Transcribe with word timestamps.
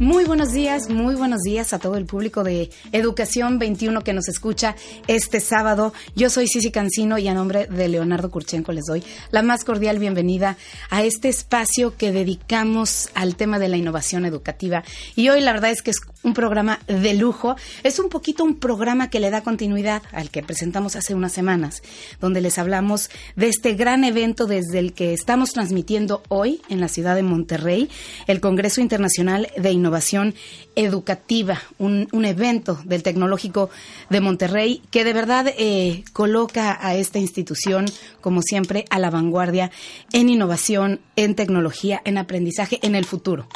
Muy 0.00 0.24
buenos 0.24 0.52
días, 0.52 0.88
muy 0.88 1.14
buenos 1.14 1.42
días 1.42 1.74
a 1.74 1.78
todo 1.78 1.98
el 1.98 2.06
público 2.06 2.42
de 2.42 2.70
Educación 2.90 3.58
21 3.58 4.02
que 4.02 4.14
nos 4.14 4.28
escucha 4.28 4.74
este 5.08 5.40
sábado. 5.40 5.92
Yo 6.16 6.30
soy 6.30 6.48
Cici 6.48 6.70
Cancino 6.70 7.18
y 7.18 7.28
a 7.28 7.34
nombre 7.34 7.66
de 7.66 7.86
Leonardo 7.86 8.30
Kurchenko 8.30 8.72
les 8.72 8.86
doy 8.86 9.04
la 9.30 9.42
más 9.42 9.62
cordial 9.62 9.98
bienvenida 9.98 10.56
a 10.88 11.02
este 11.02 11.28
espacio 11.28 11.98
que 11.98 12.12
dedicamos 12.12 13.10
al 13.12 13.36
tema 13.36 13.58
de 13.58 13.68
la 13.68 13.76
innovación 13.76 14.24
educativa. 14.24 14.84
Y 15.16 15.28
hoy 15.28 15.42
la 15.42 15.52
verdad 15.52 15.70
es 15.70 15.82
que 15.82 15.90
es 15.90 16.00
un 16.22 16.34
programa 16.34 16.80
de 16.86 17.14
lujo. 17.14 17.56
Es 17.82 17.98
un 17.98 18.08
poquito 18.08 18.44
un 18.44 18.56
programa 18.56 19.10
que 19.10 19.20
le 19.20 19.30
da 19.30 19.42
continuidad 19.42 20.02
al 20.12 20.30
que 20.30 20.42
presentamos 20.42 20.96
hace 20.96 21.14
unas 21.14 21.32
semanas, 21.32 21.82
donde 22.20 22.40
les 22.40 22.58
hablamos 22.58 23.10
de 23.36 23.48
este 23.48 23.74
gran 23.74 24.04
evento 24.04 24.46
desde 24.46 24.78
el 24.78 24.92
que 24.92 25.12
estamos 25.14 25.52
transmitiendo 25.52 26.22
hoy 26.28 26.60
en 26.68 26.80
la 26.80 26.88
ciudad 26.88 27.14
de 27.14 27.22
Monterrey, 27.22 27.88
el 28.26 28.40
Congreso 28.40 28.80
Internacional 28.80 29.48
de 29.56 29.72
Innovación 29.72 30.34
educativa, 30.76 31.60
un, 31.78 32.08
evento 32.24 32.78
del 32.84 33.02
Tecnológico 33.02 33.70
de 34.08 34.20
Monterrey 34.20 34.82
que 34.90 35.04
de 35.04 35.12
verdad 35.12 35.46
eh, 35.58 36.04
coloca 36.12 36.78
a 36.80 36.94
esta 36.94 37.18
institución, 37.18 37.86
como 38.20 38.42
siempre, 38.42 38.84
a 38.90 38.98
la 38.98 39.10
vanguardia 39.10 39.70
en 40.12 40.28
innovación, 40.28 41.00
en 41.16 41.34
tecnología, 41.34 42.00
en 42.04 42.18
aprendizaje, 42.18 42.78
en 42.82 42.94
el 42.94 43.04
futuro. 43.04 43.46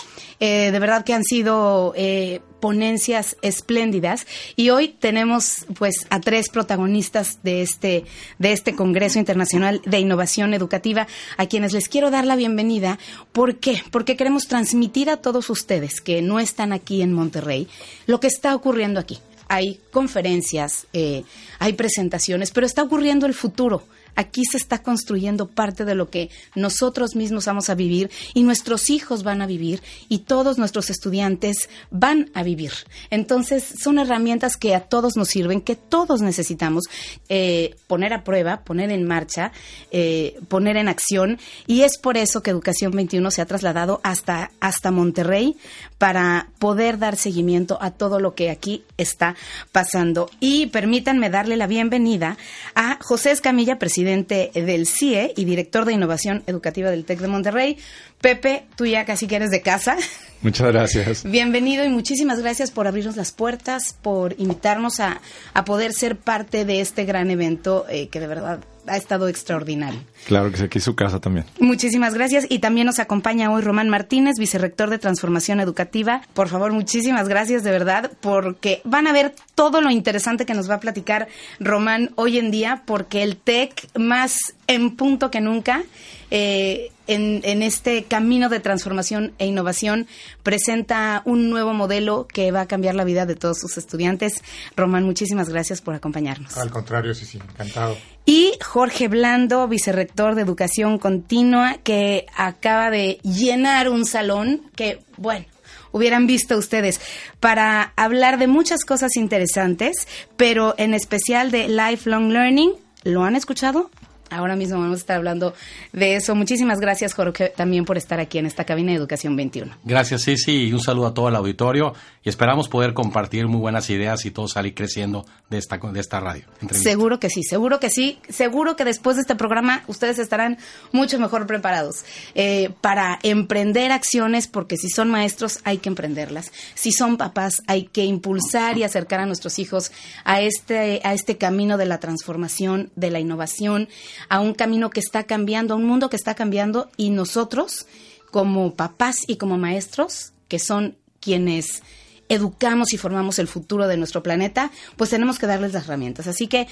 Eh, 0.40 0.70
de 0.72 0.78
verdad 0.78 1.04
que 1.04 1.14
han 1.14 1.24
sido 1.24 1.92
eh, 1.96 2.40
ponencias 2.60 3.36
espléndidas 3.42 4.26
y 4.56 4.70
hoy 4.70 4.88
tenemos 4.88 5.66
pues 5.74 6.06
a 6.08 6.20
tres 6.20 6.48
protagonistas 6.48 7.42
de 7.42 7.60
este 7.60 8.04
de 8.38 8.52
este 8.52 8.74
Congreso 8.74 9.18
Internacional 9.18 9.82
de 9.84 9.98
Innovación 10.00 10.54
Educativa 10.54 11.06
a 11.36 11.46
quienes 11.46 11.72
les 11.72 11.88
quiero 11.88 12.10
dar 12.10 12.24
la 12.24 12.36
bienvenida. 12.36 12.98
¿Por 13.32 13.56
qué? 13.56 13.82
Porque 13.90 14.16
queremos 14.16 14.48
transmitir 14.48 15.10
a 15.10 15.18
todos 15.18 15.50
ustedes 15.50 16.00
que 16.00 16.22
no 16.22 16.40
están 16.40 16.72
aquí 16.72 17.02
en 17.02 17.12
Monterrey 17.12 17.68
lo 18.06 18.18
que 18.18 18.28
está 18.28 18.54
ocurriendo 18.54 18.98
aquí. 18.98 19.18
Hay 19.48 19.80
conferencias, 19.92 20.86
eh, 20.94 21.22
hay 21.58 21.74
presentaciones, 21.74 22.50
pero 22.50 22.66
está 22.66 22.82
ocurriendo 22.82 23.26
el 23.26 23.34
futuro 23.34 23.84
Aquí 24.16 24.44
se 24.44 24.56
está 24.56 24.82
construyendo 24.82 25.48
parte 25.48 25.84
de 25.84 25.94
lo 25.94 26.10
que 26.10 26.30
nosotros 26.54 27.16
mismos 27.16 27.46
vamos 27.46 27.70
a 27.70 27.74
vivir 27.74 28.10
y 28.34 28.42
nuestros 28.42 28.90
hijos 28.90 29.22
van 29.22 29.42
a 29.42 29.46
vivir 29.46 29.82
y 30.08 30.18
todos 30.18 30.58
nuestros 30.58 30.90
estudiantes 30.90 31.68
van 31.90 32.30
a 32.34 32.42
vivir. 32.42 32.72
Entonces, 33.10 33.64
son 33.82 33.98
herramientas 33.98 34.56
que 34.56 34.74
a 34.74 34.80
todos 34.80 35.16
nos 35.16 35.28
sirven, 35.28 35.60
que 35.60 35.76
todos 35.76 36.20
necesitamos 36.20 36.84
eh, 37.28 37.74
poner 37.86 38.12
a 38.12 38.24
prueba, 38.24 38.62
poner 38.64 38.90
en 38.90 39.04
marcha, 39.06 39.52
eh, 39.90 40.36
poner 40.48 40.76
en 40.76 40.88
acción. 40.88 41.38
Y 41.66 41.82
es 41.82 41.98
por 41.98 42.16
eso 42.16 42.42
que 42.42 42.50
Educación 42.50 42.92
21 42.92 43.30
se 43.30 43.42
ha 43.42 43.46
trasladado 43.46 44.00
hasta, 44.04 44.50
hasta 44.60 44.90
Monterrey 44.90 45.56
para 45.98 46.48
poder 46.58 46.98
dar 46.98 47.16
seguimiento 47.16 47.78
a 47.80 47.90
todo 47.90 48.20
lo 48.20 48.34
que 48.34 48.50
aquí 48.50 48.84
está 48.96 49.34
pasando. 49.72 50.30
Y 50.40 50.66
permítanme 50.66 51.30
darle 51.30 51.56
la 51.56 51.66
bienvenida 51.66 52.36
a 52.74 52.98
José 53.00 53.30
Escamilla, 53.30 53.78
presidente 53.78 54.03
presidente 54.04 54.50
del 54.54 54.86
CIE 54.86 55.32
y 55.34 55.46
director 55.46 55.86
de 55.86 55.94
innovación 55.94 56.42
educativa 56.46 56.90
del 56.90 57.06
TEC 57.06 57.20
de 57.20 57.28
Monterrey. 57.28 57.78
Pepe, 58.20 58.66
tú 58.76 58.84
ya 58.84 59.06
casi 59.06 59.26
que 59.26 59.36
eres 59.36 59.50
de 59.50 59.62
casa. 59.62 59.96
Muchas 60.42 60.70
gracias. 60.72 61.24
Bienvenido 61.24 61.86
y 61.86 61.88
muchísimas 61.88 62.38
gracias 62.40 62.70
por 62.70 62.86
abrirnos 62.86 63.16
las 63.16 63.32
puertas, 63.32 63.96
por 64.02 64.34
invitarnos 64.38 65.00
a, 65.00 65.22
poder 65.64 65.94
ser 65.94 66.16
parte 66.18 66.66
de 66.66 66.82
este 66.82 67.06
gran 67.06 67.30
evento 67.30 67.86
eh, 67.88 68.08
que 68.08 68.20
de 68.20 68.26
verdad 68.26 68.60
ha 68.86 68.96
estado 68.96 69.28
extraordinario. 69.28 70.00
Claro 70.26 70.50
que 70.50 70.56
sí, 70.56 70.64
aquí 70.64 70.80
su 70.80 70.94
casa 70.94 71.20
también. 71.20 71.46
Muchísimas 71.58 72.14
gracias. 72.14 72.46
Y 72.48 72.58
también 72.60 72.86
nos 72.86 72.98
acompaña 72.98 73.50
hoy 73.52 73.62
Román 73.62 73.88
Martínez, 73.88 74.36
vicerrector 74.38 74.90
de 74.90 74.98
Transformación 74.98 75.60
Educativa. 75.60 76.22
Por 76.34 76.48
favor, 76.48 76.72
muchísimas 76.72 77.28
gracias 77.28 77.62
de 77.62 77.70
verdad, 77.70 78.12
porque 78.20 78.80
van 78.84 79.06
a 79.06 79.12
ver 79.12 79.34
todo 79.54 79.80
lo 79.80 79.90
interesante 79.90 80.46
que 80.46 80.54
nos 80.54 80.70
va 80.70 80.76
a 80.76 80.80
platicar 80.80 81.28
Román 81.60 82.10
hoy 82.16 82.38
en 82.38 82.50
día, 82.50 82.82
porque 82.86 83.22
el 83.22 83.36
TEC 83.36 83.88
más 83.98 84.53
en 84.66 84.96
punto 84.96 85.30
que 85.30 85.40
nunca 85.40 85.82
eh, 86.30 86.90
en, 87.06 87.62
este 87.62 88.04
camino 88.04 88.48
de 88.48 88.60
transformación 88.60 89.32
e 89.38 89.46
innovación 89.46 90.06
presenta 90.42 91.22
un 91.24 91.50
nuevo 91.50 91.74
modelo 91.74 92.26
que 92.26 92.50
va 92.50 92.62
a 92.62 92.66
cambiar 92.66 92.94
la 92.94 93.04
vida 93.04 93.26
de 93.26 93.36
todos 93.36 93.58
sus 93.58 93.76
estudiantes. 93.76 94.42
Román, 94.76 95.04
muchísimas 95.04 95.48
gracias 95.48 95.80
por 95.80 95.94
acompañarnos. 95.94 96.56
Al 96.56 96.70
contrario, 96.70 97.14
sí, 97.14 97.26
sí, 97.26 97.38
encantado. 97.38 97.96
Y 98.24 98.52
Jorge 98.64 99.08
Blando, 99.08 99.68
vicerrector 99.68 100.34
de 100.34 100.42
Educación 100.42 100.98
Continua, 100.98 101.76
que 101.82 102.26
acaba 102.34 102.90
de 102.90 103.18
llenar 103.22 103.90
un 103.90 104.06
salón 104.06 104.62
que, 104.74 105.02
bueno, 105.18 105.44
hubieran 105.92 106.26
visto 106.26 106.56
ustedes 106.56 107.00
para 107.38 107.92
hablar 107.96 108.38
de 108.38 108.46
muchas 108.46 108.84
cosas 108.84 109.16
interesantes, 109.16 110.08
pero 110.36 110.74
en 110.78 110.94
especial 110.94 111.50
de 111.50 111.68
lifelong 111.68 112.30
learning. 112.32 112.72
¿Lo 113.04 113.22
han 113.22 113.36
escuchado? 113.36 113.90
Ahora 114.36 114.56
mismo 114.56 114.78
vamos 114.78 114.96
a 114.96 115.00
estar 115.00 115.16
hablando 115.16 115.54
de 115.92 116.16
eso. 116.16 116.34
Muchísimas 116.34 116.80
gracias, 116.80 117.14
Jorge, 117.14 117.52
también 117.56 117.84
por 117.84 117.96
estar 117.96 118.20
aquí 118.20 118.38
en 118.38 118.46
esta 118.46 118.64
cabina 118.64 118.92
de 118.92 118.98
Educación 118.98 119.36
21. 119.36 119.76
Gracias, 119.84 120.22
sí, 120.22 120.36
sí, 120.36 120.68
y 120.68 120.72
un 120.72 120.80
saludo 120.80 121.08
a 121.08 121.14
todo 121.14 121.28
el 121.28 121.36
auditorio 121.36 121.94
y 122.22 122.28
esperamos 122.28 122.68
poder 122.68 122.94
compartir 122.94 123.46
muy 123.46 123.60
buenas 123.60 123.90
ideas 123.90 124.24
y 124.24 124.30
todo 124.30 124.48
salir 124.48 124.74
creciendo 124.74 125.26
de 125.50 125.58
esta, 125.58 125.78
de 125.78 126.00
esta 126.00 126.20
radio. 126.20 126.44
Seguro 126.70 127.20
que 127.20 127.30
sí, 127.30 127.42
seguro 127.42 127.80
que 127.80 127.90
sí. 127.90 128.18
Seguro 128.28 128.76
que 128.76 128.84
después 128.84 129.16
de 129.16 129.22
este 129.22 129.34
programa 129.34 129.84
ustedes 129.86 130.18
estarán 130.18 130.58
mucho 130.92 131.18
mejor 131.18 131.46
preparados 131.46 132.04
eh, 132.34 132.70
para 132.80 133.18
emprender 133.22 133.92
acciones, 133.92 134.46
porque 134.46 134.76
si 134.76 134.88
son 134.88 135.10
maestros 135.10 135.60
hay 135.64 135.78
que 135.78 135.88
emprenderlas. 135.88 136.52
Si 136.74 136.92
son 136.92 137.16
papás 137.16 137.62
hay 137.66 137.84
que 137.84 138.04
impulsar 138.04 138.78
y 138.78 138.84
acercar 138.84 139.20
a 139.20 139.26
nuestros 139.26 139.58
hijos 139.58 139.92
a 140.24 140.40
este, 140.40 141.00
a 141.04 141.14
este 141.14 141.36
camino 141.36 141.76
de 141.76 141.86
la 141.86 142.00
transformación, 142.00 142.90
de 142.96 143.10
la 143.10 143.20
innovación, 143.20 143.88
a 144.28 144.40
un 144.40 144.54
camino 144.54 144.90
que 144.90 145.00
está 145.00 145.24
cambiando, 145.24 145.74
a 145.74 145.76
un 145.76 145.84
mundo 145.84 146.10
que 146.10 146.16
está 146.16 146.34
cambiando 146.34 146.90
y 146.96 147.10
nosotros 147.10 147.86
como 148.30 148.74
papás 148.74 149.18
y 149.26 149.36
como 149.36 149.58
maestros, 149.58 150.32
que 150.48 150.58
son 150.58 150.96
quienes 151.20 151.82
educamos 152.28 152.92
y 152.92 152.98
formamos 152.98 153.38
el 153.38 153.48
futuro 153.48 153.86
de 153.86 153.96
nuestro 153.96 154.22
planeta, 154.22 154.70
pues 154.96 155.10
tenemos 155.10 155.38
que 155.38 155.46
darles 155.46 155.72
las 155.72 155.84
herramientas. 155.84 156.26
Así 156.26 156.48
que, 156.48 156.66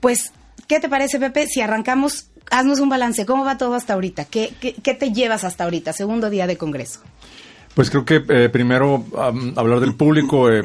pues, 0.00 0.32
¿qué 0.66 0.80
te 0.80 0.88
parece, 0.88 1.18
Pepe? 1.18 1.46
Si 1.46 1.60
arrancamos, 1.60 2.26
haznos 2.50 2.80
un 2.80 2.88
balance. 2.88 3.26
¿Cómo 3.26 3.44
va 3.44 3.58
todo 3.58 3.74
hasta 3.74 3.94
ahorita? 3.94 4.26
¿Qué, 4.26 4.54
qué, 4.60 4.94
te 4.94 5.12
llevas 5.12 5.44
hasta 5.44 5.64
ahorita, 5.64 5.92
segundo 5.92 6.30
día 6.30 6.46
de 6.46 6.56
Congreso? 6.56 7.00
Pues 7.74 7.90
creo 7.90 8.04
que 8.04 8.24
eh, 8.28 8.48
primero 8.48 9.04
hablar 9.56 9.78
del 9.80 9.94
público, 9.94 10.50
eh, 10.50 10.62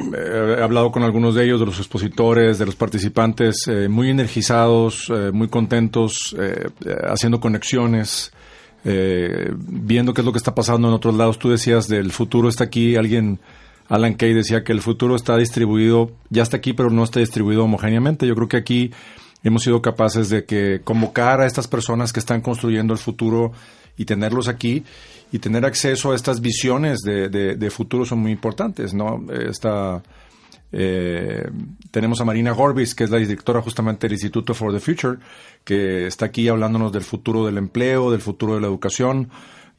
he 0.58 0.62
hablado 0.62 0.90
con 0.90 1.04
algunos 1.04 1.34
de 1.36 1.44
ellos, 1.44 1.60
de 1.60 1.66
los 1.66 1.78
expositores, 1.78 2.58
de 2.58 2.66
los 2.66 2.74
participantes, 2.74 3.68
eh, 3.68 3.88
muy 3.88 4.10
energizados, 4.10 5.12
muy 5.32 5.48
contentos, 5.48 6.34
haciendo 7.08 7.38
conexiones, 7.38 8.32
viendo 8.84 10.12
qué 10.12 10.20
es 10.22 10.24
lo 10.24 10.32
que 10.32 10.38
está 10.38 10.54
pasando 10.54 10.88
en 10.88 10.94
otros 10.94 11.14
lados. 11.14 11.38
Tú 11.38 11.50
decías 11.50 11.86
del 11.86 12.10
futuro 12.10 12.48
está 12.48 12.64
aquí, 12.64 12.96
alguien 12.96 13.38
Alan 13.88 14.14
Kay 14.14 14.34
decía 14.34 14.64
que 14.64 14.72
el 14.72 14.80
futuro 14.80 15.14
está 15.14 15.36
distribuido, 15.36 16.10
ya 16.30 16.42
está 16.42 16.56
aquí, 16.56 16.72
pero 16.72 16.90
no 16.90 17.04
está 17.04 17.20
distribuido 17.20 17.64
homogéneamente. 17.64 18.26
Yo 18.26 18.34
creo 18.34 18.48
que 18.48 18.56
aquí 18.56 18.90
hemos 19.42 19.62
sido 19.62 19.82
capaces 19.82 20.30
de 20.30 20.44
que 20.44 20.80
convocar 20.82 21.40
a 21.40 21.46
estas 21.46 21.68
personas 21.68 22.12
que 22.12 22.20
están 22.20 22.40
construyendo 22.40 22.92
el 22.92 22.98
futuro 22.98 23.52
y 23.96 24.04
tenerlos 24.04 24.48
aquí 24.48 24.84
y 25.32 25.38
tener 25.38 25.64
acceso 25.64 26.12
a 26.12 26.14
estas 26.14 26.40
visiones 26.40 27.00
de, 27.00 27.28
de, 27.28 27.70
futuro 27.70 28.04
son 28.04 28.20
muy 28.20 28.32
importantes, 28.32 28.94
¿no? 28.94 29.24
Esta, 29.32 30.02
eh, 30.70 31.48
tenemos 31.90 32.20
a 32.20 32.24
Marina 32.24 32.52
Gorbis, 32.52 32.94
que 32.94 33.04
es 33.04 33.10
la 33.10 33.18
directora 33.18 33.62
justamente 33.62 34.06
del 34.06 34.14
Instituto 34.14 34.54
for 34.54 34.72
the 34.72 34.80
Future, 34.80 35.18
que 35.64 36.06
está 36.06 36.26
aquí 36.26 36.48
hablándonos 36.48 36.92
del 36.92 37.02
futuro 37.02 37.46
del 37.46 37.58
empleo, 37.58 38.10
del 38.10 38.20
futuro 38.20 38.54
de 38.54 38.60
la 38.60 38.66
educación, 38.66 39.30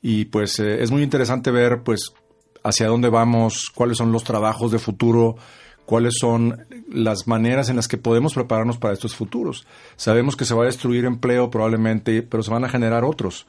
y 0.02 0.26
pues 0.26 0.60
eh, 0.60 0.84
es 0.84 0.92
muy 0.92 1.04
interesante 1.04 1.52
ver 1.52 1.84
pues 1.84 2.14
hacia 2.64 2.88
dónde 2.88 3.10
vamos, 3.10 3.72
cuáles 3.74 3.98
son 3.98 4.12
los 4.12 4.24
trabajos 4.24 4.72
de 4.72 4.80
futuro, 4.80 5.36
cuáles 5.86 6.16
son 6.20 6.66
las 6.90 7.28
maneras 7.28 7.70
en 7.70 7.76
las 7.76 7.88
que 7.88 7.98
podemos 7.98 8.34
prepararnos 8.34 8.78
para 8.78 8.94
estos 8.94 9.16
futuros. 9.16 9.68
Sabemos 9.98 10.36
que 10.36 10.46
se 10.46 10.54
va 10.54 10.64
a 10.64 10.68
destruir 10.68 11.06
empleo 11.06 11.50
probablemente, 11.50 12.24
pero 12.24 12.42
se 12.42 12.52
van 12.52 12.64
a 12.64 12.70
generar 12.70 13.04
otros. 13.04 13.48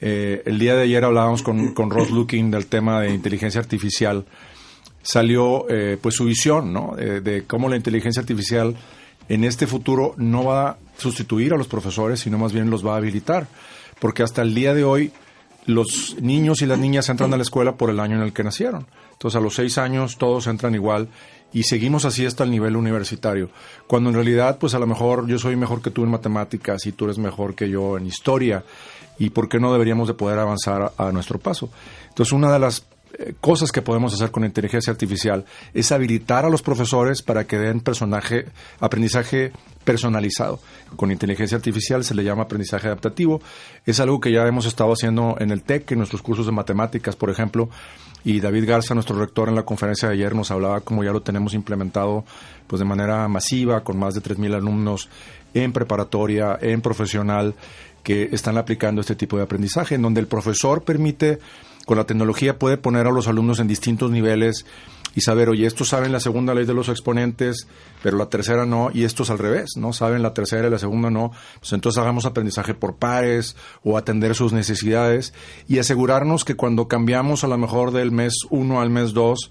Eh, 0.00 0.42
el 0.46 0.58
día 0.58 0.74
de 0.74 0.84
ayer 0.84 1.04
hablábamos 1.04 1.42
con, 1.42 1.74
con 1.74 1.90
Ross 1.90 2.10
Looking 2.10 2.50
del 2.50 2.66
tema 2.66 3.00
de 3.00 3.10
inteligencia 3.10 3.60
artificial. 3.60 4.24
Salió 5.02 5.66
eh, 5.68 5.98
pues 6.00 6.14
su 6.14 6.24
visión 6.24 6.72
¿no? 6.72 6.94
de 6.96 7.44
cómo 7.46 7.68
la 7.68 7.76
inteligencia 7.76 8.20
artificial 8.20 8.76
en 9.28 9.44
este 9.44 9.66
futuro 9.66 10.14
no 10.18 10.44
va 10.44 10.76
sustituir 11.00 11.52
a 11.52 11.56
los 11.56 11.66
profesores, 11.66 12.20
sino 12.20 12.38
más 12.38 12.52
bien 12.52 12.70
los 12.70 12.86
va 12.86 12.94
a 12.94 12.98
habilitar. 12.98 13.48
Porque 13.98 14.22
hasta 14.22 14.42
el 14.42 14.54
día 14.54 14.74
de 14.74 14.84
hoy 14.84 15.12
los 15.66 16.16
niños 16.20 16.62
y 16.62 16.66
las 16.66 16.78
niñas 16.78 17.08
entran 17.08 17.32
a 17.34 17.36
la 17.36 17.42
escuela 17.42 17.76
por 17.76 17.90
el 17.90 18.00
año 18.00 18.16
en 18.16 18.22
el 18.22 18.32
que 18.32 18.44
nacieron. 18.44 18.86
Entonces 19.12 19.36
a 19.36 19.42
los 19.42 19.54
seis 19.54 19.78
años 19.78 20.16
todos 20.16 20.46
entran 20.46 20.74
igual 20.74 21.08
y 21.52 21.64
seguimos 21.64 22.04
así 22.04 22.24
hasta 22.24 22.44
el 22.44 22.50
nivel 22.50 22.76
universitario. 22.76 23.50
Cuando 23.86 24.10
en 24.10 24.14
realidad, 24.14 24.58
pues 24.58 24.74
a 24.74 24.78
lo 24.78 24.86
mejor 24.86 25.26
yo 25.26 25.38
soy 25.38 25.56
mejor 25.56 25.82
que 25.82 25.90
tú 25.90 26.04
en 26.04 26.10
matemáticas 26.10 26.86
y 26.86 26.92
tú 26.92 27.06
eres 27.06 27.18
mejor 27.18 27.54
que 27.54 27.68
yo 27.68 27.98
en 27.98 28.06
historia. 28.06 28.64
¿Y 29.20 29.30
por 29.30 29.48
qué 29.48 29.60
no 29.60 29.70
deberíamos 29.70 30.08
de 30.08 30.14
poder 30.14 30.38
avanzar 30.38 30.92
a, 30.96 31.12
nuestro 31.12 31.38
paso? 31.38 31.70
Entonces 32.08 32.32
una 32.32 32.50
de 32.50 32.58
las 32.58 32.86
eh, 33.12 33.34
cosas 33.38 33.70
que 33.70 33.82
podemos 33.82 34.14
hacer 34.14 34.30
con 34.30 34.44
inteligencia 34.44 34.90
artificial 34.90 35.44
es 35.74 35.92
habilitar 35.92 36.46
a 36.46 36.48
los 36.48 36.62
profesores 36.62 37.20
para 37.20 37.46
que 37.46 37.58
den 37.58 37.80
personaje, 37.80 38.46
aprendizaje 38.80 39.52
personalizado. 39.84 40.58
Con 40.96 41.12
inteligencia 41.12 41.56
artificial 41.56 42.02
se 42.02 42.14
le 42.14 42.24
llama 42.24 42.44
aprendizaje 42.44 42.86
adaptativo. 42.86 43.42
Es 43.84 44.00
algo 44.00 44.20
que 44.20 44.32
ya 44.32 44.46
hemos 44.46 44.64
estado 44.64 44.92
haciendo 44.92 45.36
en 45.38 45.50
el 45.50 45.62
TEC, 45.62 45.92
en 45.92 45.98
nuestros 45.98 46.22
cursos 46.22 46.46
de 46.46 46.52
matemáticas, 46.52 47.14
por 47.14 47.28
ejemplo. 47.28 47.68
Y 48.24 48.40
David 48.40 48.68
Garza, 48.68 48.94
nuestro 48.94 49.18
rector, 49.18 49.48
en 49.48 49.54
la 49.54 49.64
conferencia 49.64 50.08
de 50.08 50.14
ayer 50.14 50.34
nos 50.34 50.50
hablaba 50.50 50.80
como 50.80 51.04
ya 51.04 51.12
lo 51.12 51.22
tenemos 51.22 51.54
implementado 51.54 52.24
pues 52.66 52.80
de 52.80 52.86
manera 52.86 53.26
masiva, 53.28 53.82
con 53.82 53.98
más 53.98 54.14
de 54.14 54.22
3.000 54.22 54.54
alumnos 54.54 55.08
en 55.54 55.72
preparatoria, 55.72 56.58
en 56.60 56.80
profesional, 56.80 57.54
que 58.02 58.30
están 58.32 58.58
aplicando 58.58 59.00
este 59.00 59.14
tipo 59.14 59.36
de 59.36 59.42
aprendizaje, 59.42 59.94
en 59.94 60.02
donde 60.02 60.20
el 60.20 60.26
profesor 60.26 60.82
permite 60.82 61.38
con 61.86 61.96
la 61.96 62.04
tecnología 62.04 62.58
puede 62.58 62.76
poner 62.76 63.06
a 63.06 63.10
los 63.10 63.28
alumnos 63.28 63.58
en 63.58 63.66
distintos 63.66 64.10
niveles 64.10 64.64
y 65.14 65.22
saber, 65.22 65.48
oye, 65.48 65.66
estos 65.66 65.88
saben 65.88 66.12
la 66.12 66.20
segunda 66.20 66.54
ley 66.54 66.64
de 66.64 66.74
los 66.74 66.88
exponentes, 66.88 67.66
pero 68.02 68.16
la 68.16 68.26
tercera 68.26 68.64
no, 68.64 68.90
y 68.94 69.04
estos 69.04 69.30
al 69.30 69.38
revés, 69.38 69.70
¿no? 69.76 69.92
Saben 69.92 70.22
la 70.22 70.34
tercera 70.34 70.68
y 70.68 70.70
la 70.70 70.78
segunda 70.78 71.10
no. 71.10 71.32
Pues 71.58 71.72
entonces 71.72 72.00
hagamos 72.00 72.26
aprendizaje 72.26 72.74
por 72.74 72.96
pares 72.96 73.56
o 73.82 73.98
atender 73.98 74.34
sus 74.34 74.52
necesidades 74.52 75.34
y 75.66 75.78
asegurarnos 75.78 76.44
que 76.44 76.54
cuando 76.54 76.86
cambiamos 76.86 77.42
a 77.42 77.48
lo 77.48 77.58
mejor 77.58 77.90
del 77.90 78.12
mes 78.12 78.34
uno 78.50 78.80
al 78.80 78.90
mes 78.90 79.12
dos, 79.12 79.50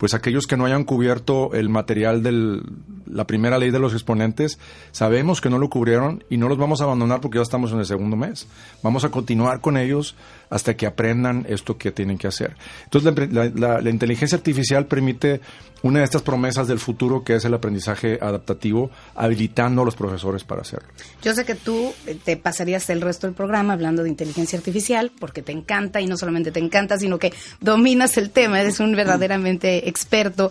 pues 0.00 0.14
aquellos 0.14 0.46
que 0.46 0.56
no 0.56 0.64
hayan 0.64 0.84
cubierto 0.84 1.52
el 1.52 1.68
material 1.68 2.22
de 2.22 2.62
la 3.06 3.26
primera 3.26 3.58
ley 3.58 3.70
de 3.70 3.78
los 3.78 3.92
exponentes, 3.92 4.58
sabemos 4.92 5.42
que 5.42 5.50
no 5.50 5.58
lo 5.58 5.68
cubrieron 5.68 6.24
y 6.30 6.38
no 6.38 6.48
los 6.48 6.56
vamos 6.56 6.80
a 6.80 6.84
abandonar 6.84 7.20
porque 7.20 7.36
ya 7.36 7.42
estamos 7.42 7.70
en 7.72 7.80
el 7.80 7.84
segundo 7.84 8.16
mes. 8.16 8.46
Vamos 8.82 9.04
a 9.04 9.10
continuar 9.10 9.60
con 9.60 9.76
ellos 9.76 10.16
hasta 10.48 10.74
que 10.74 10.86
aprendan 10.86 11.44
esto 11.50 11.76
que 11.76 11.92
tienen 11.92 12.16
que 12.16 12.28
hacer. 12.28 12.56
Entonces, 12.84 13.30
la, 13.30 13.90
inteligencia 13.90 14.36
artificial 14.36 14.86
permite 14.86 15.42
una 15.82 15.98
de 15.98 16.04
estas 16.06 16.22
promesas 16.22 16.66
del 16.66 16.78
futuro 16.78 17.22
que 17.22 17.36
es 17.36 17.44
el 17.44 17.54
aprendizaje 17.54 18.18
adaptativo, 18.20 18.90
habilitando 19.14 19.82
a 19.82 19.84
los 19.84 19.96
profesores 19.96 20.44
para 20.44 20.62
hacerlo. 20.62 20.88
Yo 21.22 21.34
sé 21.34 21.44
que 21.44 21.54
tú 21.54 21.92
eh, 22.06 22.18
te 22.22 22.36
pasarías 22.36 22.88
el 22.90 23.00
resto 23.00 23.26
del 23.26 23.34
programa 23.34 23.74
hablando 23.74 24.02
de 24.02 24.08
inteligencia 24.08 24.58
artificial 24.58 25.12
porque 25.18 25.42
te 25.42 25.52
encanta 25.52 26.00
y 26.00 26.06
no 26.06 26.16
solamente 26.16 26.52
te 26.52 26.60
encanta, 26.60 26.98
sino 26.98 27.18
que 27.18 27.32
dominas 27.60 28.16
el 28.16 28.30
tema, 28.30 28.60
eres 28.60 28.80
un 28.80 28.94
verdaderamente 28.94 29.89
experto 29.90 30.50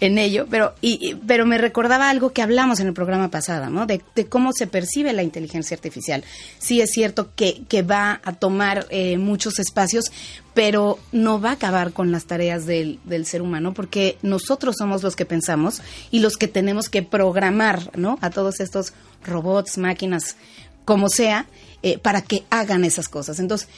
en 0.00 0.18
ello, 0.18 0.46
pero, 0.50 0.74
y, 0.80 1.14
pero 1.26 1.46
me 1.46 1.58
recordaba 1.58 2.10
algo 2.10 2.32
que 2.32 2.42
hablamos 2.42 2.80
en 2.80 2.86
el 2.86 2.92
programa 2.92 3.30
pasado, 3.30 3.70
¿no? 3.70 3.86
De, 3.86 4.00
cómo 4.28 4.52
se 4.52 4.66
percibe 4.66 5.12
la 5.12 5.22
inteligencia 5.22 5.74
artificial. 5.74 6.24
Sí 6.58 6.80
es 6.80 6.90
cierto 6.90 7.30
que, 7.34 7.64
va 7.82 8.20
a 8.24 8.32
tomar 8.32 8.86
eh, 8.90 9.16
muchos 9.18 9.58
espacios, 9.58 10.06
pero 10.54 10.98
no 11.12 11.40
va 11.40 11.50
a 11.50 11.52
acabar 11.52 11.92
con 11.92 12.10
las 12.10 12.24
tareas 12.24 12.66
del, 12.66 12.98
del, 13.04 13.26
ser 13.26 13.42
humano, 13.42 13.74
porque 13.74 14.16
nosotros 14.22 14.76
somos 14.78 15.02
los 15.02 15.14
que 15.14 15.26
pensamos 15.26 15.82
y 16.10 16.20
los 16.20 16.36
que 16.36 16.48
tenemos 16.48 16.88
que 16.88 17.02
programar, 17.02 17.90
¿no? 17.96 18.18
A 18.22 18.30
todos 18.30 18.60
estos 18.60 18.92
robots, 19.24 19.78
máquinas, 19.78 20.36
como 20.84 21.08
sea, 21.08 21.46
eh, 21.82 21.98
para 21.98 22.22
que 22.22 22.44
hagan 22.50 22.84
esas 22.84 23.08
cosas. 23.08 23.38
Entonces, 23.38 23.68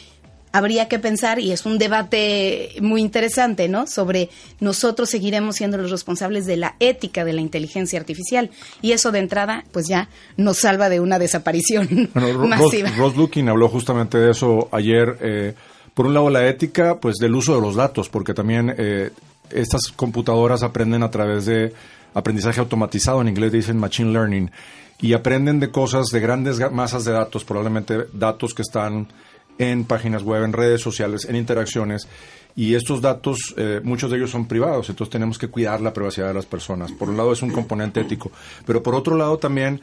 habría 0.53 0.89
que 0.89 0.99
pensar, 0.99 1.39
y 1.39 1.53
es 1.53 1.67
un 1.67 1.79
debate 1.79 2.71
muy 2.81 3.01
interesante, 3.01 3.69
¿no? 3.69 3.87
Sobre 3.87 4.31
nosotros 4.61 5.11
seguiremos 5.11 5.57
siendo 5.57 5.79
los 5.79 5.91
responsables 5.91 6.47
de 6.47 6.57
la 6.57 6.75
ética 6.81 7.25
de 7.25 7.33
la 7.33 7.41
inteligencia 7.41 7.99
artificial. 7.99 8.51
Y 8.83 8.93
eso 8.93 9.13
de 9.13 9.19
entrada, 9.19 9.65
pues 9.73 9.87
ya 9.89 10.09
nos 10.37 10.59
salva 10.59 10.89
de 10.89 11.01
una 11.01 11.19
desaparición 11.19 12.11
masiva. 12.15 12.91
Ross, 12.97 13.17
Ross 13.17 13.31
habló 13.49 13.69
justamente 13.69 14.19
de 14.19 14.31
eso 14.31 14.69
ayer. 14.73 15.19
Eh, 15.21 15.55
por 15.95 16.07
un 16.07 16.15
lado, 16.15 16.31
la 16.31 16.47
ética, 16.49 16.99
pues 17.01 17.17
del 17.17 17.35
uso 17.35 17.55
de 17.55 17.61
los 17.61 17.75
datos, 17.75 18.09
porque 18.09 18.35
también 18.35 18.75
eh, 18.79 19.11
estas 19.51 19.93
computadoras 19.95 20.63
aprenden 20.63 21.03
a 21.03 21.11
través 21.11 21.47
de 21.47 21.73
aprendizaje 22.15 22.61
automatizado, 22.61 23.21
en 23.21 23.29
inglés 23.29 23.53
dicen 23.53 23.79
machine 23.79 24.13
learning, 24.13 24.51
y 25.01 25.13
aprenden 25.13 25.61
de 25.61 25.71
cosas, 25.71 26.09
de 26.09 26.21
grandes 26.21 26.59
masas 26.73 27.05
de 27.05 27.13
datos, 27.13 27.45
probablemente 27.45 28.07
datos 28.13 28.55
que 28.55 28.63
están 28.63 29.09
en 29.59 29.85
páginas 29.85 30.23
web, 30.23 30.45
en 30.45 30.53
redes 30.53 30.81
sociales, 30.81 31.25
en 31.29 31.37
interacciones. 31.37 32.09
Y 32.57 32.75
estos 32.75 33.01
datos, 33.01 33.55
eh, 33.57 33.81
muchos 33.85 34.11
de 34.11 34.17
ellos 34.17 34.31
son 34.31 34.49
privados, 34.49 34.89
entonces 34.89 35.13
tenemos 35.13 35.39
que 35.39 35.49
cuidar 35.49 35.81
la 35.81 35.93
privacidad 35.93 36.29
de 36.29 36.35
las 36.35 36.47
personas. 36.47 36.91
Por 36.91 37.09
un 37.09 37.17
lado 37.17 37.33
es 37.33 37.43
un 37.43 37.51
componente 37.51 38.01
ético, 38.01 38.33
pero 38.67 38.83
por 38.83 38.95
otro 38.95 39.17
lado 39.17 39.39
también, 39.39 39.81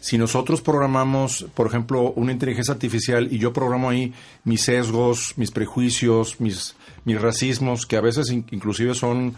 si 0.00 0.18
nosotros 0.18 0.60
programamos, 0.60 1.46
por 1.54 1.66
ejemplo, 1.66 2.12
una 2.16 2.32
inteligencia 2.32 2.74
artificial 2.74 3.28
y 3.30 3.38
yo 3.38 3.52
programo 3.52 3.90
ahí 3.90 4.12
mis 4.44 4.62
sesgos, 4.62 5.34
mis 5.36 5.50
prejuicios, 5.50 6.40
mis, 6.40 6.74
mis 7.04 7.20
racismos, 7.20 7.86
que 7.86 7.96
a 7.96 8.00
veces 8.00 8.30
inclusive 8.30 8.94
son 8.94 9.36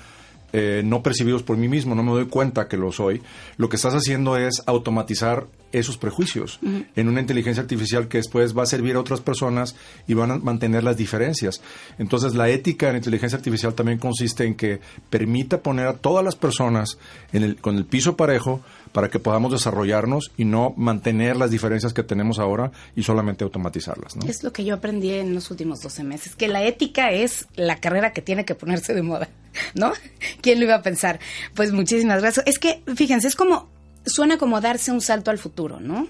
eh, 0.52 0.82
no 0.84 1.02
percibidos 1.02 1.42
por 1.42 1.56
mí 1.56 1.68
mismo, 1.68 1.94
no 1.94 2.02
me 2.02 2.12
doy 2.12 2.26
cuenta 2.26 2.68
que 2.68 2.76
lo 2.76 2.90
soy, 2.92 3.22
lo 3.56 3.68
que 3.68 3.76
estás 3.76 3.94
haciendo 3.94 4.36
es 4.36 4.62
automatizar 4.66 5.46
esos 5.72 5.98
prejuicios 5.98 6.60
en 6.62 7.08
una 7.08 7.20
inteligencia 7.20 7.62
artificial 7.62 8.08
que 8.08 8.18
después 8.18 8.56
va 8.56 8.62
a 8.62 8.66
servir 8.66 8.96
a 8.96 9.00
otras 9.00 9.20
personas 9.20 9.76
y 10.06 10.14
van 10.14 10.30
a 10.30 10.38
mantener 10.38 10.82
las 10.82 10.96
diferencias. 10.96 11.60
Entonces 11.98 12.34
la 12.34 12.48
ética 12.48 12.88
en 12.88 12.96
inteligencia 12.96 13.36
artificial 13.36 13.74
también 13.74 13.98
consiste 13.98 14.46
en 14.46 14.54
que 14.54 14.80
permita 15.10 15.60
poner 15.60 15.86
a 15.86 15.98
todas 15.98 16.24
las 16.24 16.36
personas 16.36 16.98
en 17.32 17.42
el, 17.42 17.56
con 17.56 17.76
el 17.76 17.84
piso 17.84 18.16
parejo 18.16 18.62
para 18.92 19.08
que 19.08 19.18
podamos 19.18 19.52
desarrollarnos 19.52 20.32
y 20.36 20.44
no 20.44 20.74
mantener 20.76 21.36
las 21.36 21.50
diferencias 21.50 21.92
que 21.92 22.02
tenemos 22.02 22.38
ahora 22.38 22.72
y 22.96 23.02
solamente 23.02 23.44
automatizarlas. 23.44 24.16
Es 24.26 24.42
lo 24.42 24.52
que 24.52 24.64
yo 24.64 24.74
aprendí 24.74 25.10
en 25.12 25.34
los 25.34 25.50
últimos 25.50 25.80
12 25.80 26.04
meses, 26.04 26.34
que 26.34 26.48
la 26.48 26.64
ética 26.64 27.10
es 27.10 27.46
la 27.56 27.76
carrera 27.76 28.12
que 28.12 28.22
tiene 28.22 28.44
que 28.44 28.54
ponerse 28.54 28.94
de 28.94 29.02
moda, 29.02 29.28
¿no? 29.74 29.92
¿Quién 30.40 30.58
lo 30.58 30.64
iba 30.64 30.76
a 30.76 30.82
pensar? 30.82 31.20
Pues 31.54 31.72
muchísimas 31.72 32.20
gracias. 32.20 32.46
Es 32.46 32.58
que, 32.58 32.82
fíjense, 32.96 33.28
es 33.28 33.36
como, 33.36 33.68
suena 34.06 34.38
como 34.38 34.60
darse 34.60 34.92
un 34.92 35.00
salto 35.00 35.30
al 35.30 35.38
futuro, 35.38 35.80
¿no? 35.80 36.08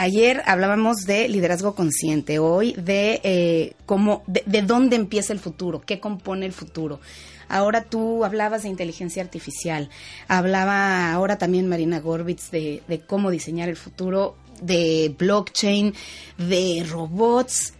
Ayer 0.00 0.42
hablábamos 0.46 0.98
de 1.06 1.28
liderazgo 1.28 1.74
consciente, 1.74 2.38
hoy 2.38 2.72
de 2.74 3.20
eh, 3.24 3.74
cómo, 3.84 4.22
de 4.28 4.62
dónde 4.62 4.94
empieza 4.94 5.32
el 5.32 5.40
futuro, 5.40 5.80
qué 5.80 5.98
compone 5.98 6.46
el 6.46 6.52
futuro. 6.52 7.00
Ahora 7.48 7.84
tú 7.84 8.24
hablabas 8.24 8.62
de 8.62 8.68
inteligencia 8.68 9.22
artificial, 9.22 9.90
hablaba 10.26 11.12
ahora 11.12 11.38
también 11.38 11.68
Marina 11.68 12.00
Gorbitz 12.00 12.50
de, 12.50 12.82
de 12.88 13.00
cómo 13.00 13.30
diseñar 13.30 13.68
el 13.68 13.76
futuro, 13.76 14.36
de 14.60 15.14
blockchain, 15.18 15.94
de 16.36 16.86
robots, 16.88 17.74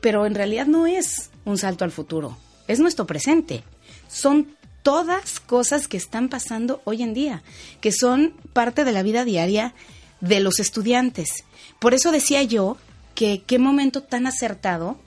pero 0.00 0.26
en 0.26 0.34
realidad 0.34 0.66
no 0.66 0.86
es 0.86 1.30
un 1.44 1.58
salto 1.58 1.84
al 1.84 1.90
futuro, 1.90 2.36
es 2.68 2.80
nuestro 2.80 3.06
presente. 3.06 3.64
Son 4.08 4.56
todas 4.82 5.40
cosas 5.40 5.88
que 5.88 5.96
están 5.96 6.28
pasando 6.28 6.82
hoy 6.84 7.02
en 7.02 7.14
día, 7.14 7.42
que 7.80 7.92
son 7.92 8.34
parte 8.52 8.84
de 8.84 8.92
la 8.92 9.02
vida 9.02 9.24
diaria 9.24 9.74
de 10.20 10.40
los 10.40 10.60
estudiantes. 10.60 11.44
Por 11.78 11.94
eso 11.94 12.12
decía 12.12 12.42
yo 12.42 12.76
que 13.14 13.42
qué 13.46 13.58
momento 13.58 14.02
tan 14.02 14.26
acertado 14.26 14.98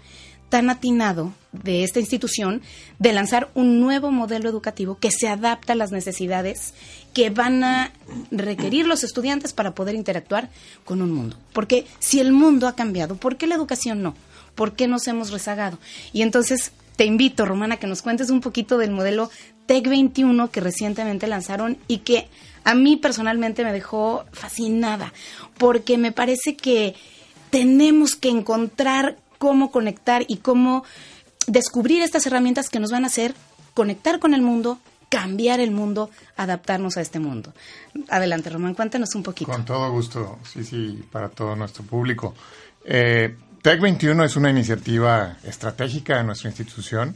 tan 0.50 0.70
atinado 0.70 1.34
de 1.52 1.84
esta 1.84 2.00
institución 2.00 2.62
de 3.00 3.14
lanzar 3.14 3.50
un 3.56 3.80
nuevo 3.80 4.12
modelo 4.12 4.50
educativo 4.50 4.98
que 5.00 5.12
se 5.12 5.28
adapta 5.28 5.74
a 5.74 5.76
las 5.76 5.92
necesidades 5.92 6.74
que 7.14 7.30
van 7.30 7.64
a 7.64 7.92
requerir 8.32 8.88
los 8.88 9.04
estudiantes 9.04 9.54
para 9.54 9.74
poder 9.74 9.96
interactuar 9.96 10.50
con 10.84 11.02
un 11.02 11.12
mundo. 11.12 11.38
Porque 11.54 11.86
si 12.00 12.20
el 12.20 12.34
mundo 12.34 12.68
ha 12.68 12.76
cambiado, 12.76 13.16
¿por 13.16 13.38
qué 13.38 13.48
la 13.48 13.56
educación 13.56 14.02
no? 14.02 14.16
¿Por 14.54 14.74
qué 14.74 14.88
nos 14.88 15.08
hemos 15.08 15.32
rezagado? 15.32 15.80
Y 16.14 16.22
entonces 16.22 16.72
te 16.96 17.06
invito, 17.06 17.46
Romana, 17.46 17.78
que 17.78 17.88
nos 17.88 18.02
cuentes 18.02 18.30
un 18.30 18.42
poquito 18.42 18.78
del 18.78 18.92
modelo 18.92 19.30
TEC 19.66 19.88
21 19.88 20.52
que 20.52 20.62
recientemente 20.62 21.28
lanzaron 21.28 21.78
y 21.88 22.00
que 22.00 22.28
a 22.64 22.74
mí 22.74 22.98
personalmente 22.98 23.64
me 23.64 23.74
dejó 23.74 24.26
fascinada, 24.32 25.14
porque 25.58 25.98
me 25.98 26.12
parece 26.12 26.56
que 26.56 26.96
tenemos 27.50 28.16
que 28.16 28.30
encontrar 28.30 29.18
cómo 29.46 29.70
conectar 29.70 30.26
y 30.28 30.38
cómo 30.38 30.84
descubrir 31.46 32.02
estas 32.02 32.26
herramientas 32.26 32.68
que 32.68 32.80
nos 32.80 32.90
van 32.90 33.04
a 33.04 33.08
hacer 33.08 33.36
conectar 33.76 34.18
con 34.18 34.34
el 34.34 34.42
mundo, 34.42 34.80
cambiar 35.08 35.60
el 35.60 35.70
mundo, 35.70 36.10
adaptarnos 36.36 36.98
a 36.98 37.02
este 37.02 37.20
mundo. 37.20 37.54
Adelante, 38.10 38.50
Román, 38.50 38.74
cuéntanos 38.74 39.14
un 39.14 39.22
poquito. 39.22 39.52
Con 39.52 39.64
todo 39.64 39.92
gusto, 39.92 40.40
sí, 40.52 40.64
sí, 40.64 41.04
para 41.12 41.30
todo 41.30 41.56
nuestro 41.56 41.84
público. 41.84 42.34
Eh, 42.84 43.38
TEC 43.62 43.82
21 43.82 44.24
es 44.24 44.36
una 44.36 44.50
iniciativa 44.50 45.38
estratégica 45.44 46.18
de 46.18 46.24
nuestra 46.24 46.50
institución, 46.50 47.16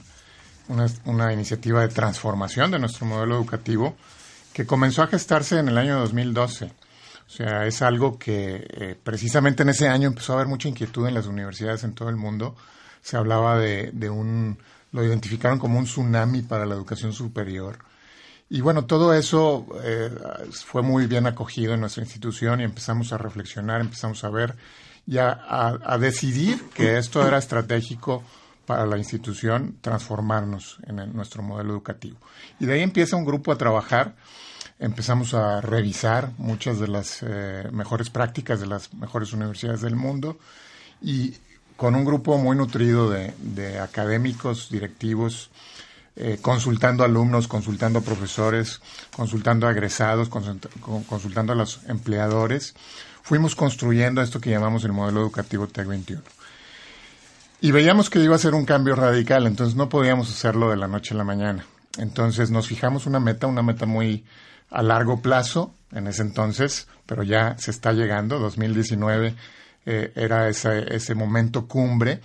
una, 0.67 0.85
una, 1.05 1.33
iniciativa 1.33 1.81
de 1.81 1.87
transformación 1.87 2.69
de 2.69 2.77
nuestro 2.77 3.07
modelo 3.07 3.37
educativo 3.37 3.95
que 4.53 4.67
comenzó 4.67 5.01
a 5.01 5.07
gestarse 5.07 5.57
en 5.57 5.69
el 5.69 5.79
año 5.79 5.97
2012 5.97 6.69
O 7.29 7.31
sea, 7.31 7.67
es 7.67 7.83
algo 7.83 8.17
que 8.17 8.65
eh, 8.67 8.97
precisamente 9.01 9.61
en 9.61 9.69
ese 9.69 9.87
año 9.87 10.07
empezó 10.07 10.33
a 10.33 10.37
haber 10.37 10.47
mucha 10.47 10.67
inquietud 10.67 11.07
en 11.07 11.13
las 11.13 11.27
universidades 11.27 11.83
en 11.83 11.93
todo 11.93 12.09
el 12.09 12.15
mundo. 12.15 12.55
Se 13.03 13.17
hablaba 13.17 13.59
de, 13.59 13.91
de 13.93 14.09
un, 14.09 14.57
lo 14.91 15.05
identificaron 15.05 15.59
como 15.59 15.77
un 15.77 15.85
tsunami 15.85 16.41
para 16.41 16.65
la 16.65 16.73
educación 16.73 17.13
superior. 17.13 17.77
Y 18.49 18.61
bueno, 18.61 18.85
todo 18.85 19.13
eso 19.13 19.67
eh, 19.83 20.09
fue 20.51 20.81
muy 20.81 21.05
bien 21.05 21.27
acogido 21.27 21.75
en 21.75 21.81
nuestra 21.81 22.03
institución 22.03 22.61
y 22.61 22.63
empezamos 22.63 23.13
a 23.13 23.19
reflexionar, 23.19 23.79
empezamos 23.79 24.23
a 24.23 24.29
ver 24.29 24.55
y 25.05 25.17
a, 25.19 25.97
decidir 25.99 26.59
que 26.73 26.97
esto 26.97 27.25
era 27.27 27.37
estratégico 27.37 28.23
para 28.65 28.87
la 28.87 28.97
institución 28.97 29.77
transformarnos 29.81 30.79
en 30.87 31.13
nuestro 31.13 31.43
modelo 31.43 31.73
educativo. 31.73 32.17
Y 32.59 32.65
de 32.65 32.73
ahí 32.73 32.81
empieza 32.81 33.15
un 33.15 33.25
grupo 33.25 33.51
a 33.51 33.57
trabajar 33.57 34.15
empezamos 34.79 35.33
a 35.33 35.61
revisar 35.61 36.31
muchas 36.37 36.79
de 36.79 36.87
las 36.87 37.19
eh, 37.21 37.67
mejores 37.71 38.09
prácticas 38.09 38.59
de 38.59 38.67
las 38.67 38.93
mejores 38.93 39.33
universidades 39.33 39.81
del 39.81 39.95
mundo 39.95 40.37
y 41.01 41.35
con 41.75 41.95
un 41.95 42.05
grupo 42.05 42.37
muy 42.37 42.57
nutrido 42.57 43.09
de, 43.09 43.79
académicos, 43.79 44.69
directivos, 44.69 45.49
eh, 46.15 46.37
consultando 46.41 47.05
alumnos, 47.05 47.47
consultando 47.47 48.01
profesores, 48.01 48.81
consultando 49.15 49.65
a 49.65 49.71
egresados, 49.71 50.29
consultando 51.07 51.53
a 51.53 51.55
los 51.55 51.81
empleadores, 51.87 52.75
fuimos 53.21 53.55
construyendo 53.55 54.21
esto 54.21 54.41
que 54.41 54.49
llamamos 54.49 54.83
el 54.83 54.91
modelo 54.91 55.21
educativo 55.21 55.67
TEC 55.67 55.87
21. 55.87 56.21
Y 57.61 57.71
veíamos 57.71 58.09
que 58.09 58.19
iba 58.19 58.35
a 58.35 58.39
ser 58.39 58.55
un 58.55 58.65
cambio 58.65 58.95
radical, 58.95 59.47
entonces 59.47 59.75
no 59.75 59.87
podíamos 59.87 60.29
hacerlo 60.29 60.69
de 60.69 60.77
la 60.77 60.87
noche 60.87 61.13
a 61.13 61.17
la 61.17 61.23
mañana. 61.23 61.65
Entonces 61.97 62.51
nos 62.51 62.67
fijamos 62.67 63.05
una 63.05 63.21
meta, 63.21 63.47
una 63.47 63.63
meta 63.63 63.85
muy 63.85 64.25
a 64.69 64.83
largo 64.83 65.21
plazo 65.21 65.73
en 65.91 66.07
ese 66.07 66.21
entonces, 66.21 66.87
pero 67.05 67.23
ya 67.23 67.57
se 67.57 67.71
está 67.71 67.91
llegando, 67.93 68.39
2019 68.39 69.35
eh, 69.85 70.11
era 70.15 70.47
ese, 70.49 70.93
ese 70.93 71.15
momento 71.15 71.67
cumbre, 71.67 72.21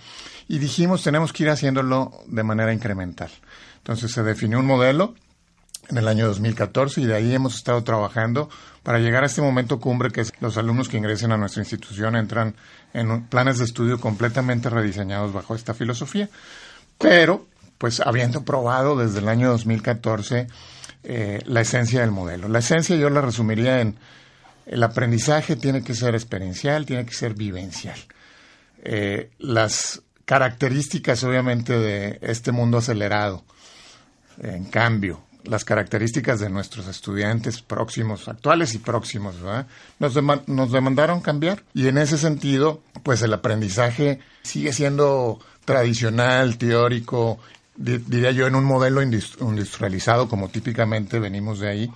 y 0.47 0.59
dijimos 0.59 1.03
tenemos 1.03 1.33
que 1.33 1.43
ir 1.43 1.49
haciéndolo 1.49 2.11
de 2.27 2.43
manera 2.43 2.73
incremental. 2.73 3.31
Entonces 3.77 4.11
se 4.11 4.23
definió 4.23 4.59
un 4.59 4.65
modelo 4.65 5.15
en 5.89 5.97
el 5.97 6.07
año 6.07 6.27
2014 6.27 7.01
y 7.01 7.05
de 7.05 7.15
ahí 7.15 7.33
hemos 7.33 7.55
estado 7.55 7.83
trabajando 7.83 8.49
para 8.83 8.99
llegar 8.99 9.23
a 9.23 9.27
este 9.27 9.41
momento 9.41 9.79
cumbre 9.79 10.11
que 10.11 10.21
es 10.21 10.33
los 10.39 10.57
alumnos 10.57 10.89
que 10.89 10.97
ingresen 10.97 11.31
a 11.31 11.37
nuestra 11.37 11.61
institución 11.61 12.15
entran 12.15 12.55
en 12.93 13.25
planes 13.25 13.57
de 13.57 13.65
estudio 13.65 13.99
completamente 13.99 14.69
rediseñados 14.69 15.33
bajo 15.33 15.55
esta 15.55 15.73
filosofía. 15.73 16.29
Pero, 16.97 17.45
pues 17.77 17.99
habiendo 17.99 18.43
probado 18.43 18.95
desde 18.95 19.19
el 19.19 19.27
año 19.27 19.49
2014 19.49 20.47
eh, 21.07 21.41
la 21.45 21.61
esencia 21.61 22.01
del 22.01 22.09
modelo. 22.09 22.47
La 22.47 22.59
esencia 22.59 22.95
yo 22.95 23.11
la 23.11 23.21
resumiría 23.21 23.79
en 23.79 23.95
el 24.65 24.81
aprendizaje 24.81 25.55
tiene 25.55 25.83
que 25.83 25.93
ser 25.93 26.15
experiencial, 26.15 26.85
tiene 26.87 27.05
que 27.05 27.13
ser 27.13 27.35
vivencial. 27.35 27.99
Eh, 28.83 29.29
las 29.37 30.01
características 30.25 31.23
obviamente 31.23 31.77
de 31.77 32.17
este 32.21 32.51
mundo 32.51 32.79
acelerado, 32.79 33.43
en 34.41 34.65
cambio, 34.65 35.21
las 35.43 35.63
características 35.63 36.39
de 36.39 36.49
nuestros 36.49 36.87
estudiantes 36.87 37.61
próximos, 37.61 38.27
actuales 38.27 38.73
y 38.73 38.79
próximos, 38.79 39.35
Nos, 39.99 40.15
nos 40.47 40.71
demandaron 40.71 41.21
cambiar 41.21 41.63
y 41.75 41.87
en 41.87 41.99
ese 41.99 42.17
sentido, 42.17 42.81
pues 43.03 43.21
el 43.21 43.33
aprendizaje 43.33 44.19
sigue 44.41 44.73
siendo 44.73 45.39
tradicional, 45.65 46.57
teórico 46.57 47.39
diría 47.75 48.31
yo, 48.31 48.47
en 48.47 48.55
un 48.55 48.63
modelo 48.63 49.01
industrializado 49.01 50.27
como 50.27 50.49
típicamente 50.49 51.19
venimos 51.19 51.59
de 51.59 51.69
ahí, 51.69 51.91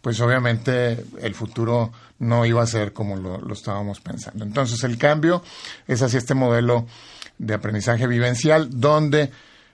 pues 0.00 0.20
obviamente 0.20 1.04
el 1.22 1.34
futuro 1.34 1.90
no 2.18 2.44
iba 2.44 2.62
a 2.62 2.66
ser 2.66 2.92
como 2.92 3.16
lo, 3.16 3.52
estábamos 3.52 4.00
pensando. 4.00 4.44
Entonces 4.44 4.84
el 4.84 4.98
cambio 4.98 5.42
es 5.86 6.02
hacia 6.02 6.18
este 6.18 6.34
modelo 6.34 6.86
de 7.38 7.54
aprendizaje 7.54 8.06
vivencial 8.06 8.68
donde 8.70 9.30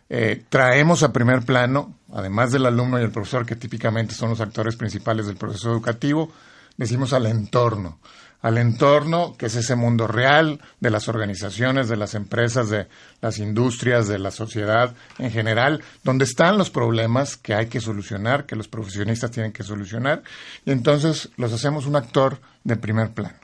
eh, 0.09 0.43
traemos 0.49 1.03
a 1.03 1.13
primer 1.13 1.43
plano, 1.43 1.95
además 2.13 2.53
del 2.53 2.67
alumno 2.67 3.01
y 3.01 3.03
el 3.03 3.11
profesor, 3.11 3.45
que 3.45 3.57
típicamente 3.57 4.15
son 4.15 4.31
los 4.31 4.41
actores 4.41 4.77
principales 4.77 5.27
del 5.27 5.37
proceso 5.37 5.71
educativo, 5.71 6.33
decimos 6.77 7.13
al 7.13 7.27
entorno 7.27 7.99
al 8.43 8.59
entorno, 8.59 9.35
que 9.37 9.47
es 9.47 9.55
ese 9.55 9.77
mundo 9.77 10.07
real 10.07 10.61
de 10.81 10.91
las 10.91 11.09
organizaciones, 11.09 11.89
de 11.89 11.97
las 11.97 12.15
empresas, 12.15 12.71
de 12.71 12.89
las 13.21 13.39
industrias, 13.39 14.09
de 14.09 14.19
la 14.19 14.31
sociedad 14.31 14.95
en 15.19 15.31
general, 15.31 15.83
donde 16.05 16.25
están 16.25 16.57
los 16.57 16.71
problemas 16.71 17.37
que 17.37 17.55
hay 17.55 17.67
que 17.67 17.81
solucionar, 17.81 18.47
que 18.47 18.57
los 18.57 18.69
profesionistas 18.69 19.31
tienen 19.31 19.53
que 19.53 19.63
solucionar, 19.63 20.23
y 20.65 20.71
entonces 20.71 21.29
los 21.37 21.53
hacemos 21.53 21.87
un 21.87 21.97
actor 21.97 22.41
de 22.65 22.77
primer 22.77 23.11
plano. 23.11 23.37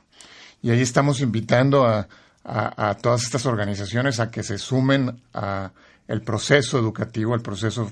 Y 0.61 0.71
ahí 0.71 0.81
estamos 0.81 1.21
invitando 1.21 1.85
a, 1.85 2.07
todas 3.01 3.23
estas 3.23 3.45
organizaciones 3.45 4.21
a 4.21 4.31
que 4.31 4.41
se 4.41 4.57
sumen 4.57 5.21
a 5.33 5.71
el 6.07 6.21
proceso 6.21 6.79
educativo, 6.79 7.35
el 7.35 7.41
proceso 7.41 7.85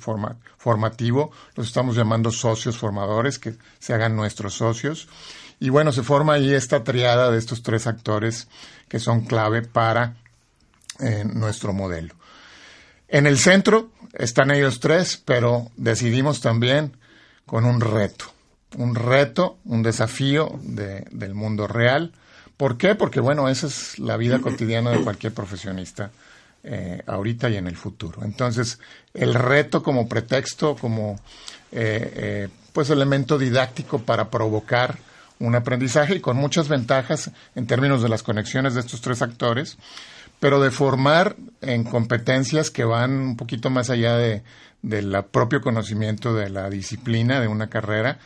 formativo, 0.58 1.32
los 1.56 1.68
estamos 1.68 1.98
llamando 1.98 2.32
socios 2.32 2.78
formadores, 2.78 3.38
que 3.38 3.56
se 3.80 3.94
hagan 3.94 4.16
nuestros 4.16 4.54
socios, 4.54 5.10
y 5.66 5.70
bueno, 5.70 5.92
se 5.92 6.04
forma 6.04 6.34
ahí 6.34 6.54
esta 6.54 6.84
triada 6.84 7.32
de 7.32 7.40
estos 7.40 7.64
tres 7.64 7.88
actores 7.88 8.48
que 8.88 9.00
son 9.00 9.22
clave 9.22 9.64
para 9.64 10.16
eh, 11.00 11.24
nuestro 11.26 11.74
modelo. 11.74 12.14
En 13.08 13.26
el 13.26 13.40
centro 13.40 13.90
están 14.14 14.52
ellos 14.52 14.80
tres, 14.80 15.20
pero 15.26 15.72
decidimos 15.76 16.40
también 16.40 16.96
con 17.48 17.66
un 17.66 17.82
reto, 17.82 18.26
un 18.78 18.94
reto, 18.94 19.58
un 19.66 19.82
desafío 19.82 20.60
del 20.62 21.34
mundo 21.34 21.66
real. 21.66 22.12
¿Por 22.58 22.78
qué? 22.78 22.94
Porque 22.94 23.20
bueno, 23.20 23.50
esa 23.50 23.66
es 23.66 23.98
la 23.98 24.18
vida 24.18 24.38
cotidiana 24.38 24.92
de 24.92 25.02
cualquier 25.02 25.34
profesionista 25.34 26.12
eh, 26.64 27.02
ahorita 27.08 27.50
y 27.50 27.58
en 27.58 27.66
el 27.66 27.76
futuro. 27.76 28.24
Entonces, 28.24 28.78
el 29.16 29.34
reto 29.34 29.82
como 29.82 30.08
pretexto, 30.08 30.76
como 30.76 31.20
eh, 31.72 32.50
pues 32.72 32.92
elemento 32.92 33.40
didáctico 33.40 34.04
para 34.04 34.30
provocar 34.30 35.00
un 35.40 35.56
aprendizaje 35.56 36.16
y 36.16 36.20
con 36.20 36.38
muchas 36.38 36.68
ventajas 36.68 37.32
en 37.56 37.68
términos 37.68 38.02
de 38.02 38.10
las 38.10 38.24
conexiones 38.24 38.74
de 38.74 38.80
estos 38.80 39.02
tres 39.02 39.22
actores, 39.22 39.78
pero 40.40 40.62
de 40.62 40.72
formar 40.72 41.36
en 41.62 41.84
competencias 41.84 42.72
que 42.72 42.86
van 42.86 43.12
un 43.12 43.38
poquito 43.38 43.70
más 43.70 43.90
allá 43.90 44.16
de, 44.18 44.44
del 44.82 45.16
propio 45.32 45.62
conocimiento 45.62 46.34
de 46.34 46.50
la 46.50 46.70
disciplina 46.70 47.40
de 47.40 47.48
una 47.48 47.68
carrera 47.68 48.20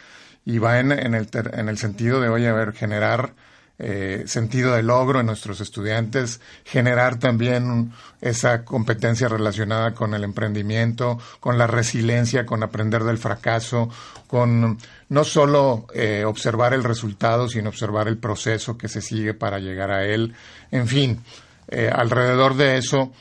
y 0.45 0.57
va 0.57 0.79
en, 0.79 0.91
el, 0.91 1.27
en 1.33 1.69
el 1.69 1.77
sentido 1.77 2.19
de, 2.21 2.29
oye, 2.29 2.47
a 2.47 2.53
ver, 2.53 2.73
generar 2.73 3.33
eh, 3.81 4.23
sentido 4.25 4.75
de 4.75 4.83
logro 4.83 5.21
en 5.21 5.27
nuestros 5.27 5.61
estudiantes, 5.61 6.41
generar 6.65 7.17
también 7.17 7.93
esa 8.19 8.65
competencia 8.65 9.29
relacionada 9.29 9.93
con 9.93 10.13
el 10.13 10.25
emprendimiento, 10.25 11.17
con 11.39 11.57
la 11.57 11.65
resiliencia, 11.65 12.45
con 12.45 12.61
aprender 12.61 13.05
del 13.05 13.17
fracaso, 13.17 13.89
con 14.27 14.77
no 15.07 15.23
solo 15.23 15.87
eh, 15.93 16.25
observar 16.25 16.73
el 16.73 16.83
resultado, 16.83 17.47
sino 17.47 17.69
observar 17.69 18.09
el 18.09 18.17
proceso 18.17 18.77
que 18.77 18.89
se 18.89 19.01
sigue 19.01 19.33
para 19.33 19.59
llegar 19.59 19.91
a 19.91 20.03
él. 20.03 20.33
En 20.71 20.85
fin, 20.85 21.21
eh, 21.69 21.89
alrededor 21.89 22.57
de 22.57 22.77
eso, 22.77 23.13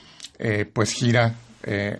pues 0.73 0.93
gira 0.93 1.35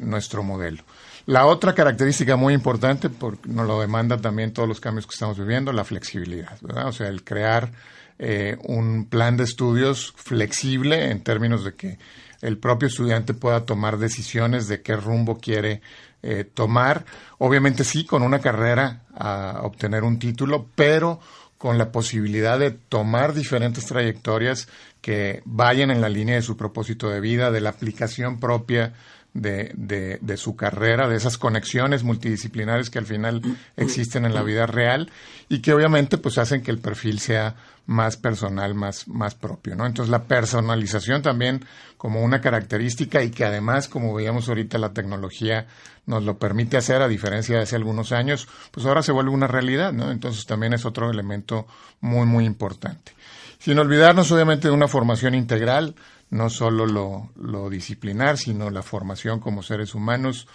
nuestro 0.01 0.45
modelo. 0.45 0.83
La 1.27 1.45
otra 1.45 1.75
característica 1.75 2.37
muy 2.37 2.55
importante, 2.55 3.11
porque 3.11 3.49
nos 3.49 3.67
lo 3.67 3.81
demanda 3.81 4.17
también 4.17 4.53
todos 4.53 4.69
los 4.69 4.81
cambios 4.81 5.07
que 5.07 5.13
estamos 5.13 5.39
viviendo, 5.39 5.73
la 5.73 5.85
flexibilidad, 5.85 6.57
O 6.87 6.93
sea, 6.93 7.09
el 7.09 7.23
crear 7.23 7.71
eh, 8.19 8.57
un 8.65 9.07
plan 9.07 9.37
de 9.37 9.45
estudios 9.45 10.13
flexible 10.17 11.11
en 11.11 11.23
términos 11.23 11.65
de 11.65 11.75
que 11.75 11.99
el 12.41 12.59
propio 12.59 12.89
estudiante 12.89 13.35
pueda 13.35 13.65
tomar 13.65 13.99
decisiones 13.99 14.69
de 14.69 14.83
qué 14.83 14.97
rumbo 14.97 15.39
quiere 15.39 15.83
eh, 16.23 16.45
tomar. 16.45 17.05
Obviamente 17.39 17.85
sí, 17.85 18.05
con 18.05 18.23
una 18.23 18.41
carrera 18.41 19.03
a 19.15 19.61
obtener 19.63 20.05
un 20.05 20.19
título, 20.19 20.67
pero 20.75 21.21
con 21.59 21.77
la 21.77 21.91
posibilidad 21.91 22.59
de 22.59 22.71
tomar 22.71 23.35
diferentes 23.35 23.87
trayectorias 23.87 24.69
que 25.01 25.43
vayan 25.45 25.91
en 25.91 26.01
la 26.01 26.09
línea 26.09 26.37
de 26.37 26.43
su 26.43 26.57
propósito 26.57 27.09
de 27.09 27.21
vida, 27.21 27.51
de 27.51 27.61
la 27.61 27.71
aplicación 27.71 28.39
propia 28.39 28.95
de, 29.41 29.73
de, 29.75 30.19
de, 30.21 30.37
su 30.37 30.57
carrera, 30.57 31.09
de 31.09 31.17
esas 31.17 31.39
conexiones 31.39 32.03
multidisciplinares 32.03 32.91
que 32.91 32.99
al 32.99 33.07
final 33.07 33.41
existen 33.77 34.25
en 34.25 34.35
la 34.35 34.43
vida 34.43 34.67
real 34.67 35.11
y 35.49 35.61
que 35.61 35.73
obviamente 35.73 36.19
pues 36.19 36.39
hacen 36.39 36.63
que 36.63 36.71
el 36.71 36.79
perfil 36.79 37.21
sea 37.21 37.55
más 37.87 38.17
personal, 38.17 38.75
más, 38.75 39.09
más 39.09 39.35
propio, 39.35 39.75
¿no? 39.75 39.87
Entonces 39.87 40.11
la 40.11 40.25
personalización 40.25 41.23
también 41.23 41.65
como 41.97 42.23
una 42.23 42.41
característica 42.41 43.23
y 43.23 43.31
que 43.31 43.45
además, 43.45 43.89
como 43.89 44.13
veíamos 44.13 44.49
ahorita, 44.49 44.77
la 44.77 44.93
tecnología 44.93 45.67
nos 46.05 46.23
lo 46.23 46.39
permite 46.39 46.77
hacer 46.77 47.01
a 47.01 47.09
diferencia 47.09 47.57
de 47.57 47.63
hace 47.63 47.77
algunos 47.77 48.13
años, 48.13 48.47
pues 48.73 48.85
ahora 48.85 49.03
se 49.03 49.13
vuelve 49.13 49.31
una 49.31 49.47
realidad, 49.47 49.93
¿no? 49.93 50.11
Entonces 50.11 50.45
también 50.47 50.75
es 50.75 50.85
otro 50.85 51.11
elemento 51.11 51.67
muy, 52.01 52.27
muy 52.27 52.45
importante. 52.45 53.13
Sin 53.59 53.79
olvidarnos 53.79 54.31
obviamente 54.33 54.69
de 54.69 54.75
una 54.75 54.87
formación 54.87 55.35
integral, 55.35 55.95
no 56.31 56.51
solo 56.51 56.87
lo, 56.87 57.71
disciplinar, 57.71 58.39
sino 58.39 58.71
la 58.71 58.83
formación 58.83 59.41
como 59.41 59.63
seres 59.63 59.95
humanos. 59.95 60.47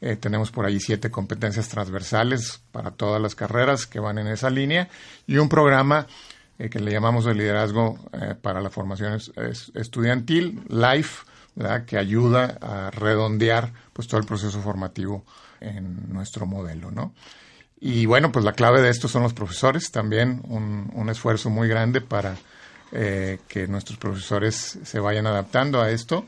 Eh, 0.00 0.16
tenemos 0.16 0.50
por 0.50 0.64
ahí 0.64 0.80
siete 0.80 1.10
competencias 1.10 1.68
transversales 1.68 2.62
para 2.72 2.92
todas 2.92 3.20
las 3.20 3.34
carreras 3.34 3.86
que 3.86 4.00
van 4.00 4.18
en 4.18 4.28
esa 4.28 4.48
línea 4.48 4.88
y 5.26 5.36
un 5.36 5.48
programa 5.48 6.06
eh, 6.58 6.70
que 6.70 6.80
le 6.80 6.92
llamamos 6.92 7.24
de 7.24 7.34
liderazgo 7.34 7.98
para 8.42 8.60
la 8.60 8.70
formación 8.70 9.18
estudiantil, 9.74 10.62
LIFE, 10.68 11.24
que 11.86 11.98
ayuda 11.98 12.58
a 12.60 12.90
redondear 12.90 13.72
pues 13.92 14.08
todo 14.08 14.20
el 14.20 14.26
proceso 14.26 14.60
formativo 14.60 15.24
en 15.60 16.10
nuestro 16.10 16.46
modelo, 16.46 16.90
¿no? 16.90 17.12
Y 17.80 18.06
bueno, 18.06 18.30
pues 18.30 18.44
la 18.44 18.52
clave 18.52 18.80
de 18.80 18.90
esto 18.90 19.08
son 19.08 19.22
los 19.22 19.34
profesores, 19.34 19.90
también 19.90 20.42
un 20.48 21.08
esfuerzo 21.10 21.50
muy 21.50 21.66
grande 21.66 22.00
para 22.00 22.36
eh, 22.92 23.38
que 23.48 23.66
nuestros 23.66 23.98
profesores 23.98 24.78
se 24.82 25.00
vayan 25.00 25.26
adaptando 25.26 25.80
a 25.80 25.90
esto. 25.90 26.24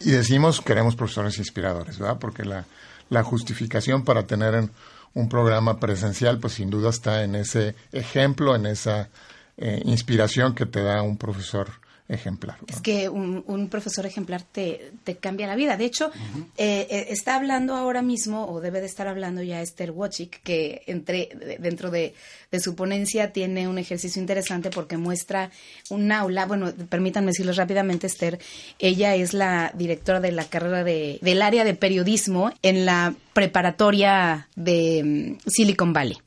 Y 0.00 0.10
decimos, 0.10 0.60
queremos 0.60 0.96
profesores 0.96 1.38
inspiradores, 1.38 1.98
¿verdad? 1.98 2.18
Porque 2.18 2.44
la, 2.44 2.66
la 3.10 3.22
justificación 3.22 4.04
para 4.04 4.26
tener 4.26 4.68
un 5.14 5.28
programa 5.28 5.78
presencial, 5.78 6.38
pues 6.38 6.54
sin 6.54 6.70
duda 6.70 6.90
está 6.90 7.22
en 7.22 7.36
ese 7.36 7.74
ejemplo, 7.92 8.54
en 8.56 8.66
esa 8.66 9.08
eh, 9.56 9.80
inspiración 9.84 10.54
que 10.54 10.66
te 10.66 10.82
da 10.82 11.02
un 11.02 11.16
profesor 11.16 11.68
ejemplar. 12.08 12.58
Es 12.66 12.80
que 12.80 13.08
un, 13.08 13.68
profesor 13.70 14.04
ejemplar 14.04 14.42
te, 14.42 14.92
cambia 15.20 15.46
la 15.46 15.56
vida. 15.56 15.76
De 15.76 15.84
hecho, 15.86 16.10
eh, 16.56 16.86
eh, 16.90 17.06
está 17.10 17.36
hablando 17.36 17.74
ahora 17.74 18.02
mismo, 18.02 18.46
o 18.46 18.60
debe 18.60 18.80
de 18.80 18.86
estar 18.86 19.08
hablando 19.08 19.42
ya 19.42 19.62
Esther 19.62 19.90
Wachik, 19.90 20.42
que 20.42 20.82
entre, 20.86 21.56
dentro 21.58 21.90
de, 21.90 22.14
su 22.60 22.76
ponencia 22.76 23.32
tiene 23.32 23.66
un 23.66 23.78
ejercicio 23.78 24.20
interesante 24.20 24.70
porque 24.70 24.96
muestra 24.96 25.50
un 25.90 26.12
aula. 26.12 26.46
Bueno, 26.46 26.72
permítanme 26.88 27.28
decirles 27.28 27.56
rápidamente, 27.56 28.06
Esther, 28.06 28.38
ella 28.78 29.14
es 29.14 29.32
la 29.32 29.72
directora 29.74 30.20
de 30.20 30.32
la 30.32 30.44
carrera 30.44 30.84
de, 30.84 31.18
del 31.22 31.42
área 31.42 31.64
de 31.64 31.74
periodismo 31.74 32.52
en 32.62 32.84
la 32.84 33.14
preparatoria 33.32 34.48
de 34.54 35.36
mm, 35.44 35.50
Silicon 35.50 35.92
Valley. 35.92 36.18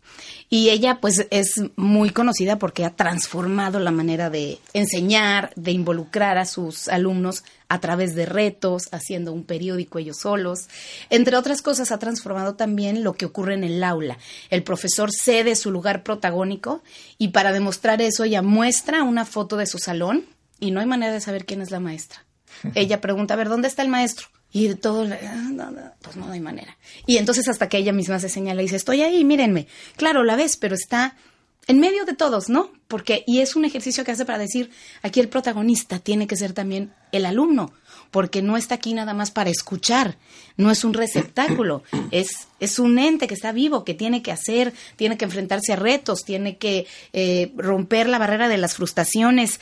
Y 0.49 0.69
ella 0.69 0.99
pues 1.01 1.27
es 1.29 1.61
muy 1.75 2.11
conocida 2.11 2.57
porque 2.57 2.85
ha 2.85 2.95
transformado 2.95 3.79
la 3.79 3.91
manera 3.91 4.29
de 4.29 4.59
enseñar, 4.73 5.51
de 5.55 5.71
involucrar 5.71 6.37
a 6.37 6.45
sus 6.45 6.87
alumnos 6.87 7.43
a 7.67 7.81
través 7.81 8.15
de 8.15 8.25
retos, 8.25 8.87
haciendo 8.93 9.33
un 9.33 9.43
periódico 9.43 9.99
ellos 9.99 10.19
solos. 10.21 10.69
Entre 11.09 11.35
otras 11.35 11.61
cosas, 11.61 11.91
ha 11.91 11.99
transformado 11.99 12.55
también 12.55 13.03
lo 13.03 13.13
que 13.13 13.25
ocurre 13.25 13.55
en 13.55 13.65
el 13.65 13.83
aula. 13.83 14.17
El 14.49 14.63
profesor 14.63 15.11
cede 15.11 15.55
su 15.55 15.69
lugar 15.69 16.03
protagónico 16.03 16.81
y 17.17 17.29
para 17.29 17.51
demostrar 17.51 18.01
eso 18.01 18.23
ella 18.23 18.41
muestra 18.41 19.03
una 19.03 19.25
foto 19.25 19.57
de 19.57 19.67
su 19.67 19.79
salón 19.79 20.25
y 20.59 20.71
no 20.71 20.79
hay 20.79 20.85
manera 20.85 21.11
de 21.11 21.21
saber 21.21 21.45
quién 21.45 21.61
es 21.61 21.71
la 21.71 21.79
maestra. 21.79 22.23
Ella 22.75 23.01
pregunta, 23.01 23.33
a 23.33 23.37
ver, 23.37 23.49
¿dónde 23.49 23.67
está 23.67 23.81
el 23.81 23.89
maestro? 23.89 24.27
Y 24.51 24.73
todo, 24.75 25.05
ah, 25.11 25.93
pues 26.01 26.15
no 26.15 26.31
hay 26.31 26.39
manera. 26.39 26.77
Y 27.05 27.17
entonces 27.17 27.47
hasta 27.47 27.67
que 27.69 27.77
ella 27.77 27.91
misma 27.91 28.19
se 28.19 28.29
señala 28.29 28.61
y 28.61 28.65
dice, 28.65 28.77
estoy 28.77 29.01
ahí, 29.01 29.23
mírenme. 29.23 29.67
Claro, 29.97 30.23
la 30.23 30.35
ves, 30.35 30.57
pero 30.57 30.73
está 30.73 31.15
en 31.67 31.79
medio 31.81 32.05
de 32.05 32.15
todos, 32.15 32.49
¿no? 32.49 32.71
Porque, 32.87 33.23
y 33.27 33.41
es 33.41 33.57
un 33.57 33.65
ejercicio 33.65 34.05
que 34.05 34.11
hace 34.11 34.25
para 34.25 34.39
decir, 34.39 34.71
aquí 35.01 35.19
el 35.19 35.27
protagonista 35.27 35.99
tiene 35.99 36.25
que 36.25 36.37
ser 36.37 36.53
también 36.53 36.93
el 37.11 37.25
alumno, 37.25 37.73
porque 38.09 38.41
no 38.41 38.55
está 38.55 38.75
aquí 38.75 38.93
nada 38.93 39.13
más 39.13 39.31
para 39.31 39.49
escuchar, 39.49 40.17
no 40.55 40.71
es 40.71 40.85
un 40.85 40.93
receptáculo, 40.93 41.83
es, 42.11 42.47
es 42.61 42.79
un 42.79 42.97
ente 42.97 43.27
que 43.27 43.33
está 43.33 43.51
vivo, 43.51 43.83
que 43.83 43.93
tiene 43.93 44.21
que 44.21 44.31
hacer, 44.31 44.73
tiene 44.95 45.17
que 45.17 45.25
enfrentarse 45.25 45.73
a 45.73 45.75
retos, 45.75 46.23
tiene 46.23 46.57
que 46.57 46.87
eh, 47.11 47.51
romper 47.57 48.07
la 48.07 48.17
barrera 48.17 48.47
de 48.47 48.57
las 48.57 48.75
frustraciones. 48.75 49.59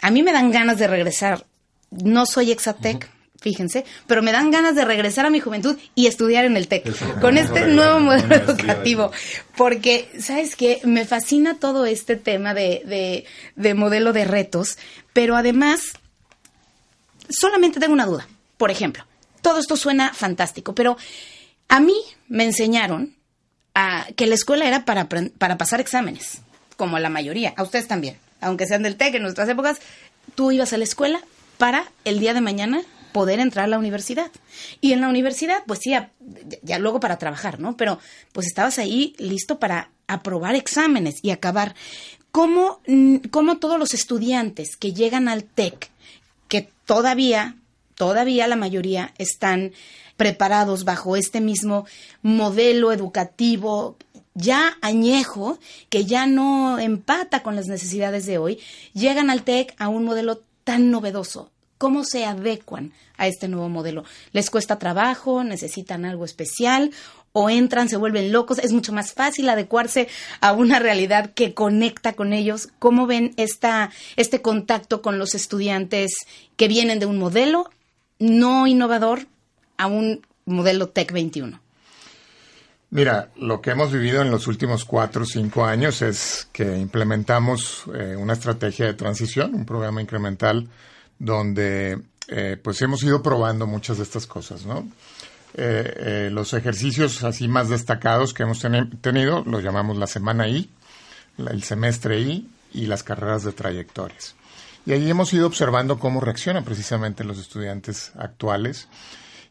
A 0.00 0.10
mí 0.10 0.22
me 0.22 0.32
dan 0.32 0.50
ganas 0.50 0.78
de 0.78 0.86
regresar. 0.86 1.46
No 1.90 2.26
soy 2.26 2.52
exatec 2.52 3.10
fíjense, 3.42 3.84
pero 4.06 4.22
me 4.22 4.32
dan 4.32 4.50
ganas 4.50 4.74
de 4.74 4.84
regresar 4.84 5.26
a 5.26 5.30
mi 5.30 5.40
juventud 5.40 5.76
y 5.94 6.06
estudiar 6.06 6.44
en 6.44 6.56
el 6.56 6.68
TEC 6.68 7.20
con 7.20 7.36
este 7.36 7.66
nuevo 7.66 8.00
modelo 8.00 8.34
educativo. 8.36 9.10
Porque, 9.56 10.08
¿sabes 10.18 10.56
qué? 10.56 10.80
Me 10.84 11.04
fascina 11.04 11.58
todo 11.58 11.84
este 11.84 12.16
tema 12.16 12.54
de, 12.54 13.26
de, 13.56 13.74
modelo 13.74 14.12
de 14.12 14.24
retos, 14.24 14.78
pero 15.12 15.36
además, 15.36 15.92
solamente 17.28 17.80
tengo 17.80 17.92
una 17.92 18.06
duda. 18.06 18.26
Por 18.56 18.70
ejemplo, 18.70 19.04
todo 19.42 19.58
esto 19.58 19.76
suena 19.76 20.14
fantástico, 20.14 20.74
pero 20.74 20.96
a 21.68 21.80
mí 21.80 21.96
me 22.28 22.44
enseñaron 22.44 23.16
a, 23.74 24.06
que 24.16 24.26
la 24.26 24.36
escuela 24.36 24.66
era 24.66 24.84
para, 24.84 25.08
para 25.08 25.58
pasar 25.58 25.80
exámenes, 25.80 26.42
como 26.76 26.98
la 26.98 27.08
mayoría, 27.08 27.54
a 27.56 27.64
ustedes 27.64 27.88
también, 27.88 28.18
aunque 28.40 28.66
sean 28.66 28.82
del 28.82 28.96
TEC 28.96 29.16
en 29.16 29.22
nuestras 29.22 29.48
épocas, 29.48 29.80
tú 30.36 30.52
ibas 30.52 30.72
a 30.72 30.78
la 30.78 30.84
escuela 30.84 31.20
para 31.58 31.84
el 32.04 32.20
día 32.20 32.34
de 32.34 32.40
mañana 32.40 32.82
poder 33.12 33.40
entrar 33.40 33.64
a 33.64 33.68
la 33.68 33.78
universidad. 33.78 34.30
Y 34.80 34.92
en 34.92 35.00
la 35.00 35.08
universidad, 35.08 35.62
pues 35.66 35.80
sí, 35.82 35.94
ya, 36.62 36.78
luego 36.78 37.00
para 37.00 37.18
trabajar, 37.18 37.60
¿no? 37.60 37.76
Pero 37.76 37.98
pues 38.32 38.46
estabas 38.46 38.78
ahí 38.78 39.14
listo 39.18 39.58
para 39.58 39.90
aprobar 40.06 40.54
exámenes 40.54 41.16
y 41.22 41.30
acabar. 41.30 41.74
¿Cómo, 42.30 42.80
cómo 43.30 43.58
todos 43.58 43.78
los 43.78 43.94
estudiantes 43.94 44.76
que 44.76 44.92
llegan 44.92 45.28
al 45.28 45.44
TEC, 45.44 45.90
que 46.48 46.70
todavía, 46.86 47.56
todavía 47.94 48.46
la 48.46 48.56
mayoría 48.56 49.12
están 49.18 49.72
preparados 50.16 50.84
bajo 50.84 51.16
este 51.16 51.40
mismo 51.40 51.86
modelo 52.22 52.92
educativo 52.92 53.96
ya 54.34 54.78
añejo, 54.80 55.58
que 55.88 56.04
ya 56.04 56.26
no 56.26 56.78
empata 56.78 57.42
con 57.42 57.56
las 57.56 57.66
necesidades 57.66 58.26
de 58.26 58.38
hoy, 58.38 58.58
llegan 58.94 59.30
al 59.30 59.42
TEC 59.42 59.74
a 59.78 59.88
un 59.88 60.04
modelo 60.04 60.40
tan 60.64 60.90
novedoso, 60.90 61.50
¿Cómo 61.82 62.04
se 62.04 62.24
adecuan 62.24 62.92
a 63.16 63.26
este 63.26 63.48
nuevo 63.48 63.68
modelo? 63.68 64.04
¿Les 64.30 64.50
cuesta 64.50 64.78
trabajo? 64.78 65.42
¿Necesitan 65.42 66.04
algo 66.04 66.24
especial? 66.24 66.92
¿O 67.32 67.50
entran, 67.50 67.88
se 67.88 67.96
vuelven 67.96 68.30
locos? 68.30 68.60
¿Es 68.60 68.70
mucho 68.70 68.92
más 68.92 69.14
fácil 69.14 69.48
adecuarse 69.48 70.06
a 70.40 70.52
una 70.52 70.78
realidad 70.78 71.32
que 71.34 71.54
conecta 71.54 72.12
con 72.12 72.32
ellos? 72.32 72.68
¿Cómo 72.78 73.08
ven 73.08 73.34
esta, 73.36 73.90
este 74.14 74.40
contacto 74.40 75.02
con 75.02 75.18
los 75.18 75.34
estudiantes 75.34 76.12
que 76.54 76.68
vienen 76.68 77.00
de 77.00 77.06
un 77.06 77.18
modelo 77.18 77.68
no 78.20 78.68
innovador 78.68 79.26
a 79.76 79.88
un 79.88 80.24
modelo 80.44 80.88
Tech 80.88 81.10
21? 81.10 81.60
Mira, 82.90 83.32
lo 83.34 83.60
que 83.60 83.72
hemos 83.72 83.90
vivido 83.90 84.22
en 84.22 84.30
los 84.30 84.46
últimos 84.46 84.84
cuatro 84.84 85.24
o 85.24 85.26
cinco 85.26 85.64
años 85.64 86.00
es 86.00 86.46
que 86.52 86.78
implementamos 86.78 87.86
eh, 87.92 88.14
una 88.16 88.34
estrategia 88.34 88.86
de 88.86 88.94
transición, 88.94 89.52
un 89.52 89.66
programa 89.66 90.00
incremental 90.00 90.68
donde 91.22 92.00
eh, 92.26 92.56
pues 92.62 92.82
hemos 92.82 93.02
ido 93.04 93.22
probando 93.22 93.66
muchas 93.66 93.98
de 93.98 94.02
estas 94.02 94.26
cosas, 94.26 94.66
¿no? 94.66 94.88
Eh, 95.54 95.94
eh, 95.96 96.30
los 96.32 96.52
ejercicios 96.52 97.22
así 97.22 97.46
más 97.46 97.68
destacados 97.68 98.34
que 98.34 98.42
hemos 98.42 98.60
tenido 99.02 99.44
los 99.44 99.62
llamamos 99.62 99.98
la 99.98 100.08
semana 100.08 100.48
I, 100.48 100.68
el 101.38 101.62
semestre 101.62 102.18
I 102.20 102.48
y 102.72 102.86
las 102.86 103.04
carreras 103.04 103.44
de 103.44 103.52
trayectorias. 103.52 104.34
Y 104.84 104.92
ahí 104.92 105.08
hemos 105.08 105.32
ido 105.32 105.46
observando 105.46 106.00
cómo 106.00 106.20
reaccionan 106.20 106.64
precisamente 106.64 107.22
los 107.22 107.38
estudiantes 107.38 108.10
actuales 108.16 108.88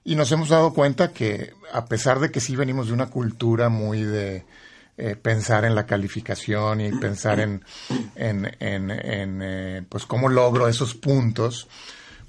y 0.03 0.15
nos 0.15 0.29
hemos 0.33 0.49
dado 0.49 0.73
cuenta 0.73 1.13
que 1.13 1.53
a 1.71 1.85
pesar 1.85 2.19
de 2.19 2.31
que 2.31 2.41
sí 2.41 2.57
venimos 2.57 2.87
de 2.87 2.93
una 2.93 3.09
cultura 3.09 3.69
muy 3.69 4.03
de 4.03 4.43
eh, 5.03 5.15
pensar 5.15 5.65
en 5.65 5.73
la 5.73 5.87
calificación 5.87 6.79
y 6.79 6.91
pensar 6.91 7.39
en, 7.39 7.65
en, 8.15 8.45
en, 8.59 9.41
eh, 9.41 9.83
pues 9.89 10.05
cómo 10.05 10.29
logro 10.29 10.67
esos 10.67 10.93
puntos, 10.93 11.67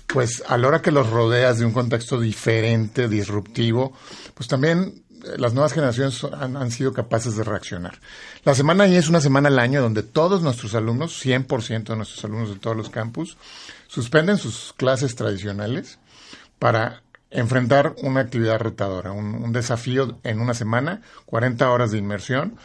pues 0.07 0.43
a 0.49 0.57
la 0.57 0.69
hora 0.69 0.81
que 0.81 0.91
los 0.91 1.11
rodeas 1.11 1.59
de 1.59 1.67
un 1.67 1.73
contexto 1.73 2.19
diferente, 2.19 3.09
disruptivo, 3.09 3.93
pues 4.33 4.49
también 4.49 5.05
eh, 5.11 5.37
las 5.37 5.53
nuevas 5.53 5.75
generaciones 5.75 6.25
han, 6.25 6.57
han, 6.57 6.71
sido 6.71 6.95
capaces 6.95 7.37
de 7.37 7.45
reaccionar. 7.45 8.01
La 8.43 8.55
semana 8.55 8.87
es 8.87 9.11
una 9.11 9.21
semana 9.21 9.49
al 9.49 9.59
año 9.59 9.83
donde 9.83 10.03
todos 10.03 10.41
nuestros 10.41 10.75
alumnos, 10.75 11.23
100% 11.23 11.85
de 11.85 11.97
nuestros 11.97 12.25
alumnos 12.25 12.55
de 12.55 12.59
todos 12.59 12.75
los 12.75 12.89
campus, 12.89 13.37
suspenden 13.87 14.39
sus 14.39 14.73
clases 14.79 15.15
tradicionales 15.15 15.99
para 16.59 17.03
enfrentar 17.33 17.95
una 18.03 18.21
actividad 18.21 18.59
retadora, 18.59 19.13
un, 19.13 19.53
desafío 19.53 20.19
en 20.23 20.41
una 20.41 20.55
semana, 20.55 21.03
40 21.27 21.71
horas 21.71 21.91
de 21.91 21.99
inmersión, 21.99 22.57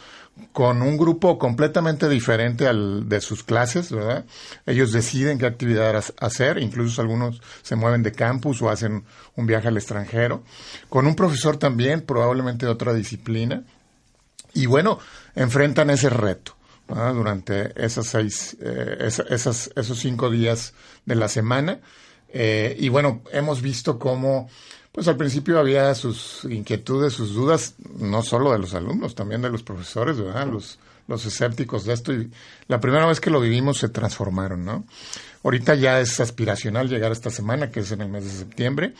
con 0.52 0.84
un 0.84 0.98
grupo 0.98 1.40
completamente 1.40 2.08
diferente 2.08 2.68
al 2.68 3.10
de 3.10 3.22
sus 3.22 3.44
clases, 3.44 3.92
¿verdad? 3.92 4.26
Ellos 4.68 4.92
deciden 4.92 5.40
qué 5.40 5.48
actividad 5.48 6.04
hacer, 6.20 6.60
incluso 6.60 7.02
algunos 7.02 7.42
se 7.64 7.76
mueven 7.76 8.04
de 8.04 8.12
campus 8.12 8.62
o 8.62 8.70
hacen 8.70 9.04
un 9.36 9.48
viaje 9.48 9.70
al 9.70 9.78
extranjero, 9.78 10.44
con 10.90 11.08
un 11.08 11.16
profesor 11.16 11.58
también, 11.58 12.02
probablemente 12.02 12.68
de 12.68 12.72
otra 12.72 12.94
disciplina, 12.94 13.64
y 14.54 14.66
bueno, 14.66 15.00
enfrentan 15.36 15.90
ese 15.90 16.10
reto. 16.10 16.54
durante 16.88 17.74
esas 17.84 18.08
seis, 18.08 18.56
eh, 18.62 19.10
esos 19.10 20.00
cinco 20.00 20.30
días 20.30 20.74
de 21.06 21.16
la 21.16 21.28
semana 21.28 21.80
eh, 22.30 22.76
y 22.80 22.90
bueno, 22.90 23.22
hemos 23.32 23.62
visto 23.62 23.98
cómo, 23.98 24.50
pues 24.92 25.08
al 25.08 25.18
principio 25.18 25.60
había 25.60 25.94
sus 25.96 26.46
inquietudes, 26.50 27.13
sus 27.13 27.34
dudas, 27.34 27.76
no 28.00 28.22
solo 28.22 28.52
de 28.52 28.60
los 28.60 28.74
alumnos, 28.74 29.16
también 29.16 29.42
de 29.42 29.50
los 29.50 29.63
profesores, 29.63 30.20
¿verdad? 30.20 30.48
Los, 30.48 30.80
los 31.08 31.26
escépticos 31.26 31.86
de 31.86 31.94
esto. 31.94 32.13
Y 32.13 32.32
la 32.68 32.80
primera 32.80 33.06
vez 33.06 33.20
que 33.20 33.30
lo 33.30 33.40
vivimos 33.40 33.78
se 33.78 33.90
transformaron, 33.90 34.66
¿no? 34.66 34.86
Ahorita 35.44 35.76
ya 35.76 36.00
es 36.00 36.20
aspiracional 36.20 36.90
llegar 36.90 37.12
esta 37.12 37.30
semana, 37.30 37.72
que 37.72 37.82
es 37.82 37.92
en 37.92 38.02
el 38.02 38.10
mes 38.10 38.26
de 38.26 38.32
septiembre. 38.32 38.94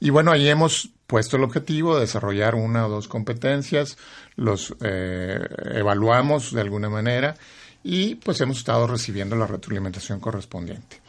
Y 0.00 0.10
bueno, 0.10 0.32
ahí 0.32 0.48
hemos 0.48 0.90
puesto 1.06 1.36
el 1.36 1.44
objetivo 1.44 1.94
de 1.94 2.00
desarrollar 2.00 2.54
una 2.54 2.86
o 2.86 2.90
dos 2.90 3.06
competencias, 3.06 3.98
los 4.34 4.74
eh, 4.80 5.38
evaluamos 5.74 6.52
de 6.52 6.60
alguna 6.62 6.88
manera 6.88 7.36
y 7.84 8.14
pues 8.14 8.40
hemos 8.40 8.58
estado 8.58 8.86
recibiendo 8.86 9.36
la 9.36 9.46
retroalimentación 9.46 10.20
correspondiente. 10.20 11.01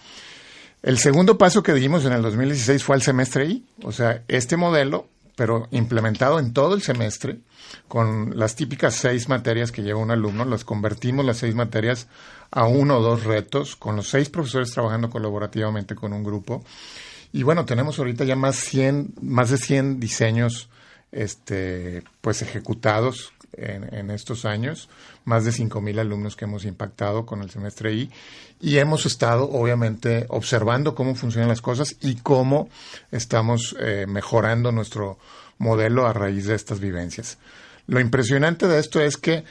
El 0.84 0.98
segundo 0.98 1.38
paso 1.38 1.64
que 1.64 1.74
dimos 1.74 2.04
en 2.04 2.12
el 2.12 2.22
2016 2.22 2.84
fue 2.84 2.98
al 2.98 3.02
semestre 3.02 3.46
I, 3.46 3.66
o 3.84 3.94
sea, 3.94 4.22
este 4.28 4.58
modelo, 4.58 5.08
pero 5.38 5.70
implementado 5.72 6.40
en 6.40 6.52
todo 6.52 6.76
el 6.76 6.82
semestre, 6.82 7.40
con 7.88 8.38
las 8.38 8.58
típicas 8.58 8.94
seis 8.94 9.30
materias 9.30 9.72
que 9.72 9.82
lleva 9.82 10.02
un 10.02 10.12
alumno, 10.12 10.44
las 10.44 10.66
convertimos 10.66 11.26
las 11.26 11.38
seis 11.38 11.56
materias 11.56 12.08
a 12.52 12.66
uno 12.66 12.98
o 12.98 13.02
dos 13.02 13.24
retos, 13.24 13.78
con 13.78 13.96
los 13.96 14.10
seis 14.10 14.30
profesores 14.30 14.72
trabajando 14.72 15.10
colaborativamente 15.10 15.96
con 15.96 16.12
un 16.12 16.22
grupo. 16.22 16.66
Y 17.32 17.44
bueno, 17.44 17.64
tenemos 17.64 17.98
ahorita 17.98 18.26
ya 18.26 18.36
más, 18.36 18.58
100, 18.58 19.14
más 19.22 19.52
de 19.52 19.58
100 19.58 20.02
diseños 20.02 20.68
este, 21.14 22.04
pues 22.20 22.42
ejecutados 22.42 23.32
en, 23.58 24.12
estos 24.12 24.46
años, 24.46 24.90
más 25.26 25.46
de 25.46 25.52
5.000 25.52 26.00
alumnos 26.00 26.36
que 26.36 26.46
hemos 26.46 26.66
impactado 26.66 27.26
con 27.26 27.42
el 27.42 27.50
semestre 27.50 27.94
I 27.94 28.12
y 28.60 28.78
hemos 28.78 29.06
estado 29.06 29.50
obviamente 29.50 30.26
observando 30.30 30.96
cómo 30.96 31.16
funcionan 31.16 31.50
las 31.50 31.62
cosas 31.62 31.96
y 32.02 32.16
cómo 32.16 32.70
estamos 33.12 33.76
eh, 33.80 34.06
mejorando 34.08 34.72
nuestro 34.72 35.18
modelo 35.58 36.08
a 36.08 36.14
raíz 36.14 36.46
de 36.46 36.56
estas 36.56 36.80
vivencias. 36.80 37.38
Lo 37.88 38.00
impresionante 38.00 38.68
de 38.68 38.80
esto 38.80 39.02
es 39.02 39.18
que 39.18 39.44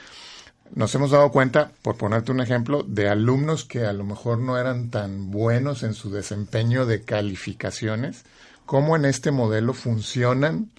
nos 0.74 0.94
hemos 0.94 1.10
dado 1.10 1.30
cuenta, 1.30 1.70
por 1.82 1.96
ponerte 1.96 2.32
un 2.32 2.40
ejemplo, 2.40 2.82
de 2.82 3.08
alumnos 3.08 3.64
que 3.64 3.84
a 3.84 3.92
lo 3.92 4.04
mejor 4.04 4.38
no 4.38 4.58
eran 4.58 4.90
tan 4.90 5.30
buenos 5.30 5.82
en 5.82 5.92
su 5.92 6.10
desempeño 6.10 6.86
de 6.86 7.02
calificaciones, 7.02 8.24
cómo 8.64 8.96
en 8.96 9.04
este 9.04 9.30
modelo 9.32 9.74
funcionan 9.74 10.70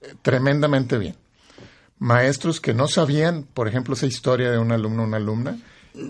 eh, 0.00 0.14
tremendamente 0.22 0.96
bien 0.96 1.16
maestros 2.02 2.60
que 2.60 2.74
no 2.74 2.88
sabían, 2.88 3.44
por 3.54 3.68
ejemplo, 3.68 3.94
esa 3.94 4.06
historia 4.06 4.50
de 4.50 4.58
un 4.58 4.72
alumno 4.72 5.02
o 5.02 5.06
una 5.06 5.18
alumna, 5.18 5.56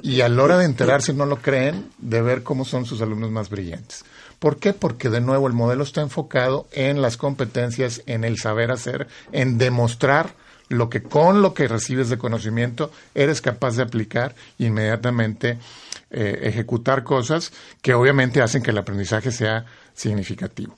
y 0.02 0.22
a 0.22 0.28
la 0.30 0.42
hora 0.42 0.56
de 0.56 0.64
enterarse 0.64 1.12
no 1.12 1.26
lo 1.26 1.42
creen 1.42 1.90
de 1.98 2.22
ver 2.22 2.42
cómo 2.42 2.64
son 2.64 2.86
sus 2.86 3.02
alumnos 3.02 3.30
más 3.30 3.50
brillantes. 3.50 4.04
¿Por 4.38 4.56
qué? 4.56 4.72
Porque 4.72 5.10
de 5.10 5.20
nuevo 5.20 5.46
el 5.46 5.52
modelo 5.52 5.84
está 5.84 6.00
enfocado 6.00 6.66
en 6.72 7.02
las 7.02 7.18
competencias, 7.18 8.02
en 8.06 8.24
el 8.24 8.38
saber 8.38 8.70
hacer, 8.70 9.06
en 9.32 9.58
demostrar 9.58 10.34
lo 10.70 10.88
que 10.88 11.02
con 11.02 11.42
lo 11.42 11.52
que 11.52 11.68
recibes 11.68 12.08
de 12.08 12.16
conocimiento 12.16 12.90
eres 13.14 13.42
capaz 13.42 13.76
de 13.76 13.82
aplicar 13.82 14.34
inmediatamente 14.56 15.58
eh, 16.10 16.40
ejecutar 16.44 17.04
cosas 17.04 17.52
que 17.82 17.92
obviamente 17.92 18.40
hacen 18.40 18.62
que 18.62 18.70
el 18.70 18.78
aprendizaje 18.78 19.30
sea 19.30 19.66
significativo. 19.94 20.74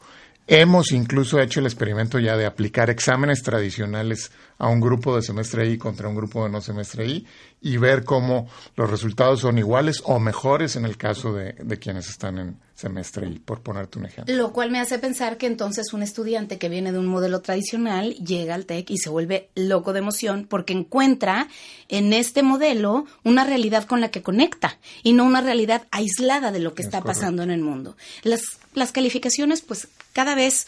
Hemos 0.47 0.93
incluso 0.93 1.41
hecho 1.41 1.61
el 1.61 1.67
experimento 1.67 2.19
ya 2.19 2.37
de 2.37 2.45
aplicar 2.45 2.91
exámenes 2.91 3.43
tradicionales 3.43 4.31
a 4.59 4.69
un 4.69 4.79
grupo 4.79 5.17
de 5.17 5.23
semestre 5.23 5.67
I 5.71 5.79
contra 5.79 6.07
un 6.07 6.15
grupo 6.15 6.45
de 6.45 6.51
no 6.51 6.61
semestre 6.61 7.07
I 7.07 7.27
y 7.65 7.79
ver 7.79 8.05
cómo 8.05 8.47
los 8.77 8.91
resultados 8.91 9.41
son 9.41 9.57
iguales 9.57 10.03
o 10.05 10.21
mejores 10.21 10.77
en 10.77 10.85
el 10.85 10.99
caso 10.99 11.33
de, 11.33 11.55
quienes 11.79 12.11
están 12.11 12.39
en 12.39 12.59
semestre 12.75 13.27
I, 13.27 13.39
por 13.39 13.63
ponerte 13.63 13.99
un 13.99 14.05
ejemplo. 14.05 14.37
Lo 14.37 14.53
cual 14.53 14.71
me 14.71 14.81
hace 14.81 14.99
pensar 14.99 15.39
que 15.39 15.47
entonces 15.47 15.95
un 15.95 16.03
estudiante 16.03 16.59
que 16.59 16.69
viene 16.69 16.93
de 16.93 16.99
un 16.99 17.07
modelo 17.07 17.41
tradicional 17.41 18.15
llega 18.17 18.55
al 18.55 18.67
TEC 18.67 18.91
y 18.91 18.99
se 18.99 19.09
vuelve 19.09 19.49
loco 19.55 19.95
de 19.95 20.01
emoción 20.01 20.47
porque 20.47 20.75
encuentra 20.75 21.49
en 21.89 22.13
este 22.13 22.43
modelo 22.43 23.07
una 23.23 23.45
realidad 23.45 23.85
con 23.85 24.03
la 24.03 24.11
que 24.11 24.23
conecta 24.23 24.79
y 25.03 25.15
no 25.15 25.25
una 25.25 25.41
realidad 25.41 25.87
aislada 25.91 26.53
de 26.53 26.61
lo 26.61 26.75
que 26.75 26.83
está 26.83 27.01
pasando 27.01 27.43
en 27.43 27.51
el 27.51 27.63
mundo. 27.63 27.97
Las, 28.25 28.43
las 28.75 28.93
calificaciones, 28.93 29.63
pues 29.63 29.89
cada 30.13 30.35
vez 30.35 30.67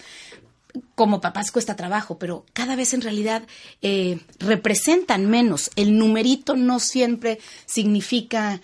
como 0.95 1.21
papás 1.21 1.51
cuesta 1.51 1.77
trabajo, 1.77 2.19
pero 2.19 2.45
cada 2.53 2.77
vez 2.77 2.95
en 2.95 3.03
realidad 3.03 3.43
eh, 3.83 4.21
representan 4.39 5.27
menos. 5.27 5.71
El 5.77 5.99
numerito 5.99 6.57
no 6.57 6.81
siempre 6.81 7.39
significa 7.67 8.61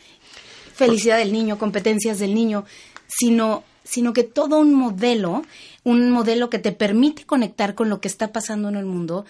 felicidad 0.75 1.19
del 1.19 1.33
niño, 1.33 1.59
competencias 1.59 2.19
del 2.19 2.35
niño, 2.35 2.65
sino, 3.07 3.65
sino 3.85 4.13
que 4.13 4.25
todo 4.25 4.59
un 4.59 4.75
modelo, 4.75 5.45
un 5.85 6.11
modelo 6.11 6.51
que 6.51 6.59
te 6.59 6.73
permite 6.73 7.25
conectar 7.25 7.75
con 7.75 7.89
lo 7.89 8.01
que 8.01 8.09
está 8.09 8.33
pasando 8.33 8.69
en 8.69 8.77
el 8.77 8.87
mundo, 8.87 9.25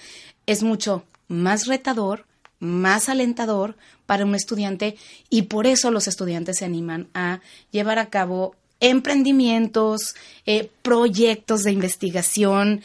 es 0.47 0.63
mucho 0.63 1.05
más 1.29 1.67
retador, 1.67 2.27
más 2.59 3.09
alentador 3.09 3.77
para 4.07 4.25
un 4.25 4.35
estudiante 4.35 4.97
y 5.31 5.43
por 5.43 5.67
eso 5.67 5.91
los 5.91 6.07
estudiantes 6.07 6.59
se 6.59 6.65
animan 6.65 7.09
a 7.15 7.41
llevar 7.71 7.99
a 7.99 8.11
cabo 8.11 8.55
emprendimientos, 8.83 10.15
eh, 10.45 10.71
proyectos 10.83 11.63
de 11.63 11.73
investigación 11.73 12.83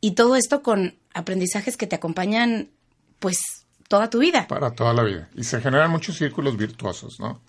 y 0.00 0.12
todo 0.12 0.36
esto 0.36 0.62
con 0.62 0.94
aprendizajes 1.12 1.76
que 1.76 1.86
te 1.86 1.96
acompañan 1.96 2.68
pues 3.18 3.38
toda 3.88 4.08
tu 4.08 4.20
vida. 4.20 4.46
Para 4.46 4.70
toda 4.70 4.94
la 4.94 5.02
vida. 5.02 5.28
Y 5.34 5.44
se 5.44 5.60
generan 5.60 5.90
muchos 5.90 6.16
círculos 6.16 6.56
virtuosos, 6.56 7.20
¿no? 7.20 7.40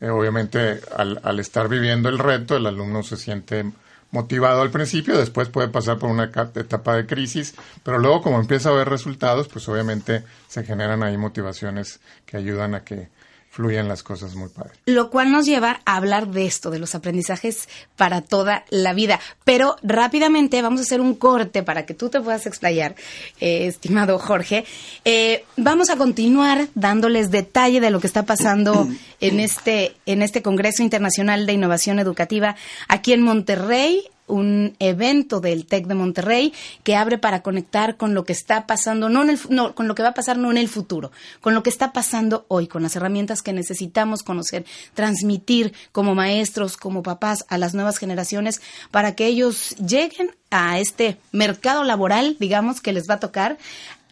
Eh, 0.00 0.08
obviamente 0.08 0.80
al, 0.96 1.20
al, 1.24 1.40
estar 1.40 1.68
viviendo 1.68 2.08
el 2.08 2.18
reto, 2.18 2.56
el 2.56 2.66
alumno 2.66 3.02
se 3.02 3.16
siente 3.16 3.70
motivado 4.10 4.62
al 4.62 4.70
principio, 4.70 5.16
después 5.16 5.48
puede 5.48 5.68
pasar 5.68 5.98
por 5.98 6.10
una 6.10 6.24
etapa 6.24 6.96
de 6.96 7.06
crisis, 7.06 7.54
pero 7.82 7.98
luego 7.98 8.22
como 8.22 8.40
empieza 8.40 8.70
a 8.70 8.72
ver 8.72 8.88
resultados, 8.88 9.48
pues 9.48 9.68
obviamente 9.68 10.24
se 10.48 10.64
generan 10.64 11.02
ahí 11.02 11.16
motivaciones 11.16 12.00
que 12.26 12.36
ayudan 12.36 12.74
a 12.74 12.82
que 12.82 13.08
fluyen 13.50 13.88
las 13.88 14.04
cosas 14.04 14.36
muy 14.36 14.48
padre. 14.48 14.70
Lo 14.86 15.10
cual 15.10 15.32
nos 15.32 15.44
lleva 15.44 15.80
a 15.84 15.96
hablar 15.96 16.28
de 16.28 16.46
esto, 16.46 16.70
de 16.70 16.78
los 16.78 16.94
aprendizajes 16.94 17.68
para 17.96 18.22
toda 18.22 18.64
la 18.70 18.94
vida. 18.94 19.18
Pero 19.44 19.76
rápidamente 19.82 20.62
vamos 20.62 20.80
a 20.80 20.82
hacer 20.84 21.00
un 21.00 21.16
corte 21.16 21.64
para 21.64 21.84
que 21.84 21.92
tú 21.92 22.08
te 22.08 22.20
puedas 22.20 22.46
explayar, 22.46 22.94
eh, 23.40 23.66
estimado 23.66 24.18
Jorge. 24.20 24.64
Eh, 25.04 25.44
vamos 25.56 25.90
a 25.90 25.96
continuar 25.96 26.68
dándoles 26.76 27.32
detalle 27.32 27.80
de 27.80 27.90
lo 27.90 28.00
que 28.00 28.06
está 28.06 28.24
pasando 28.24 28.88
en 29.20 29.40
este, 29.40 29.96
en 30.06 30.22
este 30.22 30.42
Congreso 30.42 30.84
Internacional 30.84 31.44
de 31.44 31.52
Innovación 31.52 31.98
Educativa 31.98 32.54
aquí 32.88 33.12
en 33.12 33.22
Monterrey 33.22 34.04
un 34.30 34.76
evento 34.78 35.40
del 35.40 35.66
TEC 35.66 35.86
de 35.86 35.94
Monterrey 35.94 36.52
que 36.82 36.96
abre 36.96 37.18
para 37.18 37.42
conectar 37.42 37.96
con 37.96 38.14
lo 38.14 38.24
que 38.24 38.32
está 38.32 38.66
pasando, 38.66 39.08
no, 39.08 39.22
en 39.22 39.30
el, 39.30 39.40
no, 39.50 39.74
con 39.74 39.88
lo 39.88 39.94
que 39.94 40.02
va 40.02 40.10
a 40.10 40.14
pasar 40.14 40.38
no 40.38 40.50
en 40.50 40.56
el 40.56 40.68
futuro, 40.68 41.10
con 41.40 41.54
lo 41.54 41.62
que 41.62 41.70
está 41.70 41.92
pasando 41.92 42.44
hoy, 42.48 42.66
con 42.66 42.82
las 42.82 42.96
herramientas 42.96 43.42
que 43.42 43.52
necesitamos 43.52 44.22
conocer, 44.22 44.64
transmitir 44.94 45.74
como 45.92 46.14
maestros, 46.14 46.76
como 46.76 47.02
papás 47.02 47.44
a 47.48 47.58
las 47.58 47.74
nuevas 47.74 47.98
generaciones 47.98 48.62
para 48.90 49.14
que 49.14 49.26
ellos 49.26 49.70
lleguen 49.76 50.34
a 50.50 50.78
este 50.78 51.18
mercado 51.32 51.84
laboral, 51.84 52.36
digamos, 52.38 52.80
que 52.80 52.92
les 52.92 53.08
va 53.08 53.14
a 53.14 53.20
tocar, 53.20 53.58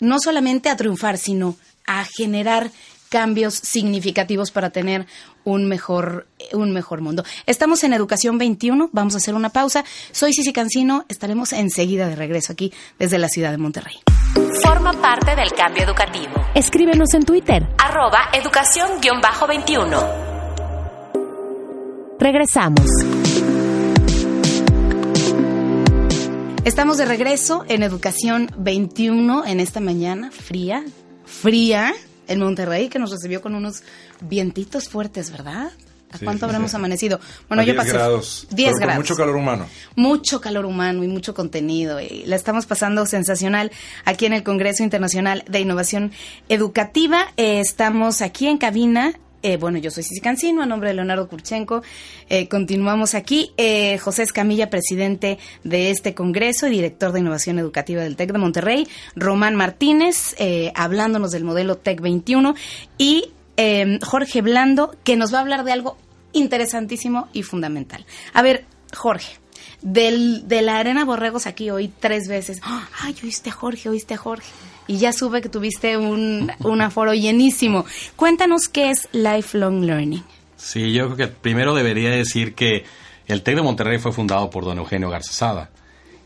no 0.01 0.19
solamente 0.21 0.69
a 0.69 0.77
triunfar, 0.77 1.19
sino 1.19 1.57
a 1.87 2.05
generar 2.05 2.71
cambios 3.09 3.55
significativos 3.55 4.51
para 4.51 4.71
tener 4.71 5.07
un 5.45 5.67
mejor, 5.67 6.27
un 6.53 6.73
mejor 6.73 7.01
mundo. 7.01 7.25
Estamos 7.47 7.83
en 7.85 7.93
Educación 7.93 8.39
21, 8.39 8.91
vamos 8.93 9.15
a 9.15 9.19
hacer 9.19 9.35
una 9.35 9.51
pausa. 9.51 9.85
Soy 10.13 10.33
Cici 10.33 10.53
Cancino, 10.53 11.05
estaremos 11.09 11.53
enseguida 11.53 12.09
de 12.09 12.17
regreso 12.17 12.53
aquí 12.53 12.73
desde 12.99 13.19
la 13.19 13.29
ciudad 13.29 13.51
de 13.51 13.59
Monterrey. 13.59 13.97
Forma 14.63 14.93
parte 14.93 15.35
del 15.35 15.53
cambio 15.53 15.85
educativo. 15.85 16.35
Escríbenos 16.55 17.15
en 17.15 17.25
Twitter. 17.25 17.67
Arroba 17.79 18.29
educación-21. 18.33 20.29
Regresamos. 22.19 22.87
Estamos 26.65 26.99
de 26.99 27.07
regreso 27.07 27.65
en 27.69 27.83
Educación 27.83 28.51
21 28.59 29.47
en 29.47 29.61
esta 29.61 29.81
mañana 29.81 30.31
fría, 30.31 30.85
fría, 31.25 31.95
en 32.29 32.39
Monterrey, 32.41 32.89
que 32.89 32.99
nos 32.99 33.11
recibió 33.11 33.41
con 33.41 33.55
unos 33.55 33.83
vientitos 34.21 34.89
fuertes, 34.89 35.31
¿verdad? 35.31 35.71
¿A 36.11 36.19
cuánto 36.19 36.47
habremos 36.47 36.75
amanecido? 36.75 37.21
Bueno, 37.49 37.63
yo 37.63 37.77
pasé. 37.77 37.93
grados. 37.93 38.47
10 38.51 38.77
grados. 38.77 38.97
mucho 38.97 39.15
calor 39.15 39.37
humano. 39.37 39.67
Mucho 39.95 40.41
calor 40.41 40.65
humano 40.65 41.05
y 41.05 41.09
mucho 41.09 41.35
contenido. 41.35 42.01
Y 42.01 42.25
la 42.25 42.37
estamos 42.37 42.65
pasando 42.65 43.05
sensacional 43.05 43.71
aquí 44.05 44.25
en 44.25 44.33
el 44.33 44.43
Congreso 44.43 44.83
Internacional 44.83 45.45
de 45.49 45.61
Innovación 45.61 46.13
Educativa. 46.49 47.27
Eh, 47.37 47.61
estamos 47.61 48.23
aquí 48.23 48.47
en 48.47 48.57
cabina 48.57 49.19
eh, 49.43 49.57
bueno, 49.57 49.79
yo 49.79 49.91
soy 49.91 50.03
Cici 50.03 50.21
Cancino, 50.21 50.63
a 50.63 50.67
nombre 50.67 50.89
de 50.89 50.95
Leonardo 50.95 51.29
Kurchenko. 51.29 51.83
Eh, 52.29 52.49
continuamos 52.49 53.15
aquí. 53.15 53.53
Eh, 53.57 53.99
José 53.99 54.23
Escamilla, 54.23 54.71
presidente 54.71 55.39
de 55.65 55.91
este 55.91 56.15
congreso 56.15 56.67
y 56.67 56.71
director 56.71 57.13
de 57.13 57.21
innovación 57.21 57.59
educativa 57.59 58.03
del 58.03 58.17
TEC 58.17 58.33
de 58.33 58.39
Monterrey. 58.39 58.89
Román 59.15 59.55
Martínez, 59.55 60.35
hablándonos 60.75 61.31
del 61.31 61.45
modelo 61.45 61.77
TEC 61.77 62.01
21. 62.01 62.55
Y 62.97 63.31
Jorge 64.03 64.43
Blando, 64.43 64.97
que 65.05 65.17
nos 65.17 65.33
va 65.33 65.39
a 65.39 65.41
hablar 65.43 65.65
de 65.65 65.73
algo 65.73 65.97
interesantísimo 66.33 67.29
y 67.33 67.43
fundamental. 67.43 68.05
A 68.33 68.43
ver, 68.43 68.65
Jorge. 68.95 69.39
Del, 69.81 70.49
de 70.49 70.61
la 70.63 70.79
Arena 70.79 71.05
Borregos 71.05 71.47
aquí 71.47 71.71
hoy 71.71 71.89
tres 72.01 72.27
veces. 72.27 72.61
Ay, 73.01 73.15
oíste 73.23 73.53
Jorge, 73.53 73.89
oíste 73.89 74.17
Jorge 74.17 74.51
y 74.89 74.99
ya 74.99 75.13
supe 75.13 75.41
que 75.41 75.49
tuviste 75.49 75.97
un, 75.97 76.51
un 76.59 76.81
aforo 76.81 77.15
llenísimo. 77.15 77.85
Cuéntanos 78.17 78.67
qué 78.69 78.91
es 78.91 79.09
Lifelong 79.13 79.85
Learning. 79.85 80.25
Sí, 80.57 80.93
yo 80.93 81.05
creo 81.05 81.17
que 81.17 81.27
primero 81.29 81.75
debería 81.75 82.11
decir 82.11 82.55
que 82.55 82.85
el 83.29 83.43
TEC 83.43 83.57
de 83.57 83.63
Monterrey 83.63 83.99
fue 83.99 84.11
fundado 84.11 84.51
por 84.51 84.65
don 84.65 84.79
Eugenio 84.79 85.11
Garzazada 85.11 85.71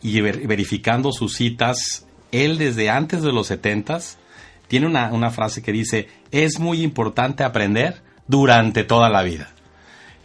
y 0.02 0.20
verificando 0.20 1.12
sus 1.12 1.34
citas, 1.34 2.06
él 2.30 2.58
desde 2.58 2.88
antes 2.88 3.22
de 3.22 3.32
los 3.32 3.48
70 3.48 3.98
tiene 4.68 4.86
una, 4.86 5.12
una 5.12 5.30
frase 5.30 5.62
que 5.62 5.72
dice, 5.72 6.08
es 6.30 6.58
muy 6.58 6.82
importante 6.82 7.44
aprender 7.44 8.02
durante 8.26 8.84
toda 8.84 9.10
la 9.10 9.22
vida. 9.22 9.50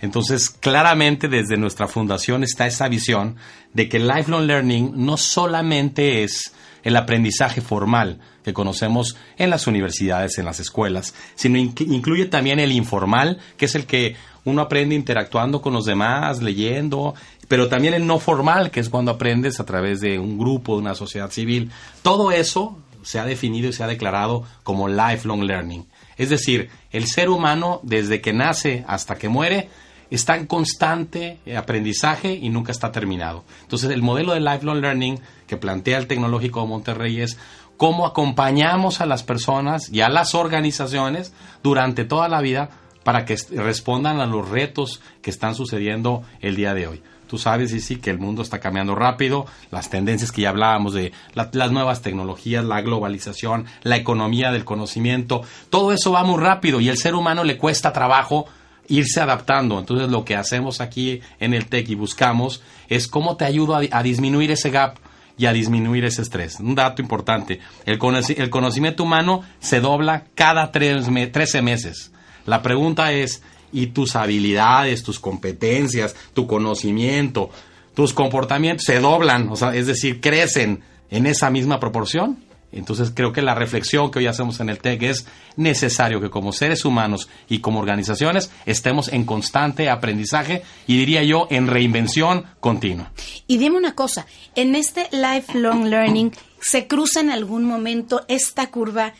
Entonces, 0.01 0.49
claramente 0.49 1.27
desde 1.27 1.57
nuestra 1.57 1.87
fundación 1.87 2.43
está 2.43 2.67
esa 2.67 2.87
visión 2.87 3.35
de 3.73 3.89
que 3.89 3.99
lifelong 3.99 4.45
learning 4.45 4.91
no 4.95 5.17
solamente 5.17 6.23
es 6.23 6.53
el 6.83 6.95
aprendizaje 6.95 7.61
formal 7.61 8.19
que 8.43 8.53
conocemos 8.53 9.17
en 9.37 9.49
las 9.49 9.67
universidades, 9.67 10.37
en 10.37 10.45
las 10.45 10.59
escuelas, 10.59 11.13
sino 11.35 11.57
incluye 11.57 12.25
también 12.25 12.59
el 12.59 12.71
informal, 12.71 13.39
que 13.57 13.65
es 13.65 13.75
el 13.75 13.85
que 13.85 14.15
uno 14.45 14.61
aprende 14.61 14.95
interactuando 14.95 15.61
con 15.61 15.73
los 15.73 15.85
demás, 15.85 16.41
leyendo, 16.41 17.13
pero 17.47 17.67
también 17.67 17.93
el 17.93 18.07
no 18.07 18.19
formal, 18.19 18.71
que 18.71 18.79
es 18.79 18.89
cuando 18.89 19.11
aprendes 19.11 19.59
a 19.59 19.65
través 19.65 19.99
de 19.99 20.19
un 20.19 20.37
grupo, 20.37 20.75
de 20.75 20.81
una 20.81 20.95
sociedad 20.95 21.29
civil. 21.29 21.71
Todo 22.01 22.31
eso 22.31 22.77
se 23.03 23.19
ha 23.19 23.25
definido 23.25 23.69
y 23.69 23.73
se 23.73 23.83
ha 23.83 23.87
declarado 23.87 24.43
como 24.63 24.87
lifelong 24.87 25.43
learning. 25.43 25.85
Es 26.17 26.29
decir, 26.29 26.69
el 26.91 27.07
ser 27.07 27.29
humano 27.29 27.79
desde 27.83 28.21
que 28.21 28.33
nace 28.33 28.83
hasta 28.87 29.15
que 29.15 29.29
muere 29.29 29.69
está 30.09 30.37
en 30.37 30.47
constante 30.47 31.39
aprendizaje 31.57 32.33
y 32.33 32.49
nunca 32.49 32.71
está 32.71 32.91
terminado. 32.91 33.43
Entonces, 33.61 33.91
el 33.91 34.01
modelo 34.01 34.33
de 34.33 34.39
lifelong 34.39 34.81
learning 34.81 35.19
que 35.47 35.57
plantea 35.57 35.97
el 35.97 36.07
Tecnológico 36.07 36.61
de 36.61 36.67
Monterrey 36.67 37.21
es 37.21 37.37
cómo 37.77 38.05
acompañamos 38.05 39.01
a 39.01 39.05
las 39.05 39.23
personas 39.23 39.89
y 39.91 40.01
a 40.01 40.09
las 40.09 40.35
organizaciones 40.35 41.33
durante 41.63 42.05
toda 42.05 42.27
la 42.27 42.41
vida 42.41 42.69
para 43.03 43.23
que 43.23 43.37
respondan 43.51 44.19
a 44.19 44.25
los 44.25 44.49
retos 44.49 45.01
que 45.21 45.29
están 45.29 45.55
sucediendo 45.55 46.23
el 46.41 46.55
día 46.55 46.73
de 46.73 46.87
hoy. 46.87 47.03
Tú 47.27 47.37
sabes, 47.37 47.71
sí, 47.71 47.81
sí, 47.81 47.97
que 47.97 48.09
el 48.09 48.19
mundo 48.19 48.41
está 48.41 48.59
cambiando 48.59 48.95
rápido, 48.95 49.45
las 49.69 49.89
tendencias 49.89 50.31
que 50.31 50.41
ya 50.41 50.49
hablábamos 50.49 50.93
de 50.93 51.11
las 51.33 51.71
nuevas 51.71 52.01
tecnologías, 52.01 52.63
la 52.63 52.81
globalización, 52.81 53.65
la 53.83 53.97
economía 53.97 54.51
del 54.51 54.65
conocimiento, 54.65 55.41
todo 55.69 55.91
eso 55.91 56.11
va 56.11 56.23
muy 56.23 56.41
rápido 56.41 56.79
y 56.79 56.89
el 56.89 56.97
ser 56.97 57.15
humano 57.15 57.43
le 57.43 57.57
cuesta 57.57 57.91
trabajo 57.93 58.45
irse 58.87 59.19
adaptando. 59.19 59.79
Entonces 59.79 60.09
lo 60.09 60.25
que 60.25 60.35
hacemos 60.35 60.81
aquí 60.81 61.21
en 61.39 61.53
el 61.53 61.67
TEC 61.67 61.89
y 61.89 61.95
buscamos 61.95 62.61
es 62.89 63.07
cómo 63.07 63.37
te 63.37 63.45
ayudo 63.45 63.75
a, 63.75 64.03
disminuir 64.03 64.51
ese 64.51 64.69
gap 64.69 64.97
y 65.37 65.45
a 65.45 65.53
disminuir 65.53 66.05
ese 66.05 66.21
estrés. 66.21 66.59
Un 66.59 66.75
dato 66.75 67.01
importante, 67.01 67.59
el, 67.85 67.99
conocimiento 67.99 69.03
humano 69.03 69.43
se 69.59 69.79
dobla 69.79 70.25
cada 70.35 70.71
tres 70.71 71.07
13 71.31 71.61
meses. 71.61 72.11
La 72.45 72.61
pregunta 72.61 73.11
es, 73.11 73.43
¿y 73.71 73.87
tus 73.87 74.15
habilidades, 74.15 75.03
tus 75.03 75.19
competencias, 75.19 76.15
tu 76.33 76.47
conocimiento, 76.47 77.49
tus 77.93 78.13
comportamientos 78.13 78.85
se 78.85 78.99
doblan? 78.99 79.49
O 79.49 79.55
sea, 79.55 79.75
es 79.75 79.85
decir, 79.87 80.21
crecen 80.21 80.81
en 81.09 81.25
esa 81.25 81.49
misma 81.49 81.79
proporción. 81.79 82.46
Entonces 82.71 83.11
creo 83.13 83.31
que 83.31 83.41
la 83.41 83.55
reflexión 83.55 84.11
que 84.11 84.19
hoy 84.19 84.27
hacemos 84.27 84.59
en 84.59 84.69
el 84.69 84.79
TEC 84.79 85.03
es 85.03 85.25
necesario 85.55 86.19
que 86.19 86.29
como 86.29 86.51
seres 86.51 86.83
humanos 86.85 87.29
y 87.47 87.59
como 87.59 87.79
organizaciones 87.79 88.51
estemos 88.65 89.07
en 89.07 89.23
constante 89.23 89.89
aprendizaje 89.89 90.63
y 90.85 90.97
diría 90.97 91.23
yo 91.23 91.47
en 91.49 91.67
reinvención 91.67 92.45
continua. 92.59 93.11
Y 93.47 93.57
dime 93.57 93.77
una 93.77 93.95
cosa, 93.95 94.25
en 94.55 94.75
este 94.75 95.07
lifelong 95.11 95.85
learning 95.85 96.31
se 96.59 96.87
cruza 96.87 97.21
en 97.21 97.29
algún 97.29 97.63
momento 97.63 98.25
esta 98.27 98.67
curva 98.67 99.13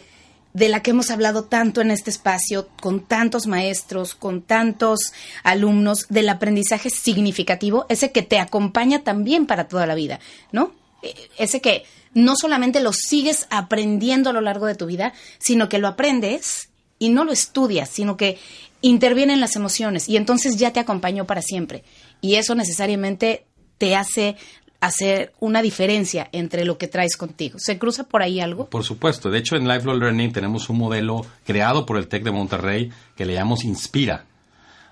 de 0.53 0.69
la 0.69 0.81
que 0.81 0.89
hemos 0.89 1.11
hablado 1.11 1.43
tanto 1.43 1.81
en 1.81 1.91
este 1.91 2.09
espacio, 2.09 2.67
con 2.81 3.01
tantos 3.01 3.45
maestros, 3.45 4.15
con 4.15 4.41
tantos 4.41 5.13
alumnos, 5.43 6.07
del 6.09 6.29
aprendizaje 6.29 6.89
significativo, 6.89 7.85
ese 7.89 8.11
que 8.11 8.23
te 8.23 8.39
acompaña 8.39 9.03
también 9.03 9.45
para 9.45 9.67
toda 9.67 9.85
la 9.85 9.93
vida, 9.93 10.19
¿no? 10.51 10.71
E, 11.03 11.13
ese 11.37 11.61
que 11.61 11.83
no 12.17 12.35
solamente 12.35 12.79
lo 12.79 12.93
sigues 12.93 13.45
aprendiendo 13.51 14.31
a 14.31 14.33
lo 14.33 14.41
largo 14.41 14.65
de 14.65 14.73
tu 14.73 14.87
vida, 14.87 15.13
sino 15.37 15.69
que 15.69 15.77
lo 15.77 15.87
aprendes 15.87 16.69
y 16.97 17.09
no 17.09 17.23
lo 17.23 17.31
estudias, 17.31 17.89
sino 17.89 18.17
que 18.17 18.39
intervienen 18.81 19.39
las 19.39 19.55
emociones 19.55 20.09
y 20.09 20.17
entonces 20.17 20.57
ya 20.57 20.73
te 20.73 20.79
acompañó 20.79 21.25
para 21.25 21.43
siempre. 21.43 21.83
Y 22.19 22.35
eso 22.35 22.55
necesariamente 22.55 23.45
te 23.77 23.95
hace 23.95 24.35
hacer 24.79 25.31
una 25.39 25.61
diferencia 25.61 26.27
entre 26.31 26.65
lo 26.65 26.79
que 26.79 26.87
traes 26.87 27.17
contigo. 27.17 27.59
¿Se 27.59 27.77
cruza 27.77 28.05
por 28.05 28.23
ahí 28.23 28.39
algo? 28.39 28.65
Por 28.65 28.83
supuesto. 28.83 29.29
De 29.29 29.37
hecho, 29.37 29.55
en 29.55 29.67
Lifelong 29.67 29.99
Learning 29.99 30.33
tenemos 30.33 30.69
un 30.69 30.79
modelo 30.79 31.23
creado 31.45 31.85
por 31.85 31.97
el 31.97 32.07
TEC 32.07 32.23
de 32.23 32.31
Monterrey 32.31 32.91
que 33.15 33.25
le 33.25 33.33
llamamos 33.33 33.63
Inspira 33.63 34.25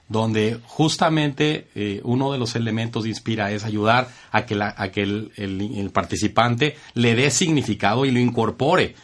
donde 0.08 0.60
justamente 0.66 1.68
eh, 1.74 2.02
uno 2.04 2.32
de 2.32 2.38
los 2.38 2.56
elementos 2.56 3.04
de 3.04 3.10
Inspira 3.10 3.52
es 3.52 3.64
ayudar 3.64 4.10
a 4.32 4.46
que, 4.46 4.56
la, 4.56 4.74
que 4.92 5.02
el, 5.02 5.90
participante 5.94 6.76
le 6.94 7.16
dé 7.16 7.32
significado 7.32 8.06
y 8.06 8.12
lo 8.12 8.20
incorpore. 8.20 8.96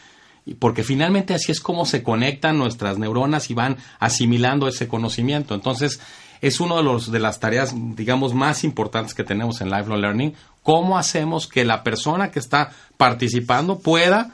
Porque 0.59 0.83
finalmente 0.83 1.33
así 1.33 1.51
es 1.51 1.59
como 1.59 1.85
se 1.85 2.03
conectan 2.03 2.57
nuestras 2.57 2.97
neuronas 2.97 3.49
y 3.49 3.53
van 3.53 3.77
asimilando 3.99 4.67
ese 4.67 4.87
conocimiento. 4.87 5.53
Entonces, 5.53 5.99
es 6.41 6.59
una 6.59 6.77
de, 6.77 6.83
los, 6.83 7.11
de 7.11 7.19
las 7.19 7.39
tareas, 7.39 7.73
digamos, 7.95 8.33
más 8.33 8.63
importantes 8.63 9.13
que 9.13 9.23
tenemos 9.23 9.61
en 9.61 9.69
Lifelong 9.69 10.01
Learning. 10.01 10.33
¿Cómo 10.63 10.97
hacemos 10.97 11.47
que 11.47 11.63
la 11.63 11.83
persona 11.83 12.31
que 12.31 12.39
está 12.39 12.71
participando 12.97 13.79
pueda 13.79 14.33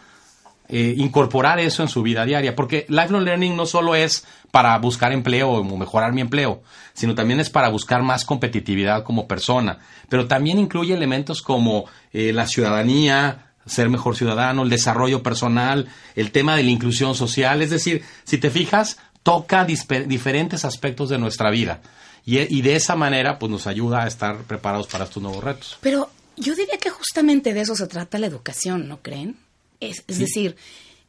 eh, 0.69 0.95
incorporar 0.97 1.59
eso 1.59 1.81
en 1.81 1.89
su 1.89 2.03
vida 2.03 2.25
diaria, 2.25 2.55
porque 2.55 2.85
lifelong 2.89 3.23
learning 3.23 3.55
no 3.55 3.65
solo 3.65 3.95
es 3.95 4.25
para 4.51 4.77
buscar 4.77 5.11
empleo 5.13 5.49
o 5.51 5.77
mejorar 5.77 6.13
mi 6.13 6.21
empleo, 6.21 6.61
sino 6.93 7.15
también 7.15 7.39
es 7.39 7.49
para 7.49 7.69
buscar 7.69 8.03
más 8.03 8.25
competitividad 8.25 9.03
como 9.03 9.27
persona, 9.27 9.79
pero 10.09 10.27
también 10.27 10.59
incluye 10.59 10.93
elementos 10.93 11.41
como 11.41 11.85
eh, 12.11 12.33
la 12.33 12.47
ciudadanía, 12.47 13.53
ser 13.65 13.89
mejor 13.89 14.15
ciudadano, 14.15 14.63
el 14.63 14.69
desarrollo 14.69 15.23
personal, 15.23 15.87
el 16.15 16.31
tema 16.31 16.55
de 16.55 16.63
la 16.63 16.71
inclusión 16.71 17.15
social, 17.15 17.61
es 17.61 17.69
decir, 17.69 18.03
si 18.23 18.37
te 18.37 18.49
fijas, 18.49 18.97
toca 19.23 19.65
diferentes 19.65 20.65
aspectos 20.65 21.09
de 21.09 21.17
nuestra 21.17 21.51
vida. 21.51 21.81
Y, 22.25 22.39
y, 22.39 22.61
de 22.61 22.75
esa 22.75 22.95
manera, 22.95 23.39
pues 23.39 23.49
nos 23.49 23.67
ayuda 23.67 24.03
a 24.03 24.07
estar 24.07 24.37
preparados 24.43 24.87
para 24.87 25.05
estos 25.05 25.23
nuevos 25.23 25.41
retos. 25.41 25.77
Pero 25.79 26.09
yo 26.35 26.55
diría 26.55 26.77
que 26.77 26.89
justamente 26.89 27.53
de 27.53 27.61
eso 27.61 27.75
se 27.75 27.87
trata 27.87 28.19
la 28.19 28.27
educación, 28.27 28.87
¿no 28.87 29.01
creen? 29.01 29.37
Es, 29.79 30.05
decir, 30.07 30.55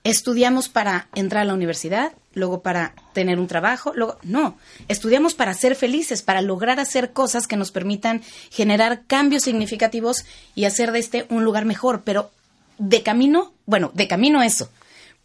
estudiamos 0.05 0.69
para 0.69 1.09
entrar 1.15 1.43
a 1.43 1.47
la 1.47 1.55
universidad, 1.55 2.13
luego 2.35 2.63
para 2.63 2.95
tener 3.13 3.39
un 3.39 3.47
trabajo, 3.47 3.93
luego 3.95 4.19
no, 4.23 4.59
estudiamos 4.89 5.35
para 5.35 5.55
ser 5.55 5.75
felices, 5.75 6.23
para 6.23 6.43
lograr 6.43 6.81
hacer 6.81 7.13
cosas 7.13 7.47
que 7.47 7.57
nos 7.57 7.71
permitan 7.71 8.23
generar 8.51 9.05
cambios 9.07 9.43
significativos 9.43 10.25
y 10.55 10.65
hacer 10.65 10.93
de 10.93 10.99
este 10.99 11.27
un 11.31 11.45
lugar 11.45 11.65
mejor, 11.65 12.03
pero 12.05 12.31
de 12.79 13.03
camino, 13.03 13.53
bueno, 13.67 13.91
de 13.95 14.07
camino 14.07 14.43
eso, 14.43 14.71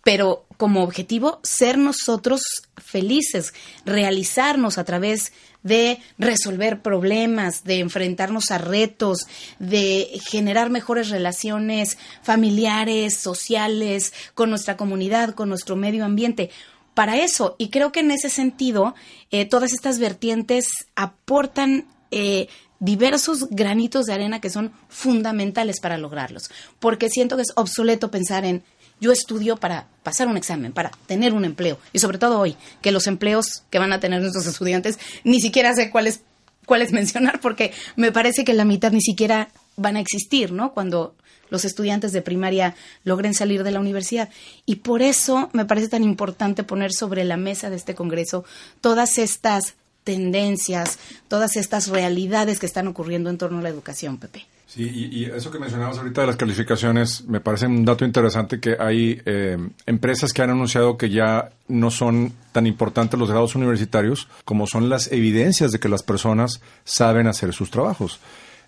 pero 0.04 0.46
como 0.58 0.84
objetivo 0.84 1.40
ser 1.44 1.78
nosotros 1.78 2.42
felices, 2.78 3.54
realizarnos 3.86 4.78
a 4.78 4.84
través 4.84 5.34
de 5.64 6.00
resolver 6.18 6.82
problemas, 6.82 7.64
de 7.64 7.80
enfrentarnos 7.80 8.52
a 8.52 8.58
retos, 8.58 9.28
de 9.60 10.20
generar 10.30 10.70
mejores 10.70 11.10
relaciones 11.10 11.98
familiares, 12.22 13.18
sociales, 13.18 14.14
con 14.34 14.50
nuestra 14.50 14.78
comunidad, 14.78 15.34
con 15.34 15.50
nuestro 15.50 15.76
medio 15.76 16.06
ambiente. 16.06 16.50
Para 16.94 17.18
eso, 17.18 17.56
y 17.58 17.70
creo 17.70 17.92
que 17.92 18.02
en 18.02 18.12
ese 18.12 18.30
sentido, 18.30 18.94
eh, 19.32 19.46
todas 19.46 19.74
estas 19.74 19.98
vertientes 19.98 20.68
aportan 20.96 21.88
eh, 22.12 22.48
diversos 22.80 23.48
granitos 23.50 24.06
de 24.06 24.14
arena 24.14 24.42
que 24.42 24.50
son 24.50 24.74
fundamentales 24.90 25.80
para 25.80 25.98
lograrlos, 25.98 26.52
porque 26.80 27.10
siento 27.10 27.38
que 27.38 27.44
es 27.44 27.54
obsoleto 27.56 28.12
pensar 28.12 28.46
en 28.46 28.64
yo 29.04 29.12
estudio 29.12 29.58
para 29.58 29.88
pasar 30.02 30.28
un 30.28 30.38
examen, 30.38 30.72
para 30.72 30.92
tener 31.06 31.34
un 31.34 31.44
empleo. 31.44 31.78
Y 31.92 32.00
sobre 32.00 32.18
todo 32.18 32.40
hoy, 32.40 32.56
que 32.82 32.94
los 32.94 33.06
empleos 33.08 33.64
que 33.70 33.80
van 33.80 33.92
a 33.92 34.00
tener 34.00 34.22
nuestros 34.22 34.48
estudiantes, 34.48 34.98
ni 35.26 35.42
siquiera 35.42 35.76
sé 35.76 35.92
cuáles 35.92 36.22
cuáles 36.66 36.92
mencionar, 37.00 37.42
porque 37.42 37.74
me 37.98 38.14
parece 38.14 38.46
que 38.46 38.54
la 38.54 38.64
mitad 38.64 38.92
ni 38.94 39.02
siquiera 39.02 39.50
van 39.76 39.98
a 39.98 40.00
existir, 40.00 40.54
¿no? 40.54 40.74
Cuando 40.74 41.16
los 41.50 41.66
estudiantes 41.66 42.14
de 42.14 42.22
primaria 42.22 42.76
logren 43.04 43.34
salir 43.34 43.64
de 43.64 43.72
la 43.72 43.82
universidad. 43.82 44.30
Y 44.66 44.78
por 44.78 45.02
eso 45.02 45.50
me 45.52 45.66
parece 45.66 45.90
tan 45.90 46.04
importante 46.04 46.64
poner 46.64 46.94
sobre 46.94 47.26
la 47.26 47.36
mesa 47.36 47.70
de 47.70 47.76
este 47.76 47.94
Congreso 47.94 48.46
todas 48.80 49.18
estas 49.18 49.76
tendencias, 50.06 50.98
todas 51.28 51.58
estas 51.58 51.90
realidades 51.90 52.60
que 52.60 52.66
están 52.66 52.88
ocurriendo 52.88 53.30
en 53.30 53.38
torno 53.38 53.60
a 53.60 53.62
la 53.62 53.70
educación, 53.70 54.18
Pepe. 54.18 54.46
Sí, 54.74 55.10
y, 55.12 55.26
eso 55.26 55.52
que 55.52 55.60
mencionabas 55.60 56.00
ahorita 56.00 56.22
de 56.22 56.28
las 56.28 56.36
calificaciones, 56.36 57.26
me 57.26 57.40
parece 57.40 57.68
un 57.68 57.86
dato 57.86 58.06
interesante 58.06 58.60
que 58.60 58.76
hay 58.80 59.22
eh, 59.24 59.56
empresas 59.86 60.34
que 60.34 60.42
han 60.42 60.50
anunciado 60.50 60.98
que 60.98 61.12
ya 61.12 61.52
no 61.68 61.92
son 61.92 62.34
tan 62.52 62.66
importantes 62.66 63.20
los 63.20 63.30
grados 63.30 63.54
universitarios 63.54 64.28
como 64.46 64.66
son 64.66 64.90
las 64.90 65.12
evidencias 65.12 65.72
de 65.72 65.80
que 65.80 65.90
las 65.90 66.02
personas 66.02 66.60
saben 66.86 67.28
hacer 67.28 67.54
sus 67.54 67.70
trabajos. 67.70 68.20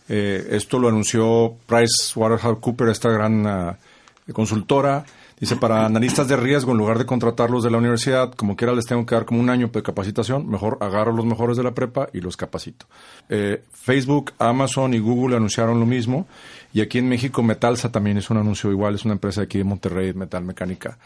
Eh, 0.07 0.47
esto 0.51 0.77
lo 0.77 0.89
anunció 0.89 1.55
Price 1.65 2.13
Waterhouse 2.15 2.59
Cooper, 2.61 2.89
esta 2.89 3.09
gran 3.09 3.47
ah, 3.47 3.77
consultora. 4.31 5.05
Dice, 5.37 5.57
para 5.57 5.85
analistas 5.85 6.29
de 6.29 6.37
riesgo, 6.37 6.71
en 6.71 6.77
lugar 6.77 6.97
de 6.97 7.05
contratarlos 7.05 7.61
de 7.61 7.69
la 7.69 7.77
universidad, 7.77 8.33
como 8.33 8.55
quiera 8.55 8.73
les 8.73 8.85
tengo 8.85 9.05
que 9.05 9.15
dar 9.15 9.25
como 9.25 9.41
un 9.41 9.49
año 9.49 9.67
de 9.67 9.83
capacitación, 9.83 10.47
mejor 10.47 10.77
agarro 10.79 11.11
los 11.11 11.25
mejores 11.25 11.57
de 11.57 11.63
la 11.63 11.73
prepa 11.73 12.07
y 12.13 12.21
los 12.21 12.37
capacito. 12.37 12.85
Eh, 13.27 13.61
Facebook, 13.73 14.31
Amazon 14.39 14.93
y 14.93 14.99
Google 14.99 15.35
anunciaron 15.35 15.77
lo 15.77 15.85
mismo. 15.85 16.25
Y 16.73 16.79
aquí 16.79 16.99
en 16.99 17.09
México, 17.09 17.43
Metalsa 17.43 17.91
también 17.91 18.17
es 18.17 18.29
un 18.29 18.37
anuncio 18.37 18.71
igual, 18.71 18.95
es 18.95 19.03
una 19.03 19.15
empresa 19.15 19.41
aquí 19.41 19.57
de 19.57 19.65
Monterrey, 19.65 20.13
metal 20.13 20.43
mecánica. 20.43 20.97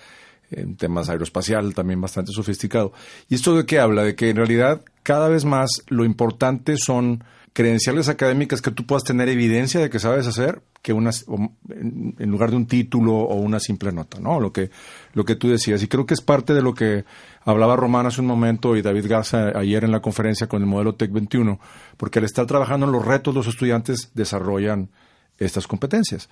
en 0.51 0.75
temas 0.77 1.09
aeroespacial 1.09 1.75
también 1.75 2.01
bastante 2.01 2.31
sofisticado. 2.31 2.91
¿Y 3.29 3.35
esto 3.35 3.55
de 3.55 3.65
qué 3.67 3.79
habla? 3.79 4.03
De 4.03 4.15
que 4.15 4.29
en 4.29 4.35
realidad 4.35 4.81
cada 5.03 5.27
vez 5.27 5.45
más 5.45 5.69
lo 5.89 6.05
importante 6.05 6.75
son 6.77 7.23
credenciales 7.53 8.09
académicas 8.09 8.61
que 8.61 8.71
tú 8.71 8.85
puedas 8.85 9.03
tener 9.03 9.29
evidencia 9.29 9.79
de 9.79 9.89
que 9.89 9.99
sabes 9.99 10.27
hacer 10.27 10.61
que 10.81 10.93
unas 10.93 11.25
en 11.27 12.31
lugar 12.31 12.51
de 12.51 12.55
un 12.55 12.67
título 12.67 13.13
o 13.13 13.35
una 13.35 13.59
simple 13.59 13.91
nota, 13.91 14.19
¿no? 14.19 14.39
Lo 14.39 14.53
que 14.53 14.69
lo 15.13 15.25
que 15.25 15.35
tú 15.35 15.49
decías 15.49 15.81
y 15.83 15.87
creo 15.87 16.05
que 16.05 16.13
es 16.13 16.21
parte 16.21 16.53
de 16.53 16.61
lo 16.61 16.73
que 16.73 17.05
hablaba 17.43 17.75
Román 17.75 18.05
hace 18.05 18.21
un 18.21 18.27
momento 18.27 18.75
y 18.75 18.81
David 18.81 19.07
Garza 19.07 19.57
ayer 19.57 19.83
en 19.83 19.91
la 19.91 20.01
conferencia 20.01 20.47
con 20.47 20.61
el 20.61 20.67
modelo 20.67 20.95
Tech 20.95 21.11
21, 21.11 21.59
porque 21.97 22.19
al 22.19 22.25
estar 22.25 22.45
trabajando 22.45 22.85
en 22.85 22.91
los 22.91 23.05
retos 23.05 23.33
los 23.33 23.47
estudiantes 23.47 24.11
desarrollan 24.13 24.89
estas 25.37 25.67
competencias. 25.67 26.29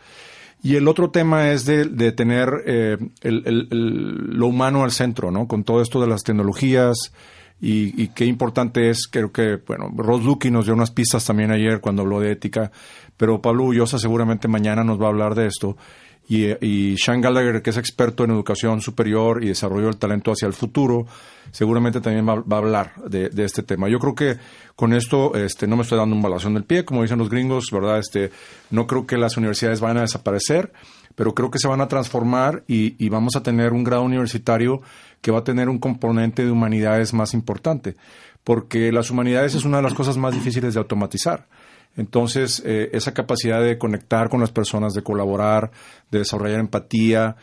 Y 0.63 0.75
el 0.75 0.87
otro 0.87 1.11
tema 1.11 1.51
es 1.51 1.65
de, 1.65 1.85
de 1.85 2.11
tener 2.11 2.49
eh, 2.65 2.97
lo 3.21 4.47
humano 4.47 4.83
al 4.83 4.91
centro, 4.91 5.29
¿no? 5.29 5.47
Con 5.47 5.63
todo 5.63 5.81
esto 5.81 6.01
de 6.01 6.07
las 6.07 6.23
tecnologías, 6.23 7.13
y, 7.59 8.09
qué 8.09 8.25
importante 8.25 8.89
es, 8.89 9.07
creo 9.07 9.31
que, 9.31 9.55
bueno, 9.55 9.91
Ross 9.95 10.23
Lucky 10.23 10.51
nos 10.51 10.65
dio 10.65 10.75
unas 10.75 10.91
pistas 10.91 11.25
también 11.25 11.51
ayer 11.51 11.81
cuando 11.81 12.03
habló 12.03 12.19
de 12.19 12.31
ética, 12.31 12.71
pero 13.17 13.41
Pablo 13.41 13.63
Ullosa 13.63 13.97
seguramente 13.97 14.47
mañana 14.47 14.83
nos 14.83 15.01
va 15.01 15.05
a 15.05 15.09
hablar 15.09 15.33
de 15.33 15.47
esto. 15.47 15.75
Y, 16.29 16.45
y 16.63 16.97
Sean 16.97 17.21
Gallagher, 17.21 17.61
que 17.61 17.69
es 17.69 17.77
experto 17.77 18.25
en 18.25 18.31
educación 18.31 18.81
superior 18.81 19.43
y 19.43 19.47
desarrollo 19.47 19.85
del 19.85 19.97
talento 19.97 20.31
hacia 20.31 20.45
el 20.45 20.53
futuro, 20.53 21.07
seguramente 21.51 22.01
también 22.01 22.27
va, 22.27 22.33
a 22.33 22.59
hablar 22.59 22.93
de, 23.05 23.31
este 23.43 23.63
tema. 23.63 23.89
Yo 23.89 23.99
creo 23.99 24.13
que 24.13 24.37
con 24.75 24.93
esto 24.93 25.35
este, 25.35 25.67
no 25.67 25.77
me 25.77 25.83
estoy 25.83 25.97
dando 25.97 26.15
un 26.15 26.21
balazón 26.21 26.53
del 26.53 26.63
pie, 26.63 26.85
como 26.85 27.01
dicen 27.01 27.17
los 27.17 27.29
gringos, 27.29 27.69
¿verdad? 27.71 27.99
Este, 27.99 28.31
no 28.69 28.87
creo 28.87 29.07
que 29.07 29.17
las 29.17 29.37
universidades 29.37 29.79
vayan 29.79 29.97
a 29.97 30.01
desaparecer, 30.01 30.71
pero 31.15 31.33
creo 31.33 31.49
que 31.49 31.59
se 31.59 31.67
van 31.67 31.81
a 31.81 31.87
transformar 31.87 32.63
y, 32.67 33.03
y 33.03 33.09
vamos 33.09 33.35
a 33.35 33.41
tener 33.41 33.73
un 33.73 33.83
grado 33.83 34.03
universitario 34.03 34.81
que 35.21 35.31
va 35.31 35.39
a 35.39 35.43
tener 35.43 35.69
un 35.69 35.79
componente 35.79 36.45
de 36.45 36.51
humanidades 36.51 37.13
más 37.13 37.33
importante, 37.33 37.95
porque 38.43 38.91
las 38.91 39.11
humanidades 39.11 39.55
es 39.55 39.65
una 39.65 39.77
de 39.77 39.83
las 39.83 39.93
cosas 39.93 40.17
más 40.17 40.33
difíciles 40.33 40.73
de 40.73 40.79
automatizar. 40.79 41.47
Entonces, 41.97 42.61
eh, 42.65 42.89
esa 42.93 43.13
capacidad 43.13 43.61
de 43.61 43.77
conectar 43.77 44.29
con 44.29 44.39
las 44.39 44.51
personas, 44.51 44.93
de 44.93 45.01
colaborar, 45.01 45.71
de 46.11 46.19
desarrollar 46.19 46.59
empatía, 46.59 47.35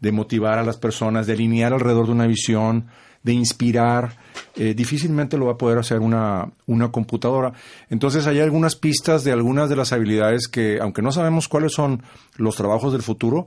de 0.00 0.12
motivar 0.12 0.58
a 0.58 0.64
las 0.64 0.76
personas, 0.76 1.26
de 1.26 1.32
alinear 1.32 1.72
alrededor 1.72 2.06
de 2.06 2.12
una 2.12 2.26
visión, 2.26 2.88
de 3.22 3.32
inspirar, 3.32 4.16
eh, 4.56 4.74
difícilmente 4.74 5.38
lo 5.38 5.46
va 5.46 5.52
a 5.52 5.56
poder 5.56 5.78
hacer 5.78 6.00
una, 6.00 6.52
una 6.66 6.90
computadora. 6.90 7.52
Entonces 7.88 8.26
hay 8.26 8.40
algunas 8.40 8.76
pistas 8.76 9.24
de 9.24 9.32
algunas 9.32 9.68
de 9.68 9.76
las 9.76 9.92
habilidades 9.92 10.48
que, 10.48 10.78
aunque 10.80 11.02
no 11.02 11.12
sabemos 11.12 11.48
cuáles 11.48 11.72
son 11.72 12.02
los 12.36 12.56
trabajos 12.56 12.92
del 12.92 13.02
futuro, 13.02 13.46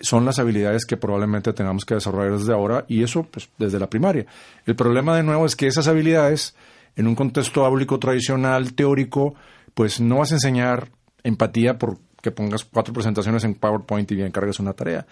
son 0.00 0.24
las 0.24 0.38
habilidades 0.38 0.84
que 0.84 0.96
probablemente 0.96 1.52
tengamos 1.52 1.84
que 1.84 1.94
desarrollar 1.94 2.38
desde 2.38 2.52
ahora 2.52 2.84
y 2.88 3.02
eso 3.02 3.24
pues 3.24 3.48
desde 3.58 3.78
la 3.78 3.88
primaria. 3.88 4.26
El 4.66 4.76
problema 4.76 5.16
de 5.16 5.22
nuevo 5.22 5.46
es 5.46 5.56
que 5.56 5.66
esas 5.66 5.88
habilidades 5.88 6.54
en 6.96 7.06
un 7.06 7.14
contexto 7.14 7.64
áulico 7.64 7.98
tradicional, 7.98 8.74
teórico, 8.74 9.34
pues 9.74 10.00
no 10.00 10.18
vas 10.18 10.32
a 10.32 10.36
enseñar 10.36 10.90
empatía 11.22 11.78
por 11.78 11.98
que 12.20 12.30
pongas 12.30 12.64
cuatro 12.64 12.94
presentaciones 12.94 13.44
en 13.44 13.54
PowerPoint 13.54 14.10
y 14.12 14.22
encargues 14.22 14.60
una 14.60 14.72
tarea 14.72 15.06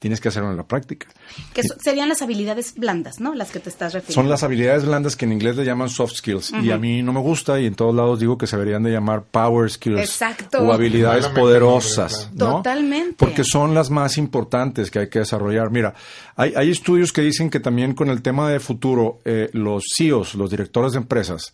tienes 0.00 0.18
que 0.18 0.28
hacerlo 0.28 0.50
en 0.50 0.56
la 0.56 0.66
práctica. 0.66 1.06
Que 1.52 1.62
serían 1.62 2.08
las 2.08 2.22
habilidades 2.22 2.74
blandas, 2.74 3.20
¿no? 3.20 3.34
Las 3.34 3.50
que 3.50 3.60
te 3.60 3.68
estás 3.68 3.92
refiriendo. 3.92 4.22
Son 4.22 4.30
las 4.30 4.42
habilidades 4.42 4.86
blandas 4.86 5.14
que 5.14 5.26
en 5.26 5.32
inglés 5.32 5.56
le 5.56 5.64
llaman 5.64 5.90
soft 5.90 6.14
skills. 6.14 6.52
Y 6.62 6.70
a 6.70 6.78
mí 6.78 7.02
no 7.02 7.12
me 7.12 7.20
gusta 7.20 7.60
y 7.60 7.66
en 7.66 7.74
todos 7.74 7.94
lados 7.94 8.18
digo 8.18 8.38
que 8.38 8.46
se 8.46 8.56
deberían 8.56 8.82
de 8.82 8.90
llamar 8.90 9.24
power 9.24 9.70
skills. 9.70 10.00
Exacto. 10.00 10.62
O 10.62 10.72
habilidades 10.72 11.26
poderosas. 11.28 12.30
¿no? 12.34 12.56
Totalmente. 12.56 13.14
Porque 13.18 13.44
son 13.44 13.74
las 13.74 13.90
más 13.90 14.16
importantes 14.16 14.90
que 14.90 15.00
hay 15.00 15.08
que 15.10 15.18
desarrollar. 15.18 15.70
Mira, 15.70 15.94
hay, 16.34 16.54
hay 16.56 16.70
estudios 16.70 17.12
que 17.12 17.20
dicen 17.20 17.50
que 17.50 17.60
también 17.60 17.92
con 17.92 18.08
el 18.08 18.22
tema 18.22 18.50
de 18.50 18.58
futuro, 18.58 19.20
eh, 19.26 19.50
los 19.52 19.84
CEOs, 19.94 20.34
los 20.34 20.50
directores 20.50 20.92
de 20.92 20.98
empresas, 20.98 21.52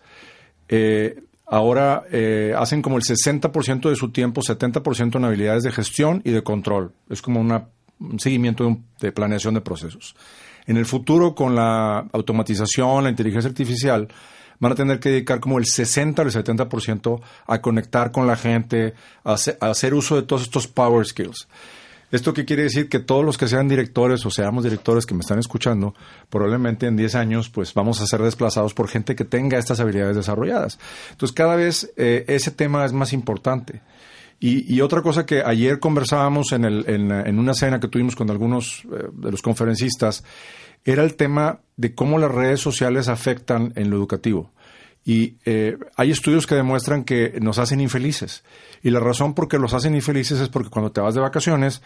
eh, 0.69 1.21
ahora 1.47 2.05
eh, 2.13 2.55
hacen 2.57 2.81
como 2.81 2.97
el 2.97 3.03
60% 3.03 3.89
de 3.89 3.97
su 3.97 4.11
tiempo, 4.11 4.41
70% 4.41 5.17
en 5.17 5.25
habilidades 5.25 5.65
de 5.65 5.73
gestión 5.73 6.23
y 6.25 6.31
de 6.31 6.43
control. 6.43 6.93
Es 7.11 7.23
como 7.23 7.41
una 7.41 7.67
un 8.01 8.21
seguimiento 8.21 8.79
de, 9.01 9.13
planeación 9.13 9.55
de 9.55 9.61
procesos. 9.61 10.15
En 10.67 10.77
el 10.77 10.87
futuro, 10.87 11.35
con 11.35 11.55
la 11.55 12.07
automatización, 12.13 13.05
la 13.05 13.11
inteligencia 13.11 13.49
artificial, 13.49 14.09
van 14.59 14.73
a 14.73 14.75
tener 14.75 14.99
que 14.99 15.11
dedicar 15.11 15.41
como 15.41 15.59
el 15.59 15.67
60 15.67 16.23
al 16.23 16.31
70% 16.31 17.21
a 17.47 17.61
conectar 17.61 18.11
con 18.11 18.27
la 18.27 18.37
gente, 18.37 18.95
a 19.25 19.35
hacer, 19.35 19.95
uso 19.95 20.17
de 20.17 20.23
todos 20.23 20.43
estos 20.43 20.67
power 20.67 21.07
skills. 21.07 21.47
¿Esto 22.13 22.33
qué 22.33 22.45
quiere 22.45 22.63
decir? 22.63 22.89
Que 22.89 23.01
todos 23.01 23.25
los 23.25 23.37
que 23.37 23.49
sean 23.49 23.69
directores 23.69 24.25
o 24.25 24.31
seamos 24.31 24.63
directores 24.63 25.07
que 25.07 25.15
me 25.15 25.21
están 25.21 25.41
escuchando, 25.41 25.95
probablemente 26.31 26.87
en 26.87 26.97
10 26.97 27.17
años, 27.17 27.49
pues 27.51 27.75
vamos 27.75 28.01
a 28.01 28.07
ser 28.07 28.23
desplazados 28.23 28.75
por 28.75 28.89
gente 28.89 29.17
que 29.17 29.25
tenga 29.25 29.59
estas 29.59 29.81
habilidades 29.81 30.17
desarrolladas. 30.17 30.79
Entonces, 31.11 31.35
cada 31.35 31.57
vez 31.57 31.93
eh, 31.97 32.25
ese 32.29 32.53
tema 32.53 32.85
es 32.85 32.93
más 32.93 33.13
importante. 33.13 33.83
Y, 34.39 34.81
otra 34.83 35.01
cosa 35.01 35.25
que 35.25 35.43
ayer 35.43 35.81
conversábamos 35.81 36.53
en, 36.53 36.65
el, 36.67 36.85
en, 36.89 37.39
una 37.39 37.55
cena 37.55 37.81
que 37.81 37.89
tuvimos 37.89 38.15
con 38.15 38.31
algunos 38.31 38.85
eh, 38.85 39.09
de 39.13 39.31
los 39.31 39.41
conferencistas, 39.41 40.25
era 40.85 41.03
el 41.03 41.17
tema 41.17 41.61
de 41.77 41.95
cómo 41.95 42.19
las 42.19 42.31
redes 42.31 42.61
sociales 42.61 43.09
afectan 43.09 43.73
en 43.77 43.89
lo 43.89 43.97
educativo. 43.97 44.53
Y 45.07 45.37
eh, 45.45 45.79
hay 45.97 46.11
estudios 46.11 46.47
que 46.47 46.55
demuestran 46.55 47.05
que 47.05 47.39
nos 47.41 47.59
hacen 47.59 47.81
infelices. 47.81 48.45
Y 48.83 48.91
la 48.91 49.01
razón 49.01 49.35
por 49.35 49.49
qué 49.49 49.59
los 49.59 49.73
hacen 49.73 49.95
infelices 49.95 50.41
es 50.41 50.49
porque 50.49 50.69
cuando 50.69 50.93
te 50.93 51.01
vas 51.01 51.15
de 51.15 51.21
vacaciones, 51.21 51.81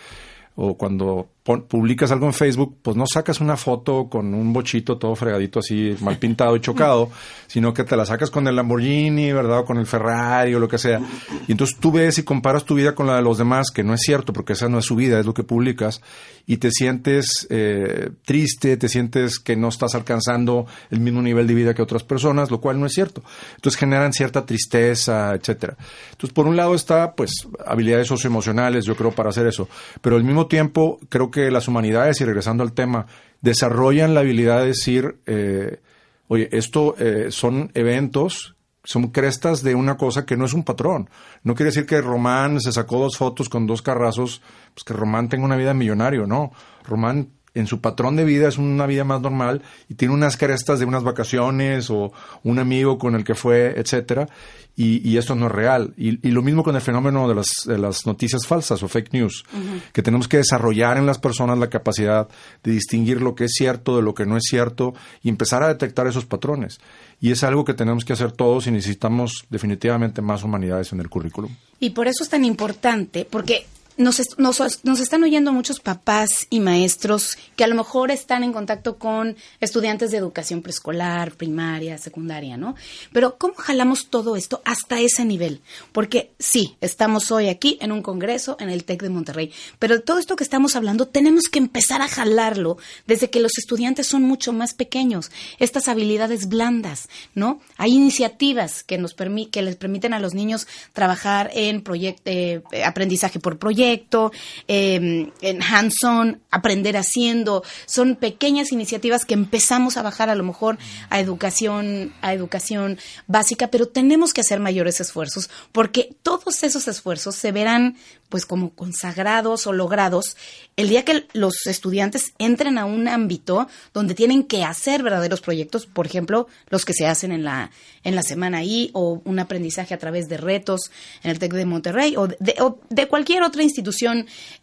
o 0.56 0.76
cuando 0.76 1.28
publicas 1.68 2.12
algo 2.12 2.26
en 2.26 2.34
Facebook, 2.34 2.78
pues 2.82 2.96
no 2.96 3.04
sacas 3.06 3.40
una 3.40 3.56
foto 3.56 4.08
con 4.08 4.34
un 4.34 4.52
bochito 4.52 4.98
todo 4.98 5.16
fregadito 5.16 5.60
así, 5.60 5.96
mal 6.00 6.18
pintado 6.18 6.54
y 6.54 6.60
chocado, 6.60 7.10
sino 7.46 7.72
que 7.72 7.84
te 7.84 7.96
la 7.96 8.04
sacas 8.04 8.30
con 8.30 8.46
el 8.46 8.56
Lamborghini, 8.56 9.32
¿verdad? 9.32 9.60
O 9.60 9.64
con 9.64 9.78
el 9.78 9.86
Ferrari 9.86 10.54
o 10.54 10.60
lo 10.60 10.68
que 10.68 10.78
sea. 10.78 11.00
Y 11.48 11.52
entonces 11.52 11.78
tú 11.78 11.92
ves 11.92 12.18
y 12.18 12.24
comparas 12.24 12.64
tu 12.64 12.74
vida 12.74 12.94
con 12.94 13.06
la 13.06 13.16
de 13.16 13.22
los 13.22 13.38
demás, 13.38 13.70
que 13.70 13.82
no 13.82 13.94
es 13.94 14.00
cierto, 14.00 14.32
porque 14.32 14.52
esa 14.52 14.68
no 14.68 14.78
es 14.78 14.84
su 14.84 14.96
vida, 14.96 15.18
es 15.18 15.26
lo 15.26 15.34
que 15.34 15.42
publicas, 15.42 16.02
y 16.50 16.56
te 16.56 16.72
sientes 16.72 17.46
eh, 17.48 18.10
triste, 18.24 18.76
te 18.76 18.88
sientes 18.88 19.38
que 19.38 19.54
no 19.54 19.68
estás 19.68 19.94
alcanzando 19.94 20.66
el 20.90 20.98
mismo 20.98 21.22
nivel 21.22 21.46
de 21.46 21.54
vida 21.54 21.74
que 21.74 21.80
otras 21.80 22.02
personas, 22.02 22.50
lo 22.50 22.60
cual 22.60 22.80
no 22.80 22.86
es 22.86 22.92
cierto. 22.92 23.22
Entonces 23.54 23.78
generan 23.78 24.12
cierta 24.12 24.44
tristeza, 24.44 25.32
etcétera. 25.32 25.76
Entonces, 26.10 26.34
por 26.34 26.48
un 26.48 26.56
lado 26.56 26.74
está, 26.74 27.14
pues, 27.14 27.46
habilidades 27.64 28.08
socioemocionales, 28.08 28.84
yo 28.84 28.96
creo, 28.96 29.12
para 29.12 29.30
hacer 29.30 29.46
eso. 29.46 29.68
Pero 30.00 30.16
al 30.16 30.24
mismo 30.24 30.48
tiempo, 30.48 30.98
creo 31.08 31.30
que 31.30 31.52
las 31.52 31.68
humanidades, 31.68 32.20
y 32.20 32.24
regresando 32.24 32.64
al 32.64 32.72
tema, 32.72 33.06
desarrollan 33.40 34.12
la 34.14 34.20
habilidad 34.20 34.62
de 34.62 34.66
decir, 34.66 35.20
eh, 35.26 35.78
oye, 36.26 36.48
esto 36.50 36.96
eh, 36.98 37.28
son 37.30 37.70
eventos, 37.74 38.56
son 38.82 39.12
crestas 39.12 39.62
de 39.62 39.76
una 39.76 39.96
cosa 39.96 40.26
que 40.26 40.36
no 40.36 40.46
es 40.46 40.52
un 40.52 40.64
patrón. 40.64 41.10
No 41.44 41.54
quiere 41.54 41.68
decir 41.70 41.86
que 41.86 42.00
Román 42.00 42.60
se 42.60 42.72
sacó 42.72 42.98
dos 42.98 43.16
fotos 43.16 43.48
con 43.48 43.68
dos 43.68 43.82
carrazos, 43.82 44.42
pues 44.74 44.84
que 44.84 44.92
Román 44.94 45.28
tenga 45.28 45.44
una 45.44 45.56
vida 45.56 45.74
millonario, 45.74 46.26
no. 46.26 46.52
Román 46.84 47.28
en 47.54 47.66
su 47.66 47.80
patrón 47.80 48.16
de 48.16 48.24
vida 48.24 48.48
es 48.48 48.58
una 48.58 48.86
vida 48.86 49.04
más 49.04 49.20
normal 49.20 49.62
y 49.88 49.94
tiene 49.94 50.14
unas 50.14 50.36
crestas 50.36 50.78
de 50.78 50.84
unas 50.84 51.02
vacaciones 51.02 51.90
o 51.90 52.12
un 52.44 52.58
amigo 52.58 52.98
con 52.98 53.14
el 53.14 53.24
que 53.24 53.34
fue, 53.34 53.74
etcétera, 53.76 54.28
y, 54.76 55.18
esto 55.18 55.34
no 55.34 55.46
es 55.46 55.52
real. 55.52 55.92
Y, 55.98 56.12
lo 56.30 56.40
mismo 56.40 56.62
con 56.62 56.74
el 56.74 56.80
fenómeno 56.80 57.28
de 57.28 57.34
las, 57.34 57.48
de 57.66 57.76
las 57.76 58.06
noticias 58.06 58.46
falsas 58.46 58.82
o 58.82 58.88
fake 58.88 59.12
news, 59.12 59.44
que 59.92 60.02
tenemos 60.02 60.26
que 60.26 60.38
desarrollar 60.38 60.96
en 60.96 61.04
las 61.04 61.18
personas 61.18 61.58
la 61.58 61.68
capacidad 61.68 62.28
de 62.62 62.72
distinguir 62.72 63.20
lo 63.20 63.34
que 63.34 63.44
es 63.44 63.52
cierto 63.54 63.96
de 63.96 64.02
lo 64.02 64.14
que 64.14 64.24
no 64.24 64.38
es 64.38 64.44
cierto 64.48 64.94
y 65.22 65.28
empezar 65.28 65.62
a 65.62 65.68
detectar 65.68 66.06
esos 66.06 66.24
patrones. 66.24 66.80
Y 67.20 67.30
es 67.30 67.44
algo 67.44 67.66
que 67.66 67.74
tenemos 67.74 68.06
que 68.06 68.14
hacer 68.14 68.32
todos 68.32 68.68
y 68.68 68.70
necesitamos 68.70 69.44
definitivamente 69.50 70.22
más 70.22 70.44
humanidades 70.44 70.94
en 70.94 71.00
el 71.00 71.10
currículum. 71.10 71.54
Y 71.78 71.90
por 71.90 72.08
eso 72.08 72.24
es 72.24 72.30
tan 72.30 72.46
importante, 72.46 73.26
porque 73.28 73.66
nos, 74.00 74.38
nos, 74.38 75.00
están 75.00 75.22
oyendo 75.22 75.52
muchos 75.52 75.78
papás 75.78 76.46
y 76.48 76.60
maestros 76.60 77.36
que 77.54 77.64
a 77.64 77.66
lo 77.66 77.74
mejor 77.74 78.10
están 78.10 78.42
en 78.42 78.52
contacto 78.52 78.96
con 78.98 79.36
estudiantes 79.60 80.10
de 80.10 80.16
educación 80.16 80.62
preescolar, 80.62 81.32
primaria, 81.32 81.98
secundaria, 81.98 82.56
¿no? 82.56 82.74
Pero 83.12 83.36
¿cómo 83.36 83.54
jalamos 83.54 84.08
todo 84.08 84.36
esto 84.36 84.62
hasta 84.64 85.00
ese 85.00 85.24
nivel? 85.24 85.60
Porque 85.92 86.32
sí, 86.38 86.76
estamos 86.80 87.30
hoy 87.30 87.48
aquí 87.48 87.78
en 87.80 87.92
un 87.92 88.02
congreso 88.02 88.56
en 88.58 88.70
el 88.70 88.84
TEC 88.84 89.02
de 89.02 89.10
Monterrey, 89.10 89.52
pero 89.78 90.00
todo 90.00 90.18
esto 90.18 90.34
que 90.34 90.44
estamos 90.44 90.76
hablando 90.76 91.06
tenemos 91.06 91.44
que 91.44 91.58
empezar 91.58 92.00
a 92.00 92.08
jalarlo 92.08 92.78
desde 93.06 93.28
que 93.28 93.40
los 93.40 93.58
estudiantes 93.58 94.06
son 94.06 94.22
mucho 94.22 94.52
más 94.54 94.72
pequeños, 94.72 95.30
estas 95.58 95.88
habilidades 95.88 96.48
blandas, 96.48 97.08
¿no? 97.34 97.60
Hay 97.76 97.92
iniciativas 97.92 98.82
que 98.82 98.96
nos 98.96 99.14
que 99.52 99.62
les 99.62 99.76
permiten 99.76 100.14
a 100.14 100.20
los 100.20 100.32
niños 100.32 100.66
trabajar 100.94 101.50
en 101.52 101.84
eh, 102.24 102.62
aprendizaje 102.84 103.38
por 103.38 103.58
proyecto, 103.58 103.89
proyecto, 103.90 104.30
em, 104.68 105.30
en 105.40 105.62
hands-on, 105.62 106.40
aprender 106.50 106.96
haciendo. 106.96 107.64
Son 107.86 108.16
pequeñas 108.16 108.72
iniciativas 108.72 109.24
que 109.24 109.34
empezamos 109.34 109.96
a 109.96 110.02
bajar 110.02 110.30
a 110.30 110.34
lo 110.34 110.44
mejor 110.44 110.78
a 111.08 111.18
educación, 111.18 112.12
a 112.22 112.32
educación 112.32 112.98
básica, 113.26 113.68
pero 113.68 113.88
tenemos 113.88 114.32
que 114.32 114.42
hacer 114.42 114.60
mayores 114.60 115.00
esfuerzos 115.00 115.50
porque 115.72 116.14
todos 116.22 116.62
esos 116.62 116.86
esfuerzos 116.86 117.34
se 117.34 117.52
verán 117.52 117.96
pues 118.28 118.46
como 118.46 118.70
consagrados 118.70 119.66
o 119.66 119.72
logrados 119.72 120.36
el 120.76 120.88
día 120.88 121.04
que 121.04 121.26
los 121.34 121.66
estudiantes 121.66 122.32
entren 122.38 122.78
a 122.78 122.86
un 122.86 123.08
ámbito 123.08 123.68
donde 123.92 124.14
tienen 124.14 124.44
que 124.44 124.64
hacer 124.64 125.02
verdaderos 125.02 125.40
proyectos, 125.40 125.86
por 125.86 126.06
ejemplo, 126.06 126.46
los 126.68 126.84
que 126.84 126.94
se 126.94 127.06
hacen 127.06 127.32
en 127.32 127.44
la, 127.44 127.70
en 128.02 128.14
la 128.14 128.22
semana 128.22 128.58
ahí 128.58 128.90
o 128.94 129.20
un 129.24 129.38
aprendizaje 129.40 129.92
a 129.92 129.98
través 129.98 130.28
de 130.28 130.36
retos 130.36 130.90
en 131.22 131.32
el 131.32 131.38
TEC 131.38 131.52
de 131.52 131.66
Monterrey 131.66 132.14
o 132.16 132.28
de, 132.28 133.08
cualquier 133.08 133.42
otra 133.42 133.62
institución 133.62 133.69